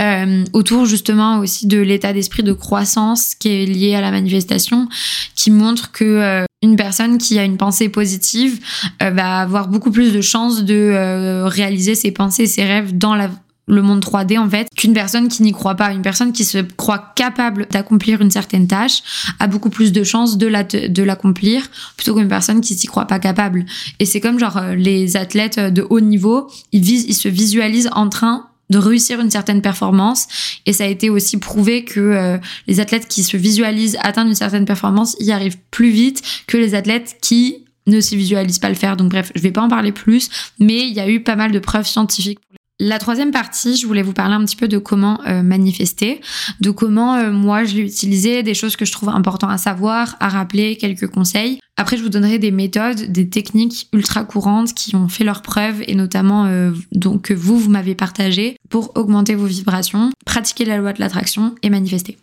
euh, 0.00 0.44
autour 0.52 0.86
justement 0.86 1.38
aussi 1.38 1.66
de 1.66 1.78
l'état 1.78 2.12
d'esprit 2.12 2.42
de 2.42 2.52
croissance 2.52 3.34
qui 3.34 3.48
est 3.48 3.66
lié 3.66 3.94
à 3.94 4.00
la 4.00 4.10
manifestation, 4.10 4.88
qui 5.34 5.50
montre 5.50 5.92
que 5.92 6.04
euh, 6.04 6.44
une 6.62 6.76
personne 6.76 7.18
qui 7.18 7.38
a 7.38 7.44
une 7.44 7.56
pensée 7.56 7.88
positive 7.88 8.60
va 9.00 9.40
avoir 9.40 9.68
beaucoup 9.68 9.90
plus 9.90 10.12
de 10.12 10.20
chances 10.20 10.62
de 10.62 11.42
réaliser 11.46 11.94
ses 11.94 12.10
pensées, 12.10 12.46
ses 12.46 12.64
rêves 12.64 12.96
dans 12.96 13.14
la 13.14 13.30
le 13.70 13.82
monde 13.82 14.04
3D 14.04 14.38
en 14.38 14.48
fait 14.50 14.68
qu'une 14.76 14.92
personne 14.92 15.28
qui 15.28 15.42
n'y 15.42 15.52
croit 15.52 15.76
pas. 15.76 15.92
Une 15.92 16.02
personne 16.02 16.32
qui 16.32 16.44
se 16.44 16.58
croit 16.58 17.12
capable 17.14 17.66
d'accomplir 17.70 18.20
une 18.20 18.30
certaine 18.30 18.66
tâche 18.66 19.02
a 19.38 19.46
beaucoup 19.46 19.70
plus 19.70 19.92
de 19.92 20.04
chances 20.04 20.36
de 20.36 20.46
la 20.46 20.64
l'accomplir 21.04 21.66
plutôt 21.96 22.14
qu'une 22.14 22.28
personne 22.28 22.60
qui 22.60 22.74
s'y 22.74 22.86
croit 22.86 23.06
pas 23.06 23.18
capable. 23.18 23.64
Et 23.98 24.04
c'est 24.04 24.20
comme 24.20 24.38
genre 24.38 24.58
euh, 24.58 24.74
les 24.74 25.16
athlètes 25.16 25.58
de 25.58 25.86
haut 25.88 26.00
niveau, 26.00 26.50
ils 26.72 26.82
visent, 26.82 27.06
ils 27.08 27.14
se 27.14 27.28
visualisent 27.28 27.88
en 27.92 28.08
train 28.08 28.46
de 28.68 28.78
réussir 28.78 29.20
une 29.20 29.30
certaine 29.30 29.62
performance 29.62 30.28
et 30.66 30.72
ça 30.72 30.84
a 30.84 30.86
été 30.86 31.10
aussi 31.10 31.38
prouvé 31.38 31.84
que 31.84 32.00
euh, 32.00 32.38
les 32.68 32.80
athlètes 32.80 33.08
qui 33.08 33.24
se 33.24 33.36
visualisent 33.36 33.98
atteindre 34.02 34.28
une 34.28 34.36
certaine 34.36 34.64
performance 34.64 35.16
y 35.18 35.32
arrivent 35.32 35.58
plus 35.70 35.90
vite 35.90 36.22
que 36.46 36.56
les 36.56 36.74
athlètes 36.74 37.16
qui 37.20 37.64
ne 37.86 38.00
se 38.00 38.14
visualisent 38.14 38.58
pas 38.60 38.68
le 38.68 38.74
faire. 38.74 38.96
Donc 38.96 39.10
bref, 39.10 39.32
je 39.34 39.40
vais 39.40 39.50
pas 39.50 39.62
en 39.62 39.68
parler 39.68 39.90
plus, 39.90 40.28
mais 40.60 40.86
il 40.86 40.92
y 40.92 41.00
a 41.00 41.08
eu 41.08 41.20
pas 41.20 41.34
mal 41.34 41.50
de 41.50 41.58
preuves 41.58 41.86
scientifiques 41.86 42.38
la 42.82 42.98
troisième 42.98 43.30
partie, 43.30 43.76
je 43.76 43.86
voulais 43.86 44.00
vous 44.00 44.14
parler 44.14 44.34
un 44.34 44.44
petit 44.44 44.56
peu 44.56 44.66
de 44.66 44.78
comment 44.78 45.20
euh, 45.26 45.42
manifester, 45.42 46.22
de 46.60 46.70
comment 46.70 47.14
euh, 47.16 47.30
moi 47.30 47.64
je 47.64 47.76
l'ai 47.76 47.82
utilisé, 47.82 48.42
des 48.42 48.54
choses 48.54 48.74
que 48.74 48.86
je 48.86 48.92
trouve 48.92 49.10
importantes 49.10 49.50
à 49.50 49.58
savoir, 49.58 50.16
à 50.18 50.30
rappeler, 50.30 50.76
quelques 50.76 51.06
conseils. 51.06 51.60
Après, 51.76 51.98
je 51.98 52.02
vous 52.02 52.08
donnerai 52.08 52.38
des 52.38 52.50
méthodes, 52.50 53.12
des 53.12 53.28
techniques 53.28 53.88
ultra 53.92 54.24
courantes 54.24 54.72
qui 54.72 54.96
ont 54.96 55.08
fait 55.08 55.24
leurs 55.24 55.42
preuves 55.42 55.82
et 55.86 55.94
notamment 55.94 56.46
euh, 56.46 56.72
donc 56.92 57.22
que 57.22 57.34
vous, 57.34 57.58
vous 57.58 57.68
m'avez 57.68 57.94
partagé 57.94 58.56
pour 58.70 58.96
augmenter 58.96 59.34
vos 59.34 59.46
vibrations, 59.46 60.10
pratiquer 60.24 60.64
la 60.64 60.78
loi 60.78 60.94
de 60.94 61.00
l'attraction 61.00 61.54
et 61.62 61.68
manifester. 61.68 62.16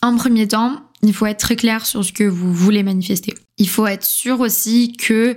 En 0.00 0.16
premier 0.16 0.48
temps, 0.48 0.80
il 1.04 1.12
faut 1.14 1.26
être 1.26 1.38
très 1.38 1.56
clair 1.56 1.84
sur 1.86 2.04
ce 2.04 2.12
que 2.12 2.24
vous 2.24 2.52
voulez 2.52 2.82
manifester. 2.82 3.34
Il 3.58 3.68
faut 3.68 3.86
être 3.86 4.04
sûr 4.04 4.40
aussi 4.40 4.96
que 4.96 5.36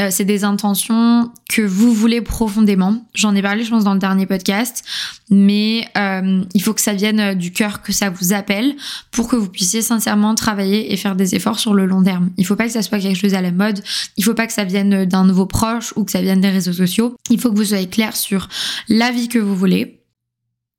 euh, 0.00 0.08
c'est 0.10 0.24
des 0.24 0.44
intentions 0.44 1.30
que 1.48 1.62
vous 1.62 1.94
voulez 1.94 2.20
profondément. 2.20 3.06
J'en 3.14 3.34
ai 3.34 3.40
parlé, 3.40 3.64
je 3.64 3.70
pense, 3.70 3.84
dans 3.84 3.94
le 3.94 4.00
dernier 4.00 4.26
podcast, 4.26 4.84
mais 5.30 5.88
euh, 5.96 6.44
il 6.52 6.62
faut 6.62 6.74
que 6.74 6.80
ça 6.80 6.92
vienne 6.92 7.20
euh, 7.20 7.34
du 7.34 7.52
cœur, 7.52 7.80
que 7.80 7.92
ça 7.92 8.10
vous 8.10 8.32
appelle, 8.34 8.76
pour 9.12 9.28
que 9.28 9.36
vous 9.36 9.48
puissiez 9.48 9.80
sincèrement 9.80 10.34
travailler 10.34 10.92
et 10.92 10.96
faire 10.96 11.16
des 11.16 11.34
efforts 11.34 11.58
sur 11.58 11.72
le 11.72 11.86
long 11.86 12.02
terme. 12.02 12.30
Il 12.36 12.44
faut 12.44 12.56
pas 12.56 12.66
que 12.66 12.72
ça 12.72 12.82
soit 12.82 12.98
quelque 12.98 13.18
chose 13.18 13.34
à 13.34 13.40
la 13.40 13.52
mode. 13.52 13.82
Il 14.16 14.24
faut 14.24 14.34
pas 14.34 14.46
que 14.46 14.52
ça 14.52 14.64
vienne 14.64 15.06
d'un 15.06 15.24
nouveau 15.24 15.46
proche 15.46 15.94
ou 15.96 16.04
que 16.04 16.10
ça 16.10 16.20
vienne 16.20 16.40
des 16.40 16.50
réseaux 16.50 16.72
sociaux. 16.72 17.16
Il 17.30 17.40
faut 17.40 17.50
que 17.50 17.56
vous 17.56 17.64
soyez 17.64 17.88
clair 17.88 18.14
sur 18.16 18.48
la 18.88 19.10
vie 19.10 19.28
que 19.28 19.38
vous 19.38 19.56
voulez 19.56 20.02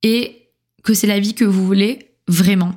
et 0.03 0.49
que 0.83 0.93
c'est 0.93 1.07
la 1.07 1.19
vie 1.19 1.33
que 1.33 1.45
vous 1.45 1.65
voulez 1.65 2.11
vraiment. 2.27 2.73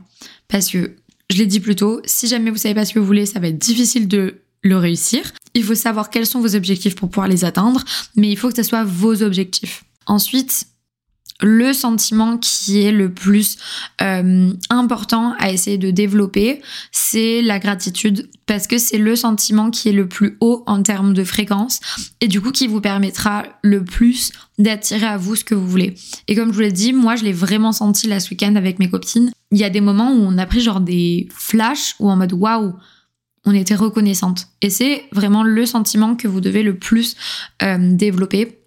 Parce 0.48 0.70
que 0.70 0.96
je 1.30 1.38
l'ai 1.38 1.46
dit 1.46 1.60
plus 1.60 1.76
tôt, 1.76 2.00
si 2.04 2.26
jamais 2.26 2.50
vous 2.50 2.56
savez 2.56 2.74
pas 2.74 2.84
ce 2.84 2.94
que 2.94 2.98
vous 2.98 3.06
voulez, 3.06 3.26
ça 3.26 3.40
va 3.40 3.48
être 3.48 3.58
difficile 3.58 4.08
de 4.08 4.40
le 4.62 4.76
réussir. 4.76 5.32
Il 5.54 5.64
faut 5.64 5.74
savoir 5.74 6.10
quels 6.10 6.26
sont 6.26 6.40
vos 6.40 6.54
objectifs 6.54 6.94
pour 6.94 7.10
pouvoir 7.10 7.28
les 7.28 7.44
atteindre, 7.44 7.84
mais 8.16 8.30
il 8.30 8.36
faut 8.36 8.48
que 8.48 8.56
ce 8.56 8.62
soit 8.62 8.84
vos 8.84 9.22
objectifs. 9.22 9.84
Ensuite, 10.06 10.66
le 11.40 11.72
sentiment 11.72 12.36
qui 12.36 12.82
est 12.82 12.92
le 12.92 13.12
plus 13.12 13.58
euh, 14.02 14.52
important 14.70 15.34
à 15.38 15.50
essayer 15.50 15.78
de 15.78 15.90
développer, 15.90 16.60
c'est 16.90 17.42
la 17.42 17.58
gratitude 17.58 18.28
parce 18.46 18.66
que 18.66 18.78
c'est 18.78 18.98
le 18.98 19.14
sentiment 19.14 19.70
qui 19.70 19.88
est 19.88 19.92
le 19.92 20.08
plus 20.08 20.36
haut 20.40 20.64
en 20.66 20.82
termes 20.82 21.14
de 21.14 21.22
fréquence 21.22 21.80
et 22.20 22.28
du 22.28 22.40
coup 22.40 22.50
qui 22.50 22.66
vous 22.66 22.80
permettra 22.80 23.44
le 23.62 23.84
plus 23.84 24.32
d'attirer 24.58 25.06
à 25.06 25.16
vous 25.16 25.36
ce 25.36 25.44
que 25.44 25.54
vous 25.54 25.68
voulez. 25.68 25.94
Et 26.26 26.34
comme 26.34 26.48
je 26.48 26.54
vous 26.54 26.60
l'ai 26.60 26.72
dit, 26.72 26.92
moi 26.92 27.14
je 27.14 27.24
l'ai 27.24 27.32
vraiment 27.32 27.72
senti 27.72 28.08
là 28.08 28.18
ce 28.18 28.30
week-end 28.30 28.56
avec 28.56 28.78
mes 28.78 28.90
copines. 28.90 29.30
Il 29.52 29.58
y 29.58 29.64
a 29.64 29.70
des 29.70 29.80
moments 29.80 30.10
où 30.12 30.20
on 30.20 30.38
a 30.38 30.46
pris 30.46 30.60
genre 30.60 30.80
des 30.80 31.28
flashs 31.32 31.94
ou 32.00 32.10
en 32.10 32.16
mode 32.16 32.32
waouh, 32.32 32.74
on 33.44 33.54
était 33.54 33.76
reconnaissante. 33.76 34.48
Et 34.60 34.70
c'est 34.70 35.04
vraiment 35.12 35.42
le 35.42 35.64
sentiment 35.64 36.16
que 36.16 36.28
vous 36.28 36.40
devez 36.40 36.62
le 36.62 36.76
plus 36.76 37.16
euh, 37.62 37.78
développer 37.94 38.57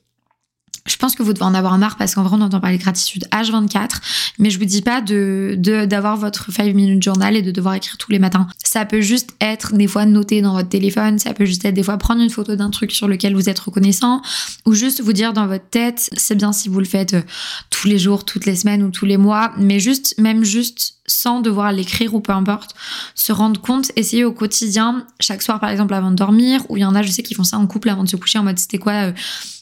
je 0.88 0.96
pense 0.96 1.16
que 1.16 1.22
vous 1.22 1.34
devez 1.34 1.46
en 1.46 1.54
avoir 1.54 1.78
marre 1.78 1.96
parce 1.96 2.16
qu'en 2.16 2.24
vrai, 2.24 2.38
on 2.40 2.42
entend 2.42 2.60
parler 2.60 2.78
de 2.78 2.82
gratitude 2.82 3.26
H24, 3.32 3.98
mais 4.40 4.50
je 4.50 4.58
vous 4.58 4.66
dis 4.66 4.82
pas 4.82 5.02
de, 5.02 5.56
d'avoir 5.86 6.18
votre 6.18 6.52
5 6.52 6.74
minutes 6.74 7.04
journal 7.04 7.36
et 7.36 7.42
de 7.42 7.52
devoir 7.52 7.76
écrire 7.76 7.98
tous 7.98 8.12
les 8.12 8.20
matins. 8.20 8.48
Ça 8.64 8.86
peut 8.86 9.02
juste 9.02 9.30
être 9.40 9.74
des 9.76 9.88
fois 9.88 10.06
noté 10.06 10.42
dans 10.42 10.54
votre 10.54 10.70
téléphone, 10.70 11.20
ça 11.20 11.34
peut 11.34 11.46
juste 11.46 11.66
être 11.66 11.76
des 11.76 11.84
fois 11.84 11.98
prendre 11.98 12.22
une 12.22 12.30
photo 12.30 12.56
d'un 12.56 12.72
truc 12.72 12.92
sur 12.92 13.08
lequel 13.08 13.36
vous 13.36 13.48
êtes 13.48 13.60
reconnaissant, 13.60 14.22
ou 14.66 14.74
juste 14.74 15.02
vous 15.02 15.14
dire 15.14 15.34
dans 15.34 15.48
votre 15.48 15.70
tête, 15.70 16.10
c'est 16.18 16.36
bien 16.36 16.52
si 16.52 16.68
vous 16.68 16.80
le 16.80 16.86
faites 16.86 17.14
euh, 17.14 17.22
tous 17.70 17.88
les 17.88 18.00
jours, 18.00 18.26
toutes 18.26 18.46
les 18.46 18.56
semaines 18.56 18.84
ou 18.84 18.90
tous 18.90 19.06
les 19.06 19.18
mois, 19.18 19.52
mais 19.58 19.80
juste, 19.80 20.16
même 20.18 20.44
juste 20.44 20.96
sans 21.06 21.42
devoir 21.42 21.72
l'écrire 21.74 22.14
ou 22.16 22.22
peu 22.22 22.32
importe, 22.32 22.74
se 23.16 23.32
rendre 23.32 23.60
compte, 23.60 23.92
essayer 23.96 24.24
au 24.24 24.32
quotidien, 24.32 25.06
chaque 25.20 25.42
soir 25.42 25.60
par 25.60 25.70
exemple 25.70 25.94
avant 25.94 26.12
de 26.12 26.16
dormir, 26.16 26.64
ou 26.70 26.78
il 26.78 26.82
y 26.82 26.86
en 26.86 26.96
a, 26.96 27.02
je 27.02 27.12
sais, 27.12 27.24
qui 27.24 27.36
font 27.36 27.44
ça 27.44 27.58
en 27.58 27.68
couple 27.68 27.90
avant 27.90 28.04
de 28.04 28.10
se 28.10 28.16
coucher 28.16 28.40
en 28.40 28.44
mode 28.44 28.58
c'était 28.58 28.78
quoi 28.78 28.94
euh, 28.94 29.12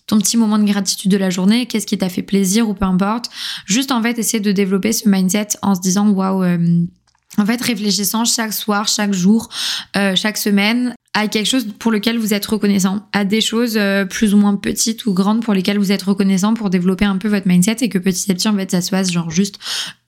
ton 0.10 0.18
petit 0.18 0.38
moment 0.38 0.58
de 0.58 0.66
gratitude 0.66 1.12
de 1.12 1.18
la 1.18 1.30
journée, 1.30 1.68
qu'est-ce 1.68 1.86
qui 1.86 1.98
t'a 1.98 2.10
fait 2.10 2.24
plaisir 2.24 2.68
ou 2.68 2.74
peu 2.74 2.86
importe. 2.86 3.30
Juste 3.66 3.92
en 3.92 4.02
fait 4.02 4.18
essayer 4.18 4.40
de 4.40 4.52
développer 4.52 4.92
ce 4.92 5.08
mindset 5.08 5.50
en 5.62 5.76
se 5.76 5.82
disant 5.82 6.10
waouh. 6.10 6.44
Euh, 6.44 6.86
en 7.38 7.46
fait, 7.46 7.62
réfléchissant 7.62 8.26
chaque 8.26 8.54
soir, 8.54 8.88
chaque 8.88 9.14
jour, 9.14 9.50
euh, 9.96 10.16
chaque 10.16 10.38
semaine 10.38 10.96
à 11.16 11.28
quelque 11.28 11.48
chose 11.48 11.68
pour 11.80 11.92
lequel 11.92 12.20
vous 12.20 12.34
êtes 12.34 12.46
reconnaissant, 12.46 13.08
à 13.14 13.26
des 13.26 13.42
choses 13.42 13.78
euh, 13.78 14.06
plus 14.06 14.34
ou 14.36 14.38
moins 14.38 14.56
petites 14.56 15.08
ou 15.08 15.14
grandes 15.14 15.44
pour 15.44 15.56
lesquelles 15.56 15.80
vous 15.80 15.92
êtes 15.92 16.04
reconnaissant 16.04 16.54
pour 16.54 16.70
développer 16.70 17.06
un 17.06 17.18
peu 17.18 17.28
votre 17.28 17.48
mindset 17.48 17.78
et 17.82 17.90
que 17.90 17.98
petit 17.98 18.32
à 18.32 18.36
petit 18.36 18.48
en 18.48 18.56
fait 18.56 18.70
ça 18.70 18.82
se 18.82 18.92
passe 18.92 19.12
genre 19.12 19.32
juste 19.32 19.58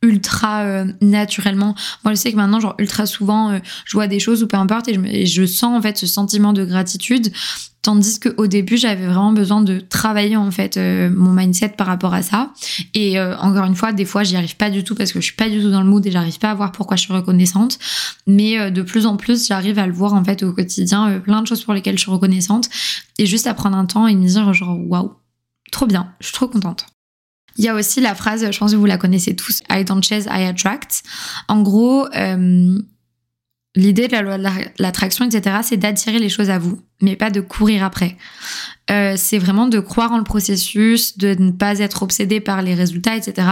ultra 0.04 0.62
euh, 0.62 0.86
naturellement. 1.02 1.76
Moi 2.04 2.14
je 2.14 2.20
sais 2.20 2.32
que 2.32 2.38
maintenant 2.38 2.60
genre 2.60 2.76
ultra 2.78 3.08
souvent 3.08 3.50
euh, 3.50 3.60
je 3.86 3.94
vois 3.94 4.08
des 4.08 4.20
choses 4.20 4.44
ou 4.44 4.48
peu 4.48 4.58
importe 4.58 4.90
et 4.90 5.26
je, 5.26 5.42
je 5.42 5.46
sens 5.46 5.76
en 5.76 5.82
fait 5.82 5.98
ce 5.98 6.06
sentiment 6.06 6.54
de 6.54 6.66
gratitude 6.66 7.32
Tandis 7.84 8.20
qu'au 8.20 8.46
début, 8.46 8.78
j'avais 8.78 9.08
vraiment 9.08 9.32
besoin 9.32 9.62
de 9.62 9.80
travailler 9.80 10.38
en 10.38 10.52
fait 10.52 10.78
mon 10.78 11.32
mindset 11.32 11.70
par 11.70 11.88
rapport 11.88 12.14
à 12.14 12.22
ça. 12.22 12.52
Et 12.94 13.20
encore 13.20 13.66
une 13.66 13.74
fois, 13.74 13.92
des 13.92 14.06
fois, 14.06 14.22
j'y 14.22 14.36
arrive 14.36 14.56
pas 14.56 14.70
du 14.70 14.84
tout 14.84 14.94
parce 14.94 15.12
que 15.12 15.20
je 15.20 15.26
suis 15.26 15.36
pas 15.36 15.50
du 15.50 15.60
tout 15.60 15.72
dans 15.72 15.82
le 15.82 15.90
mood 15.90 16.06
et 16.06 16.12
j'arrive 16.12 16.38
pas 16.38 16.52
à 16.52 16.54
voir 16.54 16.72
pourquoi 16.72 16.96
je 16.96 17.02
suis 17.02 17.14
reconnaissante. 17.14 17.80
Mais 18.28 18.70
de 18.70 18.84
plus 18.84 19.08
en 19.08 19.18
plus, 19.18 19.48
j'arrive 19.48 19.80
à 19.80 19.88
le 19.88 19.94
voir 19.94 20.14
en 20.14 20.24
fait 20.24 20.44
au 20.44 20.54
quotidien 20.54 20.90
euh, 20.93 21.19
plein 21.19 21.41
de 21.41 21.47
choses 21.47 21.63
pour 21.63 21.73
lesquelles 21.73 21.97
je 21.97 22.04
suis 22.04 22.12
reconnaissante, 22.12 22.69
et 23.17 23.25
juste 23.25 23.47
à 23.47 23.54
prendre 23.54 23.77
un 23.77 23.86
temps 23.86 24.08
et 24.08 24.15
me 24.15 24.27
dire 24.27 24.54
genre 24.54 24.77
waouh, 24.80 25.13
trop 25.71 25.86
bien, 25.86 26.13
je 26.19 26.27
suis 26.27 26.34
trop 26.34 26.47
contente. 26.47 26.86
Il 27.58 27.65
y 27.65 27.67
a 27.67 27.75
aussi 27.75 27.99
la 27.99 28.15
phrase, 28.15 28.49
je 28.49 28.58
pense 28.58 28.71
que 28.71 28.77
vous 28.77 28.86
la 28.86 28.97
connaissez 28.97 29.36
tous, 29.36 29.62
I 29.69 29.84
don't 29.84 30.01
chase, 30.01 30.25
I 30.25 30.45
attract. 30.45 31.04
En 31.47 31.62
gros, 31.62 32.08
euh, 32.15 32.80
l'idée 33.75 34.07
de 34.07 34.13
la 34.13 34.21
loi 34.21 34.38
de 34.38 34.45
l'attraction, 34.79 35.25
etc., 35.25 35.57
c'est 35.63 35.77
d'attirer 35.77 36.19
les 36.19 36.29
choses 36.29 36.49
à 36.49 36.60
vous, 36.60 36.81
mais 37.01 37.15
pas 37.15 37.29
de 37.29 37.41
courir 37.41 37.84
après. 37.84 38.17
Euh, 38.89 39.13
c'est 39.15 39.38
vraiment 39.38 39.67
de 39.67 39.79
croire 39.79 40.12
en 40.12 40.17
le 40.17 40.23
processus, 40.23 41.17
de 41.17 41.36
ne 41.39 41.51
pas 41.51 41.79
être 41.79 42.03
obsédé 42.03 42.41
par 42.41 42.62
les 42.62 42.73
résultats, 42.73 43.15
etc. 43.15 43.47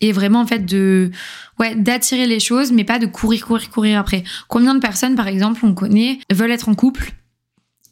Et 0.00 0.12
vraiment, 0.12 0.40
en 0.40 0.46
fait, 0.46 0.64
de, 0.64 1.10
ouais, 1.58 1.74
d'attirer 1.74 2.26
les 2.26 2.40
choses, 2.40 2.70
mais 2.70 2.84
pas 2.84 2.98
de 2.98 3.06
courir, 3.06 3.46
courir, 3.46 3.70
courir 3.70 3.98
après. 3.98 4.22
Combien 4.46 4.74
de 4.74 4.80
personnes, 4.80 5.16
par 5.16 5.26
exemple, 5.26 5.60
on 5.64 5.74
connaît, 5.74 6.20
veulent 6.30 6.52
être 6.52 6.68
en 6.68 6.74
couple 6.74 7.12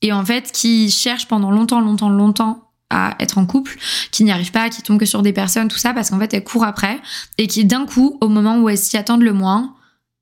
et 0.03 0.13
en 0.13 0.25
fait, 0.25 0.53
qui 0.53 0.91
cherchent 0.91 1.27
pendant 1.27 1.51
longtemps, 1.51 1.81
longtemps, 1.81 2.11
longtemps 2.11 2.63
à 2.91 3.17
être 3.19 3.39
en 3.39 3.47
couple, 3.47 3.77
qui 4.13 4.23
n'y 4.23 4.31
arrivent 4.31 4.53
pas, 4.53 4.69
qui 4.69 4.83
tombent 4.83 5.01
que 5.01 5.07
sur 5.07 5.23
des 5.23 5.33
personnes, 5.33 5.69
tout 5.69 5.79
ça, 5.79 5.93
parce 5.93 6.11
qu'en 6.11 6.21
fait, 6.21 6.33
elles 6.35 6.45
courent 6.45 6.65
après 6.65 7.01
et 7.39 7.49
qui, 7.49 7.65
d'un 7.65 7.87
coup, 7.87 8.17
au 8.21 8.29
moment 8.29 8.59
où 8.59 8.69
elles 8.69 8.79
s'y 8.79 8.97
attendent 8.97 9.23
le 9.23 9.33
moins, 9.33 9.75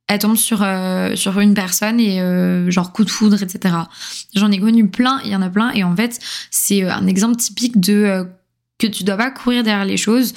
elle 0.08 0.18
tombe 0.18 0.36
sur 0.36 0.62
euh, 0.62 1.16
sur 1.16 1.38
une 1.40 1.54
personne 1.54 1.98
et 1.98 2.20
euh, 2.20 2.70
genre 2.70 2.92
coup 2.92 3.04
de 3.04 3.10
foudre 3.10 3.42
etc 3.42 3.74
j'en 4.34 4.50
ai 4.50 4.58
connu 4.58 4.88
plein 4.88 5.20
il 5.24 5.30
y 5.30 5.36
en 5.36 5.42
a 5.42 5.48
plein 5.48 5.70
et 5.72 5.82
en 5.84 5.96
fait 5.96 6.18
c'est 6.50 6.84
euh, 6.84 6.92
un 6.92 7.06
exemple 7.06 7.36
typique 7.36 7.80
de 7.80 8.26
que 8.78 8.86
tu 8.86 9.04
dois 9.04 9.16
pas 9.16 9.30
courir 9.30 9.62
derrière 9.62 9.84
les 9.84 9.96
choses 9.96 10.34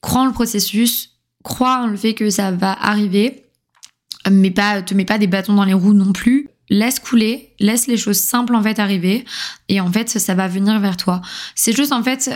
crois 0.00 0.22
en 0.22 0.26
le 0.26 0.32
processus 0.32 1.16
crois 1.42 1.82
en 1.82 1.86
le 1.86 1.96
fait 1.96 2.14
que 2.14 2.30
ça 2.30 2.50
va 2.52 2.72
arriver 2.72 3.46
mais 4.30 4.50
pas 4.50 4.82
te 4.82 4.94
mets 4.94 5.04
pas 5.04 5.18
des 5.18 5.26
bâtons 5.26 5.54
dans 5.54 5.64
les 5.64 5.74
roues 5.74 5.94
non 5.94 6.12
plus 6.12 6.48
laisse 6.72 7.00
couler, 7.00 7.52
laisse 7.58 7.88
les 7.88 7.96
choses 7.96 8.18
simples 8.18 8.54
en 8.54 8.62
fait 8.62 8.78
arriver 8.78 9.24
et 9.68 9.80
en 9.80 9.90
fait 9.90 10.08
ça 10.08 10.34
va 10.34 10.46
venir 10.46 10.78
vers 10.78 10.96
toi. 10.96 11.20
C'est 11.56 11.74
juste 11.74 11.92
en 11.92 12.04
fait 12.04 12.30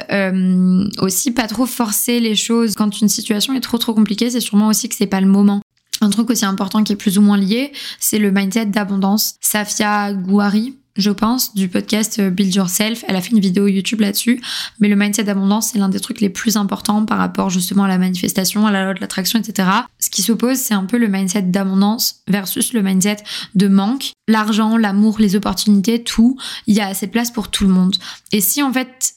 aussi 0.98 1.30
pas 1.30 1.46
trop 1.46 1.66
forcer 1.66 2.18
les 2.18 2.34
choses 2.34 2.74
quand 2.74 3.00
une 3.00 3.08
situation 3.08 3.54
est 3.54 3.60
trop 3.60 3.78
trop 3.78 3.94
compliquée, 3.94 4.30
c'est 4.30 4.40
sûrement 4.40 4.66
aussi 4.66 4.88
que 4.88 4.96
c'est 4.96 5.06
pas 5.06 5.20
le 5.20 5.28
moment. 5.28 5.60
Un 6.04 6.10
truc 6.10 6.28
aussi 6.28 6.44
important 6.44 6.84
qui 6.84 6.92
est 6.92 6.96
plus 6.96 7.16
ou 7.16 7.22
moins 7.22 7.38
lié, 7.38 7.72
c'est 7.98 8.18
le 8.18 8.30
mindset 8.30 8.66
d'abondance. 8.66 9.36
Safia 9.40 10.12
Gouari, 10.12 10.76
je 10.96 11.10
pense, 11.10 11.54
du 11.54 11.68
podcast 11.68 12.18
euh, 12.18 12.28
Build 12.28 12.54
Yourself. 12.54 13.04
Elle 13.08 13.16
a 13.16 13.22
fait 13.22 13.30
une 13.30 13.40
vidéo 13.40 13.68
YouTube 13.68 14.00
là-dessus. 14.00 14.42
Mais 14.80 14.88
le 14.88 14.96
mindset 14.96 15.24
d'abondance, 15.24 15.70
c'est 15.72 15.78
l'un 15.78 15.88
des 15.88 16.00
trucs 16.00 16.20
les 16.20 16.28
plus 16.28 16.58
importants 16.58 17.06
par 17.06 17.16
rapport 17.16 17.48
justement 17.48 17.84
à 17.84 17.88
la 17.88 17.96
manifestation, 17.96 18.66
à 18.66 18.70
la 18.70 18.84
loi 18.84 18.92
de 18.92 19.00
l'attraction, 19.00 19.38
etc. 19.38 19.66
Ce 19.98 20.10
qui 20.10 20.20
s'oppose, 20.20 20.58
c'est 20.58 20.74
un 20.74 20.84
peu 20.84 20.98
le 20.98 21.08
mindset 21.08 21.40
d'abondance 21.40 22.16
versus 22.28 22.74
le 22.74 22.82
mindset 22.82 23.16
de 23.54 23.66
manque. 23.66 24.12
L'argent, 24.28 24.76
l'amour, 24.76 25.16
les 25.18 25.36
opportunités, 25.36 26.02
tout, 26.02 26.36
il 26.66 26.76
y 26.76 26.82
a 26.82 26.86
assez 26.88 27.06
de 27.06 27.12
place 27.12 27.30
pour 27.30 27.48
tout 27.48 27.64
le 27.64 27.72
monde. 27.72 27.96
Et 28.30 28.42
si 28.42 28.62
en 28.62 28.74
fait 28.74 29.14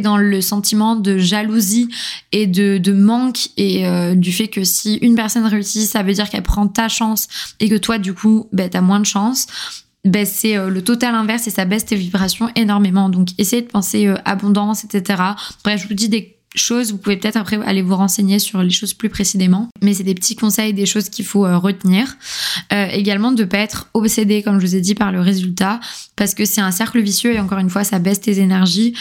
dans 0.00 0.16
le 0.16 0.40
sentiment 0.40 0.96
de 0.96 1.18
jalousie 1.18 1.88
et 2.32 2.46
de, 2.46 2.92
manque 2.92 3.48
et 3.56 3.86
euh, 3.86 4.14
du 4.14 4.32
fait 4.32 4.48
que 4.48 4.64
si 4.64 4.96
une 4.96 5.14
personne 5.14 5.46
réussit, 5.46 5.88
ça 5.88 6.02
veut 6.02 6.12
dire 6.12 6.28
qu'elle 6.28 6.42
prend 6.42 6.66
ta 6.68 6.88
chance 6.88 7.28
et 7.60 7.68
que 7.68 7.76
toi 7.76 7.98
du 7.98 8.14
coup, 8.14 8.48
ben, 8.52 8.68
t'as 8.68 8.80
moins 8.80 9.00
de 9.00 9.06
chance 9.06 9.46
ben, 10.04 10.24
c'est 10.24 10.56
euh, 10.56 10.70
le 10.70 10.82
total 10.82 11.14
inverse 11.14 11.48
et 11.48 11.50
ça 11.50 11.64
baisse 11.64 11.84
tes 11.84 11.96
vibrations 11.96 12.48
énormément. 12.54 13.08
Donc 13.08 13.28
essayez 13.36 13.62
de 13.62 13.66
penser 13.66 14.06
euh, 14.06 14.16
abondance, 14.24 14.84
etc. 14.84 15.22
Bref, 15.64 15.82
je 15.82 15.88
vous 15.88 15.94
dis 15.94 16.08
des 16.08 16.36
choses, 16.54 16.92
vous 16.92 16.98
pouvez 16.98 17.16
peut-être 17.16 17.36
après 17.36 17.56
aller 17.66 17.82
vous 17.82 17.96
renseigner 17.96 18.38
sur 18.38 18.62
les 18.62 18.70
choses 18.70 18.94
plus 18.94 19.10
précisément, 19.10 19.68
mais 19.82 19.92
c'est 19.92 20.04
des 20.04 20.14
petits 20.14 20.36
conseils, 20.36 20.72
des 20.72 20.86
choses 20.86 21.08
qu'il 21.08 21.24
faut 21.24 21.42
retenir. 21.42 22.16
également 22.70 23.32
de 23.32 23.44
pas 23.44 23.58
être 23.58 23.88
obsédé, 23.92 24.42
comme 24.42 24.58
je 24.58 24.66
vous 24.66 24.74
ai 24.74 24.80
dit, 24.80 24.94
par 24.94 25.12
le 25.12 25.20
résultat, 25.20 25.78
parce 26.16 26.34
que 26.34 26.46
c'est 26.46 26.62
un 26.62 26.70
cercle 26.70 27.00
vicieux 27.00 27.34
et 27.34 27.38
encore 27.38 27.58
une 27.58 27.68
fois, 27.68 27.84
ça 27.84 27.98
baisse 27.98 28.20
tes 28.20 28.40
énergies 28.40 28.94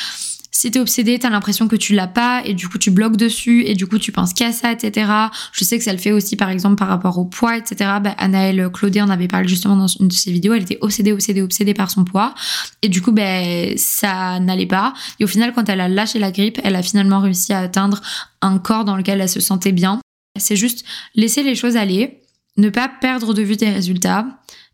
si 0.58 0.72
t'es 0.72 0.80
obsédé, 0.80 1.20
t'as 1.20 1.30
l'impression 1.30 1.68
que 1.68 1.76
tu 1.76 1.94
l'as 1.94 2.08
pas 2.08 2.42
et 2.44 2.56
du 2.56 2.68
coup 2.68 2.80
tu 2.80 2.90
bloques 2.90 3.16
dessus 3.16 3.64
et 3.68 3.76
du 3.76 3.86
coup 3.86 4.00
tu 4.00 4.12
penses 4.12 4.34
qu'à 4.34 4.52
ça, 4.52 4.72
etc. 4.72 5.12
Je 5.52 5.64
sais 5.64 5.78
que 5.78 5.84
ça 5.84 5.92
le 5.92 6.00
fait 6.00 6.12
aussi 6.12 6.36
par 6.36 6.50
exemple 6.50 6.78
par 6.78 6.88
rapport 6.88 7.20
au 7.20 7.26
poids, 7.26 7.58
etc. 7.58 7.92
Bah, 8.02 8.16
Anaëlle 8.18 8.72
Claudé 8.74 9.00
en 9.00 9.10
avait 9.12 9.28
parlé 9.28 9.48
justement 9.48 9.76
dans 9.76 9.86
une 9.86 10.08
de 10.08 10.14
ses 10.14 10.32
vidéos. 10.32 10.56
Elle 10.56 10.64
était 10.64 10.80
obsédée, 10.82 11.12
obsédée, 11.12 11.44
obsédée 11.44 11.76
par 11.76 11.92
son 11.92 12.06
poids 12.06 12.34
et 12.82 12.90
du 12.90 13.04
coup 13.04 13.12
ben 13.12 13.78
ça 13.78 14.40
n'allait 14.40 14.66
pas. 14.66 14.96
Et 15.20 15.26
au 15.26 15.28
final, 15.28 15.54
quand 15.54 15.70
elle 15.70 15.80
a 15.80 15.88
lâché 15.88 16.18
la 16.18 16.32
grippe, 16.32 16.60
elle 16.64 16.76
a 16.76 16.82
finalement 16.82 17.20
réussi 17.20 17.54
à 17.54 17.60
atteindre 17.60 18.02
un 18.42 18.58
corps 18.58 18.84
dans 18.84 18.96
lequel 18.96 19.22
elle 19.22 19.30
se 19.30 19.40
sentait 19.40 19.74
bien. 19.74 20.00
C'est 20.40 20.56
juste 20.56 20.86
laisser 21.14 21.44
les 21.44 21.54
choses 21.54 21.78
aller, 21.78 22.22
ne 22.58 22.72
pas 22.72 22.90
perdre 22.90 23.36
de 23.36 23.44
vue 23.44 23.58
tes 23.58 23.70
résultats, 23.70 24.26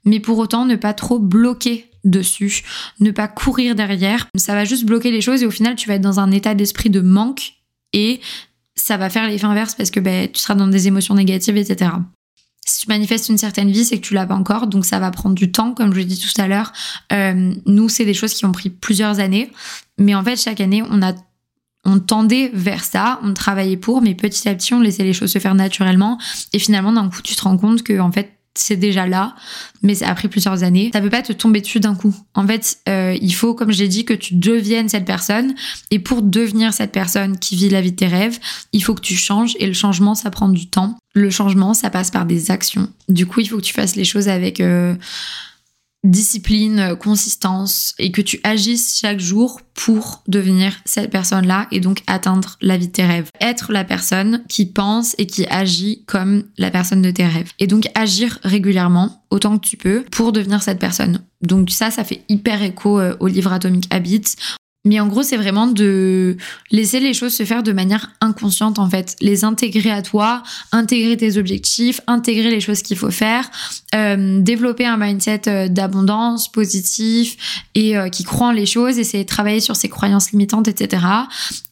mais 0.06 0.22
pour 0.22 0.38
autant 0.38 0.64
ne 0.64 0.78
pas 0.78 0.94
trop 0.94 1.20
bloquer 1.20 1.90
dessus, 2.04 2.64
ne 3.00 3.12
pas 3.12 3.28
courir 3.28 3.76
derrière. 3.76 4.28
Ça 4.36 4.54
va 4.54 4.66
juste 4.66 4.86
bloquer 4.86 5.12
les 5.12 5.22
choses 5.22 5.44
et 5.44 5.46
au 5.46 5.52
final, 5.52 5.76
tu 5.76 5.88
vas 5.88 5.96
être 5.96 6.02
dans 6.02 6.20
un 6.20 6.32
état 6.32 6.56
d'esprit 6.56 6.90
de 6.90 7.00
manque 7.00 7.54
et 7.94 8.20
ça 8.76 8.98
va 8.98 9.10
faire 9.10 9.28
l'effet 9.28 9.46
inverse 9.46 9.76
parce 9.76 9.92
que 9.92 10.00
ben, 10.00 10.30
tu 10.32 10.40
seras 10.40 10.56
dans 10.56 10.68
des 10.68 10.88
émotions 10.88 11.16
négatives, 11.16 11.58
etc. 11.58 11.92
Si 12.66 12.86
tu 12.86 12.90
manifestes 12.90 13.30
une 13.30 13.38
certaine 13.38 13.72
vie, 13.72 13.84
c'est 13.84 13.98
que 13.98 14.06
tu 14.06 14.14
l'as 14.14 14.26
pas 14.26 14.36
encore, 14.36 14.68
donc 14.68 14.86
ça 14.86 15.00
va 15.00 15.12
prendre 15.12 15.36
du 15.36 15.52
temps, 15.52 15.74
comme 15.74 15.94
je 15.94 16.00
l'ai 16.00 16.06
dit 16.06 16.20
tout 16.20 16.42
à 16.42 16.48
l'heure. 16.48 16.72
Euh, 17.12 17.54
nous, 17.66 17.90
c'est 17.90 18.06
des 18.06 18.14
choses 18.14 18.34
qui 18.34 18.46
ont 18.46 18.54
pris 18.54 18.70
plusieurs 18.70 19.20
années, 19.20 19.52
mais 19.98 20.16
en 20.16 20.24
fait, 20.24 20.38
chaque 20.38 20.62
année, 20.62 20.82
on 20.90 21.02
a 21.02 21.14
on 21.86 22.00
tendait 22.00 22.50
vers 22.54 22.84
ça, 22.84 23.20
on 23.24 23.34
travaillait 23.34 23.78
pour, 23.78 24.02
mais 24.02 24.16
petit 24.16 24.48
à 24.48 24.56
petit, 24.56 24.74
on 24.74 24.80
laissait 24.80 25.04
les 25.04 25.14
choses 25.14 25.32
se 25.32 25.40
faire 25.40 25.56
naturellement. 25.56 26.18
Et 26.54 26.60
finalement, 26.60 26.94
d'un 26.94 27.10
coup, 27.10 27.22
tu 27.22 27.36
te 27.36 27.42
rends 27.42 27.58
compte 27.58 27.84
que, 27.84 28.00
en 28.00 28.12
fait, 28.12 28.32
c'est 28.56 28.76
déjà 28.76 29.08
là, 29.08 29.36
mais 29.82 29.96
ça 29.96 30.10
a 30.10 30.16
pris 30.16 30.28
plusieurs 30.28 30.64
années. 30.64 30.92
Ça 30.94 31.02
peut 31.02 31.10
pas 31.10 31.22
te 31.22 31.34
tomber 31.34 31.62
dessus 31.62 31.80
d'un 31.80 31.96
coup. 31.96 32.16
En 32.36 32.46
fait, 32.46 32.78
euh, 32.88 33.18
il 33.20 33.34
faut, 33.34 33.56
comme 33.56 33.72
j'ai 33.72 33.88
dit, 33.88 34.06
que 34.06 34.14
tu 34.14 34.36
deviennes 34.36 34.90
cette 34.90 35.06
personne. 35.06 35.56
Et 35.92 36.00
pour 36.00 36.22
devenir 36.22 36.74
cette 36.74 36.92
personne 36.92 37.38
qui 37.40 37.56
vit 37.56 37.70
la 37.70 37.82
vie 37.82 37.92
de 37.92 37.96
tes 37.96 38.08
rêves, 38.08 38.40
il 38.72 38.84
faut 38.84 38.94
que 38.94 39.02
tu 39.02 39.16
changes. 39.16 39.56
Et 39.60 39.66
le 39.66 39.74
changement, 39.74 40.14
ça 40.14 40.30
prend 40.30 40.50
du 40.50 40.68
temps. 40.68 40.98
Le 41.14 41.30
changement, 41.30 41.74
ça 41.74 41.90
passe 41.90 42.12
par 42.12 42.26
des 42.26 42.52
actions. 42.52 42.90
Du 43.10 43.26
coup, 43.26 43.40
il 43.40 43.48
faut 43.48 43.58
que 43.58 43.64
tu 43.64 43.74
fasses 43.74 43.96
les 43.96 44.06
choses 44.06 44.28
avec 44.30 44.60
euh, 44.60 44.96
discipline, 46.04 46.80
euh, 46.80 46.96
consistance 46.96 47.96
et 47.98 48.12
que 48.12 48.22
tu 48.22 48.40
agisses 48.44 49.00
chaque 49.00 49.20
jour 49.20 49.62
pour 49.74 50.24
devenir 50.28 50.76
cette 50.86 51.10
personne-là 51.10 51.68
et 51.72 51.80
donc 51.80 52.04
atteindre 52.08 52.58
la 52.62 52.78
vie 52.78 52.88
de 52.88 52.92
tes 52.92 53.06
rêves. 53.06 53.30
Être 53.42 53.72
la 53.72 53.84
personne 53.84 54.44
qui 54.50 54.66
pense 54.66 55.16
et 55.18 55.26
qui 55.26 55.46
agit 55.48 56.04
comme 56.06 56.44
la 56.58 56.72
personne 56.72 57.02
de 57.02 57.12
tes 57.12 57.26
rêves. 57.26 57.52
Et 57.60 57.68
donc 57.68 57.90
agir 57.96 58.40
régulièrement 58.44 59.24
autant 59.30 59.58
que 59.58 59.66
tu 59.66 59.78
peux 59.78 60.04
pour 60.12 60.32
devenir 60.32 60.62
cette 60.62 60.80
personne. 60.80 61.22
Donc 61.42 61.72
ça, 61.72 61.92
ça 61.92 62.04
fait 62.04 62.24
hyper 62.30 62.62
écho 62.62 63.00
euh, 63.00 63.16
au 63.20 63.28
livre 63.28 63.52
Atomic 63.52 63.88
Habits. 63.90 64.36
Mais 64.86 65.00
en 65.00 65.08
gros, 65.08 65.24
c'est 65.24 65.38
vraiment 65.38 65.68
de 65.68 66.36
laisser 66.70 67.00
les 67.00 67.14
choses 67.14 67.34
se 67.34 67.46
faire 67.46 67.64
de 67.64 67.72
manière 67.72 68.12
inconsciente, 68.20 68.80
en 68.80 68.90
fait. 68.90 69.16
Les 69.22 69.46
intégrer 69.46 69.92
à 69.92 70.02
toi, 70.02 70.44
intégrer 70.74 71.16
tes 71.16 71.38
objectifs, 71.38 72.02
intégrer 72.06 72.50
les 72.50 72.60
choses 72.60 72.82
qu'il 72.82 72.98
faut 72.98 73.12
faire, 73.12 73.50
euh, 73.96 74.42
développer 74.42 74.86
un 74.86 74.98
mindset 74.98 75.42
euh, 75.48 75.68
d'abondance 75.70 76.52
positif 76.52 77.66
et 77.76 77.98
euh, 77.98 78.10
qui 78.10 78.26
croit 78.26 78.48
en 78.48 78.52
les 78.52 78.66
choses, 78.66 79.00
essayer 79.00 79.24
de 79.24 79.30
travailler 79.30 79.62
sur 79.62 79.78
ses 79.78 79.88
croyances 79.88 80.32
limitantes, 80.32 80.68
etc. 80.68 81.06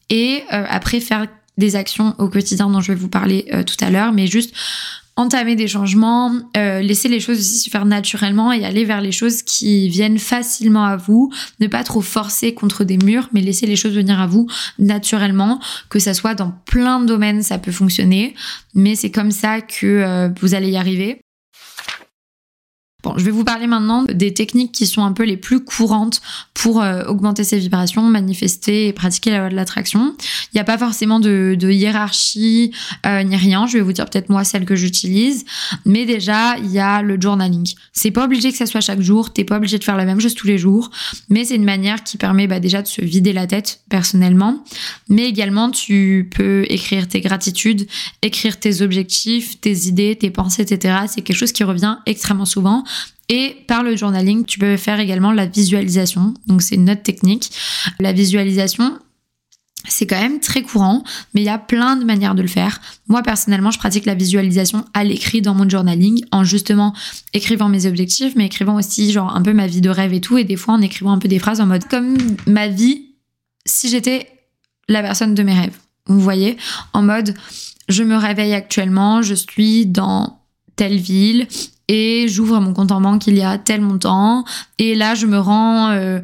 Et 0.09 0.43
après, 0.49 0.99
faire 0.99 1.27
des 1.57 1.77
actions 1.77 2.15
au 2.17 2.27
quotidien 2.27 2.69
dont 2.69 2.81
je 2.81 2.91
vais 2.91 2.99
vous 2.99 3.07
parler 3.07 3.49
tout 3.65 3.77
à 3.79 3.89
l'heure, 3.89 4.11
mais 4.11 4.27
juste 4.27 4.53
entamer 5.15 5.55
des 5.55 5.67
changements, 5.67 6.31
euh, 6.57 6.81
laisser 6.81 7.09
les 7.09 7.19
choses 7.19 7.37
aussi 7.37 7.59
se 7.59 7.69
faire 7.69 7.85
naturellement 7.85 8.51
et 8.51 8.63
aller 8.63 8.85
vers 8.85 9.01
les 9.01 9.11
choses 9.11 9.43
qui 9.43 9.89
viennent 9.89 10.17
facilement 10.17 10.85
à 10.85 10.95
vous, 10.95 11.31
ne 11.59 11.67
pas 11.67 11.83
trop 11.83 12.01
forcer 12.01 12.53
contre 12.53 12.83
des 12.83 12.97
murs, 12.97 13.29
mais 13.33 13.41
laisser 13.41 13.65
les 13.65 13.75
choses 13.75 13.93
venir 13.93 14.19
à 14.19 14.27
vous 14.27 14.47
naturellement, 14.79 15.59
que 15.89 15.99
ça 15.99 16.13
soit 16.13 16.35
dans 16.35 16.53
plein 16.65 16.99
de 16.99 17.05
domaines, 17.05 17.43
ça 17.43 17.57
peut 17.57 17.71
fonctionner, 17.71 18.35
mais 18.73 18.95
c'est 18.95 19.11
comme 19.11 19.31
ça 19.31 19.61
que 19.61 19.85
euh, 19.85 20.29
vous 20.41 20.55
allez 20.55 20.69
y 20.69 20.77
arriver. 20.77 21.21
Bon, 23.03 23.15
je 23.17 23.25
vais 23.25 23.31
vous 23.31 23.43
parler 23.43 23.65
maintenant 23.65 24.03
des 24.03 24.33
techniques 24.33 24.71
qui 24.71 24.85
sont 24.85 25.03
un 25.03 25.11
peu 25.11 25.23
les 25.23 25.37
plus 25.37 25.63
courantes 25.63 26.21
pour 26.53 26.81
euh, 26.81 27.03
augmenter 27.05 27.43
ses 27.43 27.57
vibrations, 27.57 28.03
manifester 28.03 28.87
et 28.87 28.93
pratiquer 28.93 29.31
la 29.31 29.39
loi 29.39 29.49
de 29.49 29.55
l'attraction. 29.55 30.15
Il 30.19 30.57
n'y 30.57 30.61
a 30.61 30.63
pas 30.63 30.77
forcément 30.77 31.19
de, 31.19 31.57
hiérarchie 31.71 32.71
euh, 33.05 33.23
ni 33.23 33.35
rien. 33.35 33.65
Je 33.65 33.77
vais 33.77 33.83
vous 33.83 33.93
dire 33.93 34.05
peut-être 34.05 34.29
moi 34.29 34.43
celle 34.43 34.65
que 34.65 34.75
j'utilise, 34.75 35.45
mais 35.85 36.05
déjà 36.05 36.57
il 36.57 36.69
y 36.71 36.79
a 36.79 37.01
le 37.01 37.19
journaling. 37.19 37.73
C'est 37.91 38.11
pas 38.11 38.25
obligé 38.25 38.51
que 38.51 38.57
ça 38.57 38.67
soit 38.67 38.81
chaque 38.81 39.01
jour. 39.01 39.33
T'es 39.33 39.45
pas 39.45 39.57
obligé 39.57 39.79
de 39.79 39.83
faire 39.83 39.97
la 39.97 40.05
même 40.05 40.19
chose 40.19 40.35
tous 40.35 40.47
les 40.47 40.59
jours, 40.59 40.91
mais 41.29 41.45
c'est 41.45 41.55
une 41.55 41.63
manière 41.63 42.03
qui 42.03 42.17
permet 42.17 42.45
bah, 42.45 42.59
déjà 42.59 42.83
de 42.83 42.87
se 42.87 43.01
vider 43.01 43.33
la 43.33 43.47
tête 43.47 43.81
personnellement, 43.89 44.63
mais 45.09 45.25
également 45.25 45.71
tu 45.71 46.29
peux 46.35 46.65
écrire 46.69 47.07
tes 47.07 47.21
gratitudes, 47.21 47.87
écrire 48.21 48.59
tes 48.59 48.81
objectifs, 48.81 49.59
tes 49.59 49.87
idées, 49.87 50.15
tes 50.15 50.29
pensées, 50.29 50.61
etc. 50.61 50.99
C'est 51.07 51.21
quelque 51.21 51.37
chose 51.37 51.51
qui 51.51 51.63
revient 51.63 51.97
extrêmement 52.05 52.45
souvent 52.45 52.83
et 53.31 53.55
par 53.65 53.81
le 53.81 53.95
journaling, 53.95 54.43
tu 54.45 54.59
peux 54.59 54.75
faire 54.75 54.99
également 54.99 55.31
la 55.31 55.45
visualisation. 55.45 56.33
Donc 56.47 56.61
c'est 56.61 56.75
une 56.75 56.89
autre 56.89 57.01
technique. 57.01 57.49
La 58.01 58.11
visualisation, 58.11 58.99
c'est 59.87 60.05
quand 60.05 60.19
même 60.19 60.41
très 60.41 60.63
courant, 60.63 61.05
mais 61.33 61.41
il 61.41 61.45
y 61.45 61.49
a 61.49 61.57
plein 61.57 61.95
de 61.95 62.03
manières 62.03 62.35
de 62.35 62.41
le 62.41 62.49
faire. 62.49 62.81
Moi, 63.07 63.23
personnellement, 63.23 63.71
je 63.71 63.79
pratique 63.79 64.05
la 64.05 64.15
visualisation 64.15 64.83
à 64.93 65.05
l'écrit 65.05 65.41
dans 65.41 65.55
mon 65.55 65.67
journaling, 65.67 66.25
en 66.31 66.43
justement 66.43 66.93
écrivant 67.31 67.69
mes 67.69 67.85
objectifs, 67.85 68.33
mais 68.35 68.47
écrivant 68.47 68.75
aussi 68.75 69.13
genre 69.13 69.33
un 69.33 69.41
peu 69.41 69.53
ma 69.53 69.65
vie 69.65 69.81
de 69.81 69.89
rêve 69.89 70.13
et 70.13 70.19
tout, 70.19 70.37
et 70.37 70.43
des 70.43 70.57
fois 70.57 70.73
en 70.73 70.81
écrivant 70.81 71.13
un 71.13 71.17
peu 71.17 71.29
des 71.29 71.39
phrases 71.39 71.61
en 71.61 71.67
mode 71.67 71.85
comme 71.85 72.17
ma 72.47 72.67
vie 72.67 73.13
si 73.65 73.87
j'étais 73.87 74.27
la 74.89 75.01
personne 75.01 75.35
de 75.35 75.43
mes 75.43 75.53
rêves. 75.53 75.77
Vous 76.07 76.19
voyez? 76.19 76.57
En 76.91 77.01
mode, 77.01 77.33
je 77.87 78.03
me 78.03 78.17
réveille 78.17 78.53
actuellement, 78.53 79.21
je 79.21 79.35
suis 79.35 79.85
dans 79.85 80.40
telle 80.81 80.97
ville 80.97 81.47
et 81.87 82.25
j'ouvre 82.27 82.59
mon 82.59 82.73
compte 82.73 82.91
en 82.91 83.01
banque 83.01 83.27
il 83.27 83.37
y 83.37 83.43
a 83.43 83.59
tel 83.59 83.81
montant 83.81 84.45
et 84.79 84.95
là 84.95 85.13
je 85.13 85.27
me 85.27 85.37
rends 85.37 85.91
euh, 85.91 86.19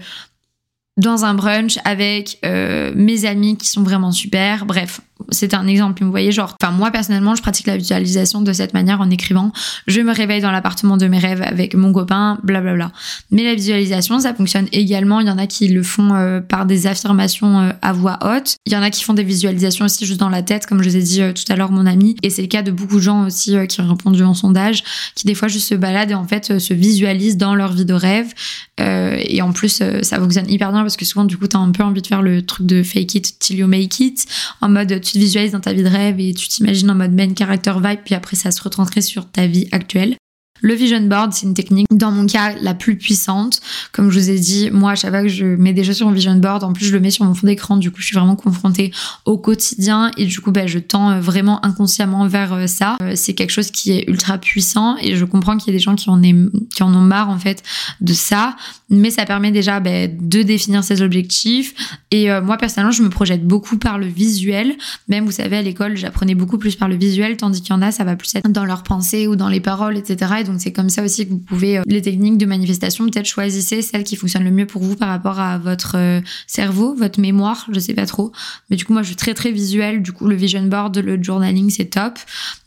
dans 0.97 1.25
un 1.25 1.35
brunch 1.35 1.77
avec 1.83 2.39
euh, 2.43 2.91
mes 2.95 3.25
amis 3.25 3.55
qui 3.55 3.67
sont 3.67 3.83
vraiment 3.83 4.11
super. 4.11 4.65
Bref, 4.65 4.99
c'est 5.29 5.53
un 5.53 5.67
exemple, 5.67 6.03
vous 6.03 6.11
voyez, 6.11 6.31
genre, 6.31 6.55
enfin, 6.61 6.71
moi 6.71 6.91
personnellement, 6.91 7.35
je 7.35 7.41
pratique 7.41 7.67
la 7.67 7.77
visualisation 7.77 8.41
de 8.41 8.53
cette 8.53 8.73
manière 8.73 9.01
en 9.01 9.09
écrivant. 9.09 9.51
Je 9.87 10.01
me 10.01 10.13
réveille 10.13 10.41
dans 10.41 10.51
l'appartement 10.51 10.97
de 10.97 11.07
mes 11.07 11.19
rêves 11.19 11.41
avec 11.41 11.75
mon 11.75 11.91
copain, 11.91 12.39
blablabla. 12.43 12.91
Mais 13.31 13.43
la 13.43 13.55
visualisation, 13.55 14.19
ça 14.19 14.33
fonctionne 14.33 14.67
également. 14.71 15.19
Il 15.19 15.27
y 15.27 15.31
en 15.31 15.37
a 15.37 15.47
qui 15.47 15.67
le 15.67 15.83
font 15.83 16.13
euh, 16.13 16.39
par 16.39 16.65
des 16.65 16.87
affirmations 16.87 17.59
euh, 17.59 17.71
à 17.81 17.93
voix 17.93 18.19
haute. 18.21 18.55
Il 18.65 18.73
y 18.73 18.75
en 18.75 18.81
a 18.81 18.89
qui 18.89 19.03
font 19.03 19.13
des 19.13 19.23
visualisations 19.23 19.85
aussi 19.85 20.05
juste 20.05 20.19
dans 20.19 20.29
la 20.29 20.41
tête, 20.41 20.65
comme 20.65 20.81
je 20.81 20.89
vous 20.89 20.97
ai 20.97 21.01
dit 21.01 21.21
euh, 21.21 21.33
tout 21.33 21.43
à 21.51 21.55
l'heure, 21.55 21.71
mon 21.71 21.85
ami. 21.85 22.15
Et 22.23 22.29
c'est 22.29 22.41
le 22.41 22.47
cas 22.47 22.61
de 22.61 22.71
beaucoup 22.71 22.97
de 22.97 23.01
gens 23.01 23.25
aussi 23.25 23.55
qui 23.67 23.81
ont 23.81 23.87
répondu 23.87 24.23
en 24.23 24.33
sondage, 24.33 24.83
qui 25.15 25.25
des 25.25 25.35
fois 25.35 25.47
juste 25.47 25.69
se 25.69 25.75
baladent 25.75 26.11
et 26.11 26.15
en 26.15 26.27
fait 26.27 26.59
se 26.59 26.73
visualisent 26.73 27.37
dans 27.37 27.55
leur 27.55 27.73
vie 27.73 27.85
de 27.85 27.93
rêve. 27.93 28.33
et 28.79 29.41
en 29.41 29.51
plus, 29.51 29.81
ça 30.01 30.17
fonctionne 30.17 30.49
hyper 30.49 30.71
bien 30.71 30.81
parce 30.81 30.97
que 30.97 31.05
souvent, 31.05 31.25
du 31.25 31.37
coup, 31.37 31.47
t'as 31.47 31.59
un 31.59 31.71
peu 31.71 31.83
envie 31.83 32.01
de 32.01 32.07
faire 32.07 32.21
le 32.21 32.45
truc 32.45 32.65
de 32.65 32.83
fake 32.83 33.15
it 33.15 33.39
till 33.39 33.57
you 33.57 33.67
make 33.67 33.99
it, 33.99 34.25
en 34.61 34.69
mode 34.69 34.99
tu 35.07 35.13
te 35.13 35.19
visualises 35.19 35.53
dans 35.53 35.59
ta 35.59 35.73
vie 35.73 35.83
de 35.83 35.89
rêve 35.89 36.19
et 36.19 36.33
tu 36.33 36.47
t'imagines 36.47 36.89
en 36.91 36.95
mode 36.95 37.13
main 37.13 37.33
character 37.37 37.73
vibe, 37.83 37.99
puis 38.03 38.15
après 38.15 38.35
ça 38.35 38.51
se 38.51 38.61
retranscrit 38.61 39.01
sur 39.01 39.29
ta 39.29 39.47
vie 39.47 39.67
actuelle. 39.71 40.15
Le 40.61 40.73
vision 40.73 41.01
board, 41.01 41.33
c'est 41.33 41.45
une 41.45 41.53
technique, 41.53 41.87
dans 41.91 42.11
mon 42.11 42.25
cas, 42.25 42.53
la 42.61 42.73
plus 42.73 42.97
puissante. 42.97 43.61
Comme 43.91 44.09
je 44.09 44.19
vous 44.19 44.29
ai 44.29 44.39
dit, 44.39 44.69
moi, 44.71 44.91
à 44.91 44.95
chaque 44.95 45.11
fois 45.11 45.21
que 45.21 45.27
je 45.27 45.45
mets 45.45 45.73
des 45.73 45.83
choses 45.83 45.97
sur 45.97 46.07
mon 46.07 46.13
vision 46.13 46.35
board, 46.35 46.63
en 46.63 46.73
plus, 46.73 46.85
je 46.85 46.93
le 46.93 46.99
mets 46.99 47.11
sur 47.11 47.25
mon 47.25 47.33
fond 47.33 47.47
d'écran. 47.47 47.77
Du 47.77 47.91
coup, 47.91 48.01
je 48.01 48.07
suis 48.07 48.15
vraiment 48.15 48.35
confrontée 48.35 48.91
au 49.25 49.37
quotidien 49.37 50.11
et 50.17 50.25
du 50.25 50.39
coup, 50.39 50.51
ben, 50.51 50.67
je 50.67 50.79
tends 50.79 51.11
euh, 51.11 51.19
vraiment 51.19 51.63
inconsciemment 51.65 52.27
vers 52.27 52.53
euh, 52.53 52.67
ça. 52.67 52.97
Euh, 53.01 53.13
c'est 53.15 53.33
quelque 53.33 53.51
chose 53.51 53.71
qui 53.71 53.91
est 53.91 54.05
ultra 54.07 54.37
puissant 54.37 54.97
et 55.01 55.15
je 55.15 55.25
comprends 55.25 55.57
qu'il 55.57 55.73
y 55.73 55.75
a 55.75 55.77
des 55.77 55.83
gens 55.83 55.95
qui 55.95 56.09
en, 56.09 56.21
ont 56.23 57.01
marre, 57.01 57.29
en 57.29 57.39
fait, 57.39 57.63
de 58.01 58.13
ça. 58.13 58.55
Mais 58.89 59.09
ça 59.09 59.25
permet 59.25 59.51
déjà 59.51 59.79
ben, 59.79 60.17
de 60.19 60.41
définir 60.43 60.83
ses 60.83 61.01
objectifs. 61.01 61.73
Et 62.11 62.29
moi, 62.41 62.57
personnellement, 62.57 62.91
je 62.91 63.03
me 63.03 63.09
projette 63.09 63.45
beaucoup 63.45 63.77
par 63.77 63.97
le 63.97 64.07
visuel. 64.07 64.75
Même, 65.09 65.25
vous 65.25 65.31
savez, 65.31 65.57
à 65.57 65.61
l'école, 65.61 65.97
j'apprenais 65.97 66.35
beaucoup 66.35 66.57
plus 66.57 66.75
par 66.75 66.87
le 66.87 66.95
visuel, 66.95 67.35
tandis 67.35 67.61
qu'il 67.61 67.71
y 67.71 67.73
en 67.73 67.81
a, 67.81 67.91
ça 67.91 68.05
va 68.05 68.15
plus 68.15 68.33
être 68.35 68.49
dans 68.49 68.63
leurs 68.63 68.83
pensées 68.83 69.27
ou 69.27 69.35
dans 69.35 69.49
les 69.49 69.59
paroles, 69.59 69.97
etc 69.97 70.46
donc 70.47 70.61
c'est 70.61 70.71
comme 70.71 70.89
ça 70.89 71.03
aussi 71.03 71.25
que 71.25 71.31
vous 71.31 71.39
pouvez, 71.39 71.77
euh, 71.77 71.83
les 71.85 72.01
techniques 72.01 72.37
de 72.37 72.45
manifestation, 72.45 73.05
peut-être 73.05 73.25
choisissez 73.25 73.81
celle 73.81 74.03
qui 74.03 74.15
fonctionne 74.15 74.43
le 74.43 74.51
mieux 74.51 74.65
pour 74.65 74.81
vous 74.81 74.95
par 74.95 75.09
rapport 75.09 75.39
à 75.39 75.57
votre 75.57 75.95
euh, 75.95 76.21
cerveau, 76.47 76.95
votre 76.95 77.19
mémoire, 77.19 77.67
je 77.71 77.79
sais 77.79 77.93
pas 77.93 78.05
trop. 78.05 78.31
Mais 78.69 78.75
du 78.75 78.85
coup, 78.85 78.93
moi, 78.93 79.01
je 79.01 79.07
suis 79.07 79.15
très 79.15 79.33
très 79.33 79.51
visuel. 79.51 80.01
Du 80.01 80.11
coup, 80.11 80.27
le 80.27 80.35
vision 80.35 80.63
board, 80.63 80.97
le 80.97 81.21
journaling, 81.21 81.69
c'est 81.69 81.85
top. 81.85 82.17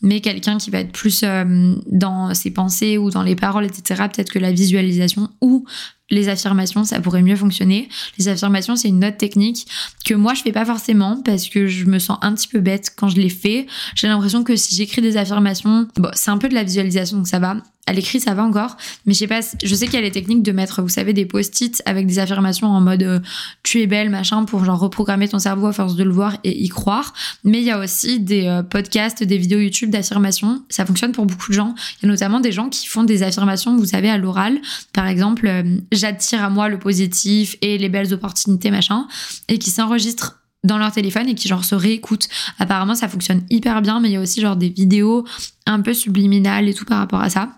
Mais 0.03 0.21
quelqu'un 0.21 0.59
qui 0.59 0.71
va 0.71 0.81
être 0.81 0.93
plus 0.93 1.23
euh, 1.25 1.75
dans 1.91 2.35
ses 2.35 2.51
pensées 2.51 2.99
ou 2.99 3.11
dans 3.11 3.23
les 3.23 3.37
paroles, 3.37 3.65
etc., 3.65 4.05
peut-être 4.13 4.31
que 4.31 4.39
la 4.39 4.53
visualisation 4.53 5.29
ou 5.41 5.65
les 6.11 6.29
affirmations, 6.29 6.85
ça 6.85 7.01
pourrait 7.01 7.23
mieux 7.23 7.37
fonctionner. 7.37 7.89
Les 8.19 8.29
affirmations, 8.29 8.77
c'est 8.77 8.89
une 8.89 9.05
autre 9.05 9.17
technique 9.17 9.67
que 10.05 10.15
moi, 10.15 10.35
je 10.35 10.43
fais 10.43 10.53
pas 10.53 10.65
forcément 10.65 11.21
parce 11.25 11.49
que 11.49 11.67
je 11.67 11.85
me 11.87 11.99
sens 11.99 12.19
un 12.23 12.35
petit 12.35 12.49
peu 12.49 12.61
bête 12.61 12.93
quand 12.97 13.09
je 13.09 13.17
les 13.17 13.31
fais. 13.31 13.67
J'ai 13.95 14.09
l'impression 14.09 14.45
que 14.45 14.57
si 14.57 14.75
j'écris 14.75 15.03
des 15.03 15.17
affirmations, 15.17 15.87
c'est 16.15 16.31
un 16.31 16.39
peu 16.39 16.49
de 16.49 16.55
la 16.55 16.65
visualisation, 16.65 17.19
donc 17.19 17.29
ça 17.29 17.39
va. 17.39 17.57
À 17.91 17.93
l'écrit, 17.93 18.21
ça 18.21 18.35
va 18.35 18.45
encore, 18.45 18.77
mais 19.05 19.15
je 19.15 19.19
sais 19.19 19.27
pas, 19.27 19.41
je 19.65 19.75
sais 19.75 19.87
qu'il 19.87 19.95
y 19.95 19.99
a 19.99 20.01
les 20.01 20.13
techniques 20.13 20.45
de 20.45 20.53
mettre, 20.53 20.81
vous 20.81 20.89
savez, 20.89 21.13
des 21.13 21.27
post-it 21.27 21.83
avec 21.87 22.07
des 22.07 22.21
affirmations 22.21 22.69
en 22.69 22.81
mode 22.81 23.03
euh, 23.03 23.19
tu 23.65 23.81
es 23.81 23.89
belle, 23.89 24.11
machin, 24.11 24.45
pour 24.45 24.65
genre 24.65 24.79
reprogrammer 24.79 25.27
ton 25.27 25.41
cerveau 25.41 25.67
à 25.67 25.73
force 25.73 25.97
de 25.97 26.05
le 26.05 26.13
voir 26.13 26.37
et 26.45 26.57
y 26.57 26.69
croire. 26.69 27.13
Mais 27.43 27.59
il 27.59 27.65
y 27.65 27.73
a 27.73 27.81
aussi 27.81 28.21
des 28.21 28.47
euh, 28.47 28.63
podcasts, 28.63 29.25
des 29.25 29.39
vidéos 29.39 29.59
YouTube 29.59 29.91
d'affirmations. 29.91 30.63
Ça 30.69 30.87
fonctionne 30.87 31.11
pour 31.11 31.27
beaucoup 31.27 31.49
de 31.49 31.57
gens. 31.57 31.75
Il 31.99 32.07
y 32.07 32.09
a 32.09 32.13
notamment 32.13 32.39
des 32.39 32.53
gens 32.53 32.69
qui 32.69 32.87
font 32.87 33.03
des 33.03 33.25
affirmations, 33.25 33.77
vous 33.77 33.87
savez, 33.87 34.09
à 34.09 34.19
l'oral. 34.19 34.61
Par 34.93 35.09
exemple, 35.09 35.49
euh, 35.49 35.65
j'attire 35.91 36.45
à 36.45 36.49
moi 36.49 36.69
le 36.69 36.79
positif 36.79 37.57
et 37.61 37.77
les 37.77 37.89
belles 37.89 38.15
opportunités, 38.15 38.71
machin, 38.71 39.09
et 39.49 39.59
qui 39.59 39.71
s'enregistrent 39.71 40.37
dans 40.63 40.79
leur 40.79 40.93
téléphone 40.93 41.29
et 41.29 41.35
qui 41.35 41.49
genre 41.49 41.65
se 41.65 41.75
réécoutent. 41.75 42.29
Apparemment 42.61 42.95
ça 42.95 43.09
fonctionne 43.09 43.43
hyper 43.49 43.81
bien 43.81 43.99
mais 43.99 44.11
il 44.11 44.13
y 44.13 44.17
a 44.17 44.21
aussi 44.21 44.43
genre 44.43 44.57
des 44.57 44.69
vidéos 44.69 45.25
un 45.65 45.81
peu 45.81 45.95
subliminales 45.95 46.69
et 46.69 46.75
tout 46.75 46.85
par 46.85 46.99
rapport 46.99 47.23
à 47.23 47.31
ça. 47.31 47.49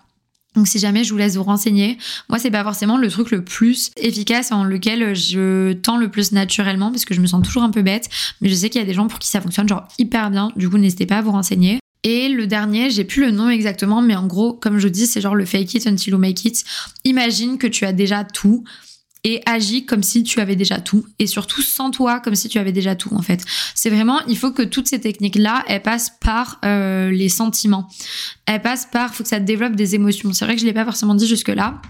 Donc 0.55 0.69
si 0.69 0.79
jamais 0.79 1.05
je 1.05 1.13
vous 1.13 1.19
laisse 1.19 1.37
vous 1.37 1.43
renseigner, 1.43 1.99
moi 2.29 2.39
c'est 2.39 2.51
pas 2.51 2.63
forcément 2.63 2.99
le 2.99 3.09
truc 3.09 3.31
le 3.31 3.43
plus 3.43 3.91
efficace 3.97 4.53
en 4.53 4.65
lequel 4.65 5.15
je 5.15 5.73
tends 5.73 5.97
le 5.97 6.11
plus 6.11 6.33
naturellement 6.33 6.91
parce 6.91 7.05
que 7.05 7.15
je 7.15 7.21
me 7.21 7.27
sens 7.27 7.43
toujours 7.43 7.63
un 7.63 7.71
peu 7.71 7.83
bête, 7.83 8.09
mais 8.41 8.49
je 8.49 8.55
sais 8.55 8.69
qu'il 8.69 8.81
y 8.81 8.85
a 8.85 8.87
des 8.87 8.95
gens 8.95 9.07
pour 9.07 9.19
qui 9.19 9.29
ça 9.29 9.41
fonctionne 9.41 9.69
genre 9.69 9.89
hyper 9.99 10.31
bien. 10.31 10.53
Du 10.57 10.69
coup 10.69 10.79
n'hésitez 10.79 11.07
pas 11.07 11.19
à 11.19 11.23
vous 11.23 11.33
renseigner. 11.33 11.79
Et 12.05 12.29
le 12.29 12.49
dernier, 12.49 12.91
j'ai 12.91 13.05
plus 13.05 13.23
le 13.23 13.31
nom 13.31 13.49
exactement, 13.49 14.03
mais 14.03 14.17
en 14.17 14.27
gros, 14.27 14.53
comme 14.55 14.79
je 14.79 14.89
dis, 14.89 15.07
c'est 15.07 15.21
genre 15.21 15.37
le 15.37 15.45
fake 15.45 15.75
it 15.75 15.87
until 15.87 16.11
you 16.11 16.19
make 16.19 16.45
it. 16.45 16.65
Imagine 17.05 17.59
que 17.59 17.69
tu 17.69 17.85
as 17.85 17.93
déjà 17.93 18.25
tout 18.25 18.65
et 19.25 19.41
agis 19.47 19.87
comme 19.87 20.03
si 20.03 20.25
tu 20.25 20.41
avais 20.41 20.57
déjà 20.57 20.81
tout 20.81 21.07
et 21.19 21.27
surtout 21.27 21.63
sans 21.63 21.91
toi 21.91 22.21
comme 22.21 22.35
si 22.35 22.49
tu 22.49 22.59
avais 22.59 22.73
déjà 22.73 22.97
tout 22.97 23.15
en 23.15 23.23
fait. 23.23 23.45
C'est 23.75 23.91
vraiment, 23.91 24.21
il 24.27 24.37
faut 24.37 24.53
que 24.53 24.63
toutes 24.63 24.89
ces 24.89 25.01
techniques 25.01 25.37
là, 25.37 25.65
elles 25.69 25.83
passent 25.83 26.13
par 26.21 26.59
euh, 26.65 27.11
les 27.11 27.29
sentiments. 27.29 27.89
Elles 28.47 28.63
passent 28.63 28.87
par, 28.91 29.15
faut 29.15 29.23
que 29.23 29.29
ça 29.29 29.41
développe 29.41 29.77
des 29.77 29.95
émotions. 29.95 30.33
C'est 30.33 30.45
vrai 30.45 30.55
que 30.55 30.61
je 30.61 30.67
l'ai 30.67 30.73
pas 30.73 30.85
forcément 30.85 31.15
dit 31.15 31.27
jusque 31.27 31.49
là. 31.49 31.81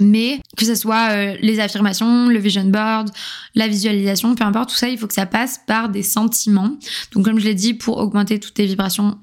Mais 0.00 0.40
que 0.56 0.64
ce 0.64 0.74
soit 0.74 1.10
euh, 1.10 1.36
les 1.40 1.60
affirmations, 1.60 2.26
le 2.26 2.38
vision 2.40 2.64
board, 2.64 3.10
la 3.54 3.68
visualisation, 3.68 4.34
peu 4.34 4.42
importe, 4.42 4.70
tout 4.70 4.76
ça, 4.76 4.88
il 4.88 4.98
faut 4.98 5.06
que 5.06 5.14
ça 5.14 5.26
passe 5.26 5.60
par 5.68 5.88
des 5.88 6.02
sentiments. 6.02 6.76
Donc 7.12 7.24
comme 7.24 7.38
je 7.38 7.44
l'ai 7.44 7.54
dit, 7.54 7.74
pour 7.74 7.98
augmenter 7.98 8.40
toutes 8.40 8.54
tes 8.54 8.66
vibrations, 8.66 9.18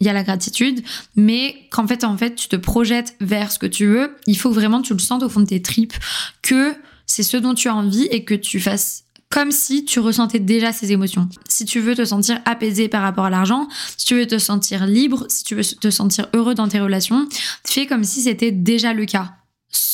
il 0.00 0.06
y 0.06 0.10
a 0.10 0.12
la 0.12 0.22
gratitude, 0.22 0.82
mais 1.16 1.56
qu'en 1.70 1.86
fait, 1.86 2.04
en 2.04 2.16
fait, 2.16 2.34
tu 2.34 2.48
te 2.48 2.56
projettes 2.56 3.16
vers 3.20 3.52
ce 3.52 3.58
que 3.58 3.66
tu 3.66 3.86
veux, 3.86 4.16
il 4.26 4.36
faut 4.36 4.50
vraiment 4.50 4.82
que 4.82 4.88
tu 4.88 4.92
le 4.92 4.98
sentes 4.98 5.22
au 5.22 5.28
fond 5.28 5.40
de 5.40 5.46
tes 5.46 5.62
tripes, 5.62 5.94
que 6.42 6.74
c'est 7.06 7.22
ce 7.22 7.36
dont 7.36 7.54
tu 7.54 7.68
as 7.68 7.74
envie 7.74 8.06
et 8.10 8.24
que 8.24 8.34
tu 8.34 8.60
fasses 8.60 9.04
comme 9.30 9.50
si 9.50 9.84
tu 9.84 9.98
ressentais 9.98 10.38
déjà 10.38 10.72
ces 10.72 10.92
émotions. 10.92 11.28
Si 11.48 11.64
tu 11.64 11.80
veux 11.80 11.96
te 11.96 12.04
sentir 12.04 12.40
apaisé 12.44 12.88
par 12.88 13.02
rapport 13.02 13.24
à 13.24 13.30
l'argent, 13.30 13.68
si 13.96 14.06
tu 14.06 14.14
veux 14.14 14.26
te 14.26 14.38
sentir 14.38 14.86
libre, 14.86 15.26
si 15.28 15.42
tu 15.42 15.56
veux 15.56 15.64
te 15.64 15.90
sentir 15.90 16.28
heureux 16.34 16.54
dans 16.54 16.68
tes 16.68 16.78
relations, 16.78 17.28
fais 17.64 17.86
comme 17.86 18.04
si 18.04 18.22
c'était 18.22 18.52
déjà 18.52 18.92
le 18.92 19.06
cas. 19.06 19.34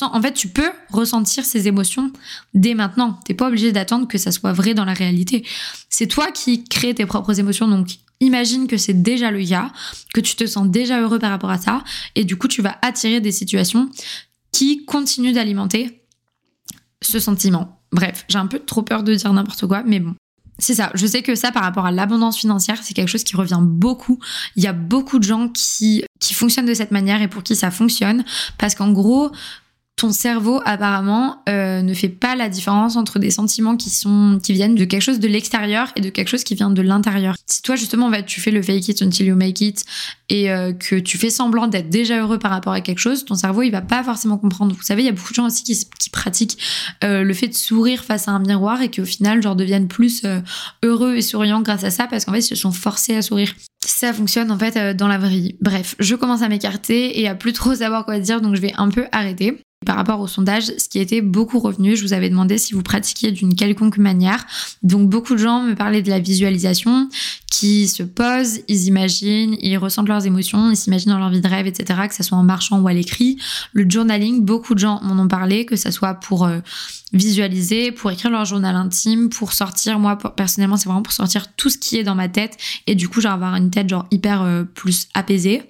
en 0.03 0.21
fait, 0.21 0.35
tu 0.35 0.49
peux 0.49 0.71
ressentir 0.91 1.47
ces 1.47 1.69
émotions 1.69 2.13
dès 2.53 2.75
maintenant. 2.75 3.19
T'es 3.25 3.33
pas 3.33 3.49
obligé 3.49 3.73
d'attendre 3.73 4.07
que 4.09 4.19
ça 4.19 4.31
soit 4.31 4.53
vrai 4.53 4.75
dans 4.75 4.85
la 4.85 4.93
réalité. 4.93 5.47
C'est 5.89 6.07
toi 6.07 6.31
qui 6.33 6.65
crée 6.65 6.95
tes 6.95 7.07
propres 7.07 7.41
émotions, 7.41 7.67
donc 7.67 7.89
imagine 8.21 8.67
que 8.67 8.77
c'est 8.77 9.03
déjà 9.03 9.31
le 9.31 9.45
cas, 9.45 9.73
que 10.15 10.21
tu 10.21 10.37
te 10.37 10.47
sens 10.47 10.69
déjà 10.69 11.01
heureux 11.01 11.19
par 11.19 11.31
rapport 11.31 11.51
à 11.51 11.59
ça, 11.59 11.83
et 12.15 12.25
du 12.25 12.37
coup, 12.37 12.49
tu 12.49 12.63
vas 12.63 12.79
attirer 12.83 13.21
des 13.21 13.33
situations 13.33 13.89
qui 14.53 14.85
continuent 14.85 15.33
d'alimenter 15.35 16.03
ce 17.03 17.19
sentiment. 17.19 17.81
Bref, 17.93 18.25
j'ai 18.29 18.39
un 18.39 18.47
peu 18.47 18.59
trop 18.59 18.83
peur 18.83 19.03
de 19.03 19.15
dire 19.15 19.33
n'importe 19.33 19.67
quoi, 19.67 19.83
mais 19.85 20.01
bon. 20.01 20.15
C'est 20.59 20.75
ça, 20.75 20.91
je 20.95 21.07
sais 21.07 21.23
que 21.23 21.35
ça 21.35 21.53
par 21.53 21.63
rapport 21.63 21.87
à 21.87 21.91
l'abondance 21.91 22.37
financière, 22.37 22.79
c'est 22.83 22.93
quelque 22.93 23.09
chose 23.09 23.25
qui 23.25 23.35
revient 23.35 23.61
beaucoup. 23.63 24.19
Il 24.57 24.63
y 24.63 24.67
a 24.67 24.75
beaucoup 24.75 25.19
de 25.19 25.25
gens 25.25 25.49
qui, 25.49 26.05
qui 26.21 26.35
fonctionnent 26.35 26.67
de 26.67 26.75
cette 26.75 26.91
manière 26.91 27.23
et 27.23 27.29
pour 27.29 27.43
qui 27.43 27.57
ça 27.57 27.71
fonctionne. 27.71 28.25
Parce 28.59 28.75
qu'en 28.75 28.93
gros, 28.93 29.31
ton 30.01 30.13
cerveau 30.13 30.63
apparemment 30.65 31.43
euh, 31.47 31.83
ne 31.83 31.93
fait 31.93 32.09
pas 32.09 32.35
la 32.35 32.49
différence 32.49 32.97
entre 32.97 33.19
des 33.19 33.31
sentiments 33.31 33.77
qui 33.77 33.91
sont 33.91 34.39
qui 34.43 34.55
viennent 34.55 34.75
de 34.75 34.87
quelque 34.87 35.03
chose 35.03 35.21
de 35.21 35.29
l'extérieur 35.29 35.93
et 35.95 36.01
de 36.01 36.09
quelque 36.09 36.29
chose 36.29 36.43
qui 36.43 36.55
vient 36.55 36.71
de 36.71 36.81
l'intérieur. 36.81 37.35
Si 37.45 37.61
toi 37.61 37.77
justement 37.77 38.11
tu 38.23 38.41
fais 38.41 38.51
le 38.51 38.63
fake 38.63 38.89
it 38.89 39.03
until 39.03 39.27
you 39.27 39.37
make 39.37 39.61
it 39.61 39.85
et 40.31 40.51
euh, 40.51 40.73
que 40.73 40.97
tu 40.97 41.19
fais 41.19 41.29
semblant 41.29 41.67
d'être 41.67 41.91
déjà 41.91 42.19
heureux 42.19 42.39
par 42.39 42.51
rapport 42.51 42.73
à 42.73 42.81
quelque 42.81 42.99
chose, 42.99 43.27
ton 43.27 43.35
cerveau 43.35 43.61
il 43.61 43.73
va 43.73 43.83
pas 43.83 44.03
forcément 44.03 44.39
comprendre. 44.39 44.75
Vous 44.75 44.83
savez, 44.83 45.03
il 45.03 45.05
y 45.05 45.11
a 45.11 45.13
beaucoup 45.13 45.33
de 45.33 45.35
gens 45.35 45.45
aussi 45.45 45.65
qui, 45.65 45.79
qui 45.99 46.09
pratiquent 46.09 46.57
euh, 47.05 47.23
le 47.23 47.35
fait 47.35 47.49
de 47.49 47.55
sourire 47.55 48.03
face 48.03 48.27
à 48.27 48.31
un 48.31 48.39
miroir 48.39 48.81
et 48.81 48.89
qui 48.89 49.03
au 49.03 49.07
final 49.07 49.43
genre 49.43 49.55
deviennent 49.55 49.89
plus 49.89 50.23
heureux 50.83 51.17
et 51.17 51.21
souriants 51.21 51.61
grâce 51.61 51.85
à 51.85 51.91
ça 51.91 52.07
parce 52.07 52.25
qu'en 52.25 52.33
fait 52.33 52.39
ils 52.39 52.45
se 52.45 52.55
sont 52.55 52.73
forcés 52.73 53.17
à 53.17 53.21
sourire. 53.21 53.53
Ça 53.85 54.15
fonctionne 54.15 54.51
en 54.51 54.59
fait 54.59 54.97
dans 54.97 55.09
la 55.09 55.19
vraie 55.19 55.29
vie. 55.29 55.57
Bref, 55.61 55.95
je 55.99 56.15
commence 56.15 56.41
à 56.41 56.49
m'écarter 56.49 57.21
et 57.21 57.29
à 57.29 57.35
plus 57.35 57.53
trop 57.53 57.75
savoir 57.75 58.07
quoi 58.07 58.19
dire 58.19 58.41
donc 58.41 58.55
je 58.55 58.63
vais 58.63 58.73
un 58.79 58.89
peu 58.89 59.05
arrêter. 59.13 59.61
Par 59.87 59.97
rapport 59.97 60.21
au 60.21 60.27
sondage, 60.27 60.65
ce 60.77 60.91
qui 60.91 60.99
était 60.99 61.23
beaucoup 61.23 61.59
revenu, 61.59 61.97
je 61.97 62.03
vous 62.03 62.13
avais 62.13 62.29
demandé 62.29 62.59
si 62.59 62.75
vous 62.75 62.83
pratiquiez 62.83 63.33
d'une 63.33 63.55
quelconque 63.55 63.97
manière. 63.97 64.47
Donc 64.83 65.09
beaucoup 65.09 65.33
de 65.33 65.39
gens 65.39 65.63
me 65.63 65.75
parlaient 65.75 66.03
de 66.03 66.11
la 66.11 66.19
visualisation, 66.19 67.09
qui 67.51 67.89
se 67.89 68.03
posent, 68.03 68.61
ils 68.69 68.87
imaginent, 68.87 69.57
ils 69.61 69.77
ressentent 69.77 70.09
leurs 70.09 70.27
émotions, 70.27 70.71
ils 70.71 70.77
s'imaginent 70.77 71.13
dans 71.13 71.19
leur 71.19 71.31
vie 71.31 71.41
de 71.41 71.49
rêve, 71.49 71.67
etc., 71.67 72.01
que 72.09 72.15
ce 72.15 72.23
soit 72.23 72.39
en 72.39 72.43
marchant 72.43 72.81
ou 72.81 72.89
à 72.89 72.93
l'écrit. 72.93 73.39
Le 73.73 73.89
journaling, 73.89 74.45
beaucoup 74.45 74.75
de 74.75 74.79
gens 74.79 75.01
m'en 75.03 75.23
ont 75.23 75.29
parlé, 75.29 75.67
que 75.67 75.77
ce 75.77 75.91
soit 75.91 76.15
pour 76.15 76.45
euh, 76.45 76.61
visualiser, 77.13 77.91
pour 77.93 78.11
écrire 78.11 78.31
leur 78.31 78.45
journal 78.45 78.77
intime, 78.77 79.29
pour 79.31 79.53
sortir, 79.53 79.99
moi 79.99 80.17
personnellement 80.17 80.77
c'est 80.77 80.89
vraiment 80.89 81.03
pour 81.03 81.13
sortir 81.13 81.55
tout 81.55 81.71
ce 81.71 81.79
qui 81.79 81.97
est 81.97 82.05
dans 82.05 82.15
ma 82.15 82.29
tête 82.29 82.57
et 82.87 82.95
du 82.95 83.09
coup 83.09 83.21
genre 83.21 83.33
avoir 83.33 83.57
une 83.57 83.71
tête 83.71 83.89
genre 83.89 84.07
hyper 84.11 84.43
euh, 84.43 84.65
plus 84.65 85.09
apaisée. 85.15 85.63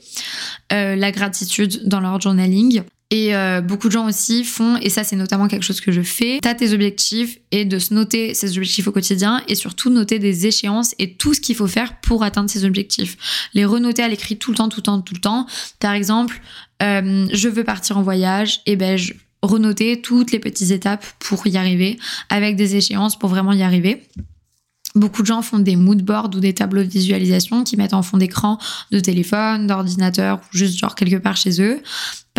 Euh, 0.72 0.96
la 0.96 1.10
gratitude 1.12 1.88
dans 1.88 2.00
leur 2.00 2.20
journaling. 2.20 2.82
Et 3.12 3.34
euh, 3.34 3.60
beaucoup 3.60 3.88
de 3.88 3.92
gens 3.92 4.06
aussi 4.06 4.44
font, 4.44 4.76
et 4.76 4.88
ça 4.88 5.02
c'est 5.02 5.16
notamment 5.16 5.48
quelque 5.48 5.64
chose 5.64 5.80
que 5.80 5.90
je 5.90 6.00
fais, 6.00 6.38
t'as 6.40 6.54
tes 6.54 6.72
objectifs 6.72 7.38
et 7.50 7.64
de 7.64 7.80
se 7.80 7.92
noter 7.92 8.34
ces 8.34 8.56
objectifs 8.56 8.86
au 8.86 8.92
quotidien 8.92 9.42
et 9.48 9.56
surtout 9.56 9.90
noter 9.90 10.20
des 10.20 10.46
échéances 10.46 10.94
et 11.00 11.14
tout 11.14 11.34
ce 11.34 11.40
qu'il 11.40 11.56
faut 11.56 11.66
faire 11.66 12.00
pour 12.00 12.22
atteindre 12.22 12.48
ces 12.48 12.64
objectifs. 12.64 13.50
Les 13.52 13.64
renoter 13.64 14.04
à 14.04 14.08
l'écrit 14.08 14.36
tout 14.36 14.52
le 14.52 14.56
temps, 14.56 14.68
tout 14.68 14.78
le 14.78 14.84
temps, 14.84 15.00
tout 15.00 15.14
le 15.14 15.20
temps. 15.20 15.46
Par 15.80 15.94
exemple, 15.94 16.40
euh, 16.82 17.26
je 17.32 17.48
veux 17.48 17.64
partir 17.64 17.98
en 17.98 18.02
voyage, 18.02 18.60
et 18.66 18.76
ben 18.76 18.96
je 18.96 19.12
renoter 19.42 20.00
toutes 20.02 20.32
les 20.32 20.38
petites 20.38 20.70
étapes 20.70 21.04
pour 21.18 21.46
y 21.46 21.56
arriver 21.56 21.98
avec 22.28 22.56
des 22.56 22.76
échéances 22.76 23.18
pour 23.18 23.30
vraiment 23.30 23.52
y 23.52 23.62
arriver. 23.62 24.02
Beaucoup 24.96 25.22
de 25.22 25.26
gens 25.26 25.40
font 25.40 25.60
des 25.60 25.76
mood 25.76 26.02
boards 26.02 26.30
ou 26.34 26.40
des 26.40 26.52
tableaux 26.52 26.82
de 26.82 26.88
visualisation 26.88 27.62
qui 27.62 27.76
mettent 27.76 27.94
en 27.94 28.02
fond 28.02 28.16
d'écran 28.16 28.58
de 28.90 28.98
téléphone, 28.98 29.68
d'ordinateur 29.68 30.40
ou 30.40 30.56
juste 30.56 30.76
genre 30.78 30.96
quelque 30.96 31.16
part 31.16 31.36
chez 31.36 31.62
eux. 31.62 31.80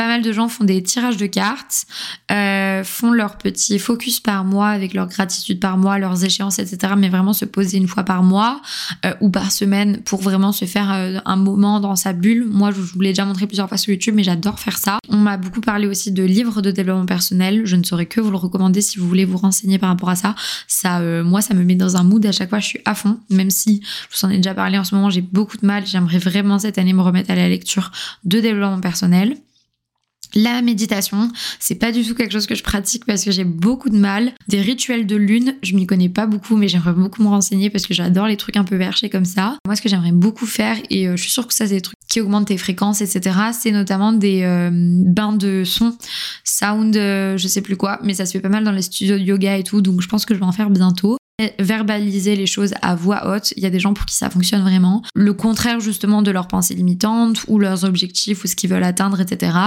Pas 0.02 0.08
mal 0.08 0.24
de 0.24 0.34
gens 0.34 0.48
font 0.48 0.64
des 0.64 0.82
tirages 0.82 1.18
de 1.18 1.28
cartes, 1.28 1.86
euh, 2.32 2.84
font 2.84 3.12
leur 3.12 3.38
petit 3.38 3.78
focus 3.78 4.20
par 4.20 4.44
mois 4.44 4.70
avec 4.70 4.96
leur 4.96 5.08
gratitude 5.08 5.60
par 5.60 5.78
mois, 5.78 6.00
leurs 6.00 6.26
échéances, 6.26 6.58
etc. 6.58 6.94
Mais 6.98 7.08
vraiment 7.08 7.34
se 7.34 7.46
poser 7.46 7.78
une 7.78 7.88
fois 7.88 8.02
par 8.02 8.24
mois 8.24 8.64
euh, 9.06 9.14
ou 9.22 9.30
par 9.30 9.52
semaine 9.52 10.02
pour 10.02 10.20
vraiment 10.20 10.54
se 10.54 10.66
faire 10.66 10.92
euh, 10.92 11.20
un 11.26 11.36
moment 11.36 11.80
dans 11.80 11.96
sa 11.96 12.14
bulle. 12.14 12.48
Moi, 12.50 12.72
je 12.72 12.82
vous 12.82 13.00
l'ai 13.00 13.10
déjà 13.10 13.26
montré 13.26 13.46
plusieurs 13.46 13.70
fois 13.70 13.78
sur 13.78 13.92
YouTube, 13.92 14.16
mais 14.16 14.24
j'adore 14.24 14.60
faire 14.60 14.80
ça. 14.80 14.98
On 15.08 15.18
m'a 15.18 15.38
beaucoup 15.38 15.62
parlé 15.62 15.86
aussi 15.86 16.12
de 16.12 16.24
livres 16.24 16.64
de 16.64 16.72
développement 16.72 17.06
personnel. 17.06 17.62
Je 17.66 17.76
ne 17.76 17.84
saurais 17.84 18.08
que 18.08 18.20
vous 18.20 18.32
le 18.32 18.38
recommander 18.38 18.82
si 18.82 18.98
vous 18.98 19.08
voulez 19.08 19.26
vous 19.26 19.38
renseigner 19.38 19.78
par 19.78 19.90
rapport 19.90 20.10
à 20.10 20.16
ça. 20.16 20.34
Ça, 20.66 21.00
moi, 21.22 21.42
ça 21.42 21.54
me 21.54 21.64
met 21.64 21.76
dans 21.76 21.96
un 21.96 22.04
mood 22.04 22.26
à 22.26 22.32
chaque 22.32 22.50
fois. 22.50 22.58
Je 22.58 22.66
suis 22.66 22.82
à 22.86 22.96
fond, 22.96 23.20
même 23.30 23.52
si 23.52 23.84
je 24.10 24.18
vous 24.18 24.26
en 24.26 24.32
ai 24.32 24.38
déjà 24.38 24.56
parlé 24.56 24.80
en 24.80 24.84
ce 24.84 24.96
moment, 24.96 25.12
j'ai 25.12 25.22
beaucoup 25.22 25.58
de 25.58 25.66
mal. 25.68 25.86
J'aimerais 25.86 26.18
vraiment 26.18 26.58
cette 26.58 26.80
année 26.80 26.94
me 26.94 27.02
remettre 27.02 27.30
à 27.30 27.36
la 27.36 27.48
lecture 27.48 27.92
de 28.24 28.40
développement 28.40 28.82
personnel. 28.82 29.38
La 30.36 30.62
méditation, 30.62 31.30
c'est 31.60 31.76
pas 31.76 31.92
du 31.92 32.06
tout 32.06 32.16
quelque 32.16 32.32
chose 32.32 32.48
que 32.48 32.56
je 32.56 32.64
pratique 32.64 33.06
parce 33.06 33.24
que 33.24 33.32
j'ai 33.32 33.44
beaucoup 33.44 33.90
de 33.90 33.98
mal. 33.98 34.32
Des 34.48 34.62
rituels 34.62 35.06
de 35.06 35.16
lune, 35.16 35.56
je 35.62 35.76
m'y 35.76 35.86
connais 35.86 36.10
pas 36.10 36.26
beaucoup, 36.26 36.56
mais 36.56 36.68
j'aimerais 36.68 36.94
beaucoup 36.94 37.22
me 37.22 37.28
renseigner 37.28 37.70
parce 37.70 37.86
que 37.86 37.94
j'adore 37.94 38.28
les 38.28 38.38
trucs 38.38 38.58
un 38.58 38.64
peu 38.64 38.78
perchés 38.78 39.10
comme 39.10 39.26
ça. 39.26 39.58
Moi, 39.66 39.76
ce 39.76 39.82
que 39.82 39.90
j'aimerais 39.90 40.12
beaucoup 40.12 40.46
faire, 40.46 40.78
et 40.90 41.08
euh, 41.08 41.18
je 41.18 41.22
suis 41.24 41.32
sûre 41.32 41.48
que 41.48 41.54
ça, 41.54 41.68
c'est 41.68 41.76
des 41.76 41.82
trucs 41.82 41.98
qui 42.08 42.22
augmentent 42.22 42.48
tes 42.48 42.58
fréquences, 42.58 43.02
etc., 43.02 43.38
c'est 43.54 43.72
notamment 43.72 44.14
des 44.14 44.44
euh, 44.44 44.70
bains 44.72 45.34
de 45.34 45.64
son, 45.66 45.96
sound, 46.44 46.96
euh, 46.96 47.38
je 47.38 47.48
sais 47.48 47.62
plus 47.62 47.78
quoi, 47.78 48.00
mais 48.04 48.14
ça 48.14 48.26
se 48.26 48.34
fait 48.34 48.40
pas 48.40 48.50
mal 48.50 48.64
dans 48.64 48.72
les 48.72 48.82
studios 48.82 49.18
de 49.18 49.24
yoga 49.24 49.58
et 49.58 49.64
tout, 49.64 49.82
donc 49.82 50.02
je 50.02 50.08
pense 50.08 50.26
que 50.26 50.34
je 50.34 50.40
vais 50.40 50.46
en 50.46 50.52
faire 50.52 50.70
bientôt 50.70 51.18
verbaliser 51.60 52.36
les 52.36 52.46
choses 52.46 52.74
à 52.82 52.96
voix 52.96 53.28
haute. 53.28 53.54
Il 53.58 53.64
y 53.64 53.66
a 53.66 53.70
des 53.70 53.80
gens 53.80 53.94
pour 53.94 54.06
qui 54.06 54.16
ça 54.16 54.30
fonctionne 54.30 54.62
vraiment. 54.62 55.02
Le 55.16 55.34
contraire 55.34 55.80
justement 55.80 56.22
de 56.22 56.32
leurs 56.32 56.48
pensées 56.48 56.76
limitantes 56.76 57.46
ou 57.48 57.58
leurs 57.58 57.84
objectifs 57.84 58.44
ou 58.44 58.48
ce 58.48 58.56
qu'ils 58.56 58.70
veulent 58.70 58.84
atteindre, 58.84 59.20
etc. 59.20 59.58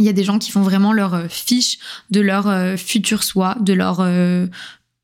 Il 0.00 0.06
y 0.06 0.08
a 0.08 0.14
des 0.14 0.24
gens 0.24 0.38
qui 0.38 0.50
font 0.50 0.62
vraiment 0.62 0.94
leur 0.94 1.12
euh, 1.12 1.28
fiche 1.28 1.78
de 2.10 2.22
leur 2.22 2.48
euh, 2.48 2.78
futur 2.78 3.22
soi, 3.22 3.54
de 3.60 3.74
leur 3.74 4.00
euh, 4.00 4.46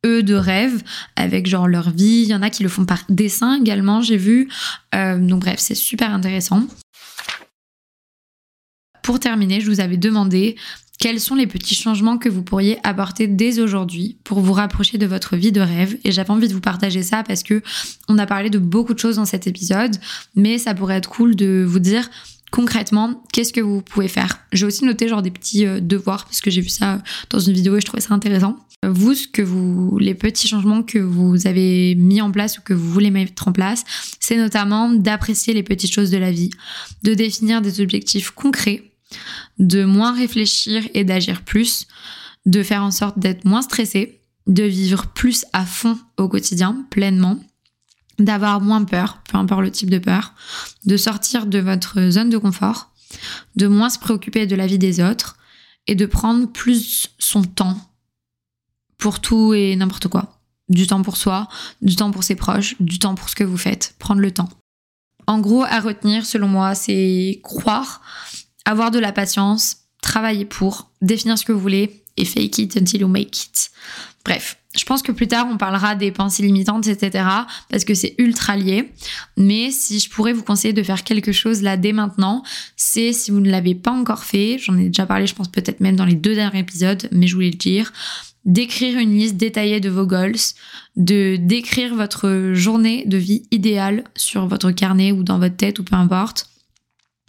eux 0.06 0.22
de 0.22 0.34
rêve, 0.34 0.82
avec 1.16 1.46
genre 1.46 1.68
leur 1.68 1.90
vie. 1.90 2.22
Il 2.22 2.28
y 2.28 2.34
en 2.34 2.40
a 2.40 2.48
qui 2.48 2.62
le 2.62 2.70
font 2.70 2.86
par 2.86 3.02
dessin 3.10 3.60
également, 3.60 4.00
j'ai 4.00 4.16
vu. 4.16 4.48
donc 4.94 5.40
bref, 5.40 5.58
c'est 5.58 5.74
super 5.74 6.14
intéressant. 6.14 6.62
Pour 9.02 9.20
terminer, 9.20 9.60
je 9.60 9.70
vous 9.70 9.80
avais 9.80 9.98
demandé 9.98 10.56
quels 10.98 11.20
sont 11.20 11.34
les 11.34 11.46
petits 11.46 11.74
changements 11.74 12.16
que 12.16 12.28
vous 12.28 12.42
pourriez 12.42 12.78
apporter 12.82 13.26
dès 13.26 13.60
aujourd'hui 13.60 14.16
pour 14.24 14.40
vous 14.40 14.52
rapprocher 14.54 14.96
de 14.96 15.06
votre 15.06 15.36
vie 15.36 15.52
de 15.52 15.60
rêve 15.60 15.98
Et 16.04 16.12
j'avais 16.12 16.30
envie 16.30 16.48
de 16.48 16.54
vous 16.54 16.60
partager 16.60 17.02
ça 17.02 17.22
parce 17.22 17.42
que 17.42 17.62
on 18.08 18.16
a 18.18 18.26
parlé 18.26 18.48
de 18.48 18.58
beaucoup 18.58 18.94
de 18.94 18.98
choses 18.98 19.16
dans 19.16 19.26
cet 19.26 19.46
épisode, 19.46 19.96
mais 20.34 20.56
ça 20.56 20.74
pourrait 20.74 20.96
être 20.96 21.10
cool 21.10 21.36
de 21.36 21.64
vous 21.68 21.80
dire 21.80 22.08
concrètement, 22.56 23.22
qu'est-ce 23.34 23.52
que 23.52 23.60
vous 23.60 23.82
pouvez 23.82 24.08
faire? 24.08 24.38
J'ai 24.50 24.64
aussi 24.64 24.86
noté 24.86 25.08
genre 25.08 25.20
des 25.20 25.30
petits 25.30 25.66
euh, 25.66 25.78
devoirs 25.78 26.24
parce 26.24 26.40
que 26.40 26.50
j'ai 26.50 26.62
vu 26.62 26.70
ça 26.70 27.02
dans 27.28 27.38
une 27.38 27.52
vidéo 27.52 27.76
et 27.76 27.80
je 27.82 27.84
trouvais 27.84 28.00
ça 28.00 28.14
intéressant. 28.14 28.56
Euh, 28.82 28.90
vous, 28.90 29.12
ce 29.12 29.28
que 29.28 29.42
vous, 29.42 29.98
les 29.98 30.14
petits 30.14 30.48
changements 30.48 30.82
que 30.82 30.98
vous 30.98 31.46
avez 31.46 31.94
mis 31.96 32.22
en 32.22 32.30
place 32.30 32.56
ou 32.56 32.62
que 32.62 32.72
vous 32.72 32.90
voulez 32.90 33.10
mettre 33.10 33.46
en 33.46 33.52
place, 33.52 33.84
c'est 34.20 34.38
notamment 34.38 34.88
d'apprécier 34.88 35.52
les 35.52 35.62
petites 35.62 35.92
choses 35.92 36.10
de 36.10 36.16
la 36.16 36.30
vie, 36.30 36.48
de 37.02 37.12
définir 37.12 37.60
des 37.60 37.82
objectifs 37.82 38.30
concrets, 38.30 38.84
de 39.58 39.84
moins 39.84 40.14
réfléchir 40.14 40.82
et 40.94 41.04
d'agir 41.04 41.42
plus, 41.42 41.86
de 42.46 42.62
faire 42.62 42.82
en 42.82 42.90
sorte 42.90 43.18
d'être 43.18 43.44
moins 43.44 43.60
stressé, 43.60 44.22
de 44.46 44.62
vivre 44.62 45.08
plus 45.08 45.44
à 45.52 45.66
fond 45.66 45.98
au 46.16 46.26
quotidien, 46.26 46.86
pleinement, 46.88 47.38
d'avoir 48.18 48.60
moins 48.60 48.84
peur, 48.84 49.20
peu 49.28 49.36
importe 49.36 49.62
le 49.62 49.70
type 49.70 49.90
de 49.90 49.98
peur, 49.98 50.32
de 50.84 50.96
sortir 50.96 51.46
de 51.46 51.58
votre 51.58 52.10
zone 52.10 52.30
de 52.30 52.38
confort, 52.38 52.90
de 53.56 53.66
moins 53.66 53.90
se 53.90 53.98
préoccuper 53.98 54.46
de 54.46 54.56
la 54.56 54.66
vie 54.66 54.78
des 54.78 55.02
autres 55.02 55.36
et 55.86 55.94
de 55.94 56.06
prendre 56.06 56.46
plus 56.46 57.08
son 57.18 57.42
temps 57.42 57.78
pour 58.98 59.20
tout 59.20 59.54
et 59.54 59.76
n'importe 59.76 60.08
quoi. 60.08 60.40
Du 60.68 60.86
temps 60.86 61.02
pour 61.02 61.16
soi, 61.16 61.48
du 61.80 61.94
temps 61.94 62.10
pour 62.10 62.24
ses 62.24 62.34
proches, 62.34 62.74
du 62.80 62.98
temps 62.98 63.14
pour 63.14 63.28
ce 63.28 63.36
que 63.36 63.44
vous 63.44 63.58
faites. 63.58 63.94
Prendre 63.98 64.20
le 64.20 64.32
temps. 64.32 64.48
En 65.26 65.38
gros, 65.38 65.64
à 65.64 65.80
retenir, 65.80 66.24
selon 66.26 66.48
moi, 66.48 66.74
c'est 66.74 67.40
croire, 67.42 68.00
avoir 68.64 68.90
de 68.90 68.98
la 68.98 69.12
patience, 69.12 69.76
travailler 70.02 70.44
pour, 70.44 70.90
définir 71.02 71.38
ce 71.38 71.44
que 71.44 71.52
vous 71.52 71.60
voulez 71.60 72.04
et 72.16 72.24
fake 72.24 72.58
it 72.58 72.76
until 72.76 73.00
you 73.00 73.08
make 73.08 73.44
it. 73.44 73.70
Bref, 74.24 74.58
je 74.76 74.84
pense 74.84 75.02
que 75.02 75.12
plus 75.12 75.26
tard, 75.28 75.46
on 75.50 75.56
parlera 75.56 75.94
des 75.94 76.12
pensées 76.12 76.42
limitantes, 76.42 76.86
etc. 76.86 77.24
Parce 77.68 77.84
que 77.84 77.94
c'est 77.94 78.14
ultra 78.18 78.56
lié. 78.56 78.92
Mais 79.36 79.70
si 79.70 79.98
je 79.98 80.10
pourrais 80.10 80.32
vous 80.32 80.42
conseiller 80.42 80.74
de 80.74 80.82
faire 80.82 81.04
quelque 81.04 81.32
chose 81.32 81.62
là 81.62 81.76
dès 81.76 81.92
maintenant, 81.92 82.42
c'est 82.76 83.12
si 83.12 83.30
vous 83.30 83.40
ne 83.40 83.50
l'avez 83.50 83.74
pas 83.74 83.90
encore 83.90 84.24
fait, 84.24 84.58
j'en 84.58 84.76
ai 84.76 84.86
déjà 84.86 85.06
parlé, 85.06 85.26
je 85.26 85.34
pense 85.34 85.48
peut-être 85.48 85.80
même 85.80 85.96
dans 85.96 86.04
les 86.04 86.14
deux 86.14 86.34
derniers 86.34 86.60
épisodes, 86.60 87.08
mais 87.12 87.26
je 87.26 87.34
voulais 87.34 87.50
le 87.50 87.56
dire, 87.56 87.92
d'écrire 88.44 88.98
une 88.98 89.12
liste 89.12 89.36
détaillée 89.36 89.80
de 89.80 89.90
vos 89.90 90.06
goals, 90.06 90.36
de 90.96 91.36
décrire 91.36 91.94
votre 91.94 92.52
journée 92.54 93.04
de 93.06 93.16
vie 93.16 93.42
idéale 93.50 94.04
sur 94.14 94.46
votre 94.46 94.70
carnet 94.70 95.12
ou 95.12 95.22
dans 95.22 95.38
votre 95.38 95.56
tête 95.56 95.78
ou 95.78 95.84
peu 95.84 95.96
importe, 95.96 96.48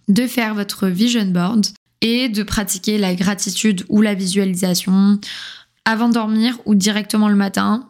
de 0.07 0.27
faire 0.27 0.53
votre 0.53 0.87
vision 0.87 1.25
board 1.25 1.65
et 2.01 2.29
de 2.29 2.43
pratiquer 2.43 2.97
la 2.97 3.15
gratitude 3.15 3.83
ou 3.89 4.01
la 4.01 4.13
visualisation, 4.13 5.19
avant 5.87 6.09
de 6.09 6.13
dormir 6.13 6.59
ou 6.65 6.75
directement 6.75 7.29
le 7.29 7.35
matin, 7.35 7.89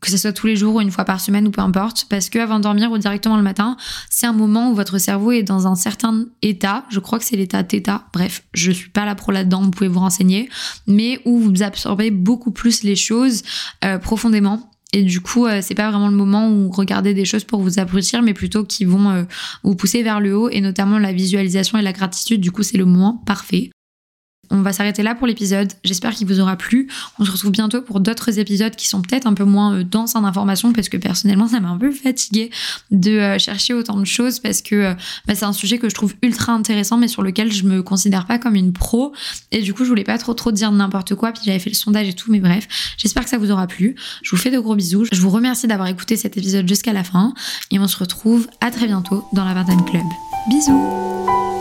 que 0.00 0.10
ce 0.10 0.16
soit 0.16 0.32
tous 0.32 0.48
les 0.48 0.56
jours 0.56 0.74
ou 0.74 0.80
une 0.80 0.90
fois 0.90 1.04
par 1.04 1.20
semaine 1.20 1.46
ou 1.46 1.52
peu 1.52 1.60
importe, 1.60 2.06
parce 2.10 2.28
que 2.28 2.40
avant 2.40 2.58
de 2.58 2.64
dormir 2.64 2.90
ou 2.90 2.98
directement 2.98 3.36
le 3.36 3.42
matin, 3.44 3.76
c'est 4.10 4.26
un 4.26 4.32
moment 4.32 4.72
où 4.72 4.74
votre 4.74 4.98
cerveau 4.98 5.30
est 5.30 5.44
dans 5.44 5.68
un 5.68 5.76
certain 5.76 6.26
état, 6.42 6.84
je 6.90 6.98
crois 6.98 7.20
que 7.20 7.24
c'est 7.24 7.36
l'état 7.36 7.62
θ, 7.62 8.00
bref, 8.12 8.42
je 8.52 8.72
suis 8.72 8.90
pas 8.90 9.04
là 9.04 9.14
pour 9.14 9.30
là-dedans, 9.30 9.62
vous 9.62 9.70
pouvez 9.70 9.86
vous 9.86 10.00
renseigner, 10.00 10.48
mais 10.88 11.20
où 11.24 11.38
vous 11.38 11.62
absorbez 11.62 12.10
beaucoup 12.10 12.50
plus 12.50 12.82
les 12.82 12.96
choses 12.96 13.44
euh, 13.84 13.98
profondément. 13.98 14.68
Et 14.92 15.04
du 15.04 15.20
coup, 15.20 15.46
euh, 15.46 15.60
c'est 15.62 15.76
pas 15.76 15.88
vraiment 15.88 16.08
le 16.08 16.16
moment 16.16 16.50
où 16.50 16.68
regardez 16.72 17.14
des 17.14 17.24
choses 17.24 17.44
pour 17.44 17.62
vous 17.62 17.78
abrutir, 17.78 18.22
mais 18.22 18.34
plutôt 18.34 18.64
qui 18.64 18.84
vont 18.84 19.08
euh, 19.10 19.22
vous 19.62 19.76
pousser 19.76 20.02
vers 20.02 20.18
le 20.18 20.36
haut, 20.36 20.48
et 20.48 20.60
notamment 20.60 20.98
la 20.98 21.12
visualisation 21.12 21.78
et 21.78 21.82
la 21.82 21.92
gratitude. 21.92 22.40
Du 22.40 22.50
coup, 22.50 22.64
c'est 22.64 22.76
le 22.76 22.86
moment 22.86 23.22
parfait 23.24 23.70
on 24.50 24.62
va 24.62 24.72
s'arrêter 24.72 25.02
là 25.02 25.14
pour 25.14 25.26
l'épisode. 25.26 25.72
J'espère 25.84 26.12
qu'il 26.12 26.26
vous 26.26 26.40
aura 26.40 26.56
plu. 26.56 26.88
On 27.18 27.24
se 27.24 27.30
retrouve 27.30 27.52
bientôt 27.52 27.82
pour 27.82 28.00
d'autres 28.00 28.38
épisodes 28.38 28.74
qui 28.74 28.88
sont 28.88 29.00
peut-être 29.00 29.26
un 29.26 29.34
peu 29.34 29.44
moins 29.44 29.74
euh, 29.74 29.84
denses 29.84 30.16
en 30.16 30.24
information 30.24 30.72
parce 30.72 30.88
que 30.88 30.96
personnellement, 30.96 31.48
ça 31.48 31.60
m'a 31.60 31.68
un 31.68 31.78
peu 31.78 31.92
fatiguée 31.92 32.50
de 32.90 33.12
euh, 33.12 33.38
chercher 33.38 33.74
autant 33.74 33.98
de 33.98 34.04
choses 34.04 34.40
parce 34.40 34.62
que 34.62 34.74
euh, 34.74 34.94
bah, 35.26 35.34
c'est 35.34 35.44
un 35.44 35.52
sujet 35.52 35.78
que 35.78 35.88
je 35.88 35.94
trouve 35.94 36.14
ultra 36.22 36.52
intéressant 36.52 36.96
mais 36.96 37.08
sur 37.08 37.22
lequel 37.22 37.52
je 37.52 37.64
me 37.64 37.82
considère 37.82 38.26
pas 38.26 38.38
comme 38.38 38.56
une 38.56 38.72
pro 38.72 39.12
et 39.52 39.62
du 39.62 39.72
coup, 39.72 39.84
je 39.84 39.88
voulais 39.88 40.04
pas 40.04 40.18
trop 40.18 40.34
trop 40.34 40.52
dire 40.52 40.72
n'importe 40.72 41.14
quoi 41.14 41.32
puis 41.32 41.42
j'avais 41.44 41.58
fait 41.58 41.70
le 41.70 41.76
sondage 41.76 42.08
et 42.08 42.14
tout 42.14 42.30
mais 42.30 42.40
bref, 42.40 42.66
j'espère 42.98 43.24
que 43.24 43.30
ça 43.30 43.38
vous 43.38 43.50
aura 43.50 43.66
plu. 43.66 43.94
Je 44.22 44.30
vous 44.30 44.36
fais 44.36 44.50
de 44.50 44.58
gros 44.58 44.74
bisous. 44.74 45.04
Je 45.12 45.20
vous 45.20 45.30
remercie 45.30 45.66
d'avoir 45.66 45.88
écouté 45.88 46.16
cet 46.16 46.36
épisode 46.36 46.68
jusqu'à 46.68 46.92
la 46.92 47.04
fin 47.04 47.34
et 47.70 47.78
on 47.78 47.86
se 47.86 47.96
retrouve 47.96 48.48
à 48.60 48.70
très 48.70 48.86
bientôt 48.86 49.24
dans 49.32 49.44
la 49.44 49.54
Vingtaine 49.54 49.84
Club. 49.84 50.04
Bisous 50.48 51.59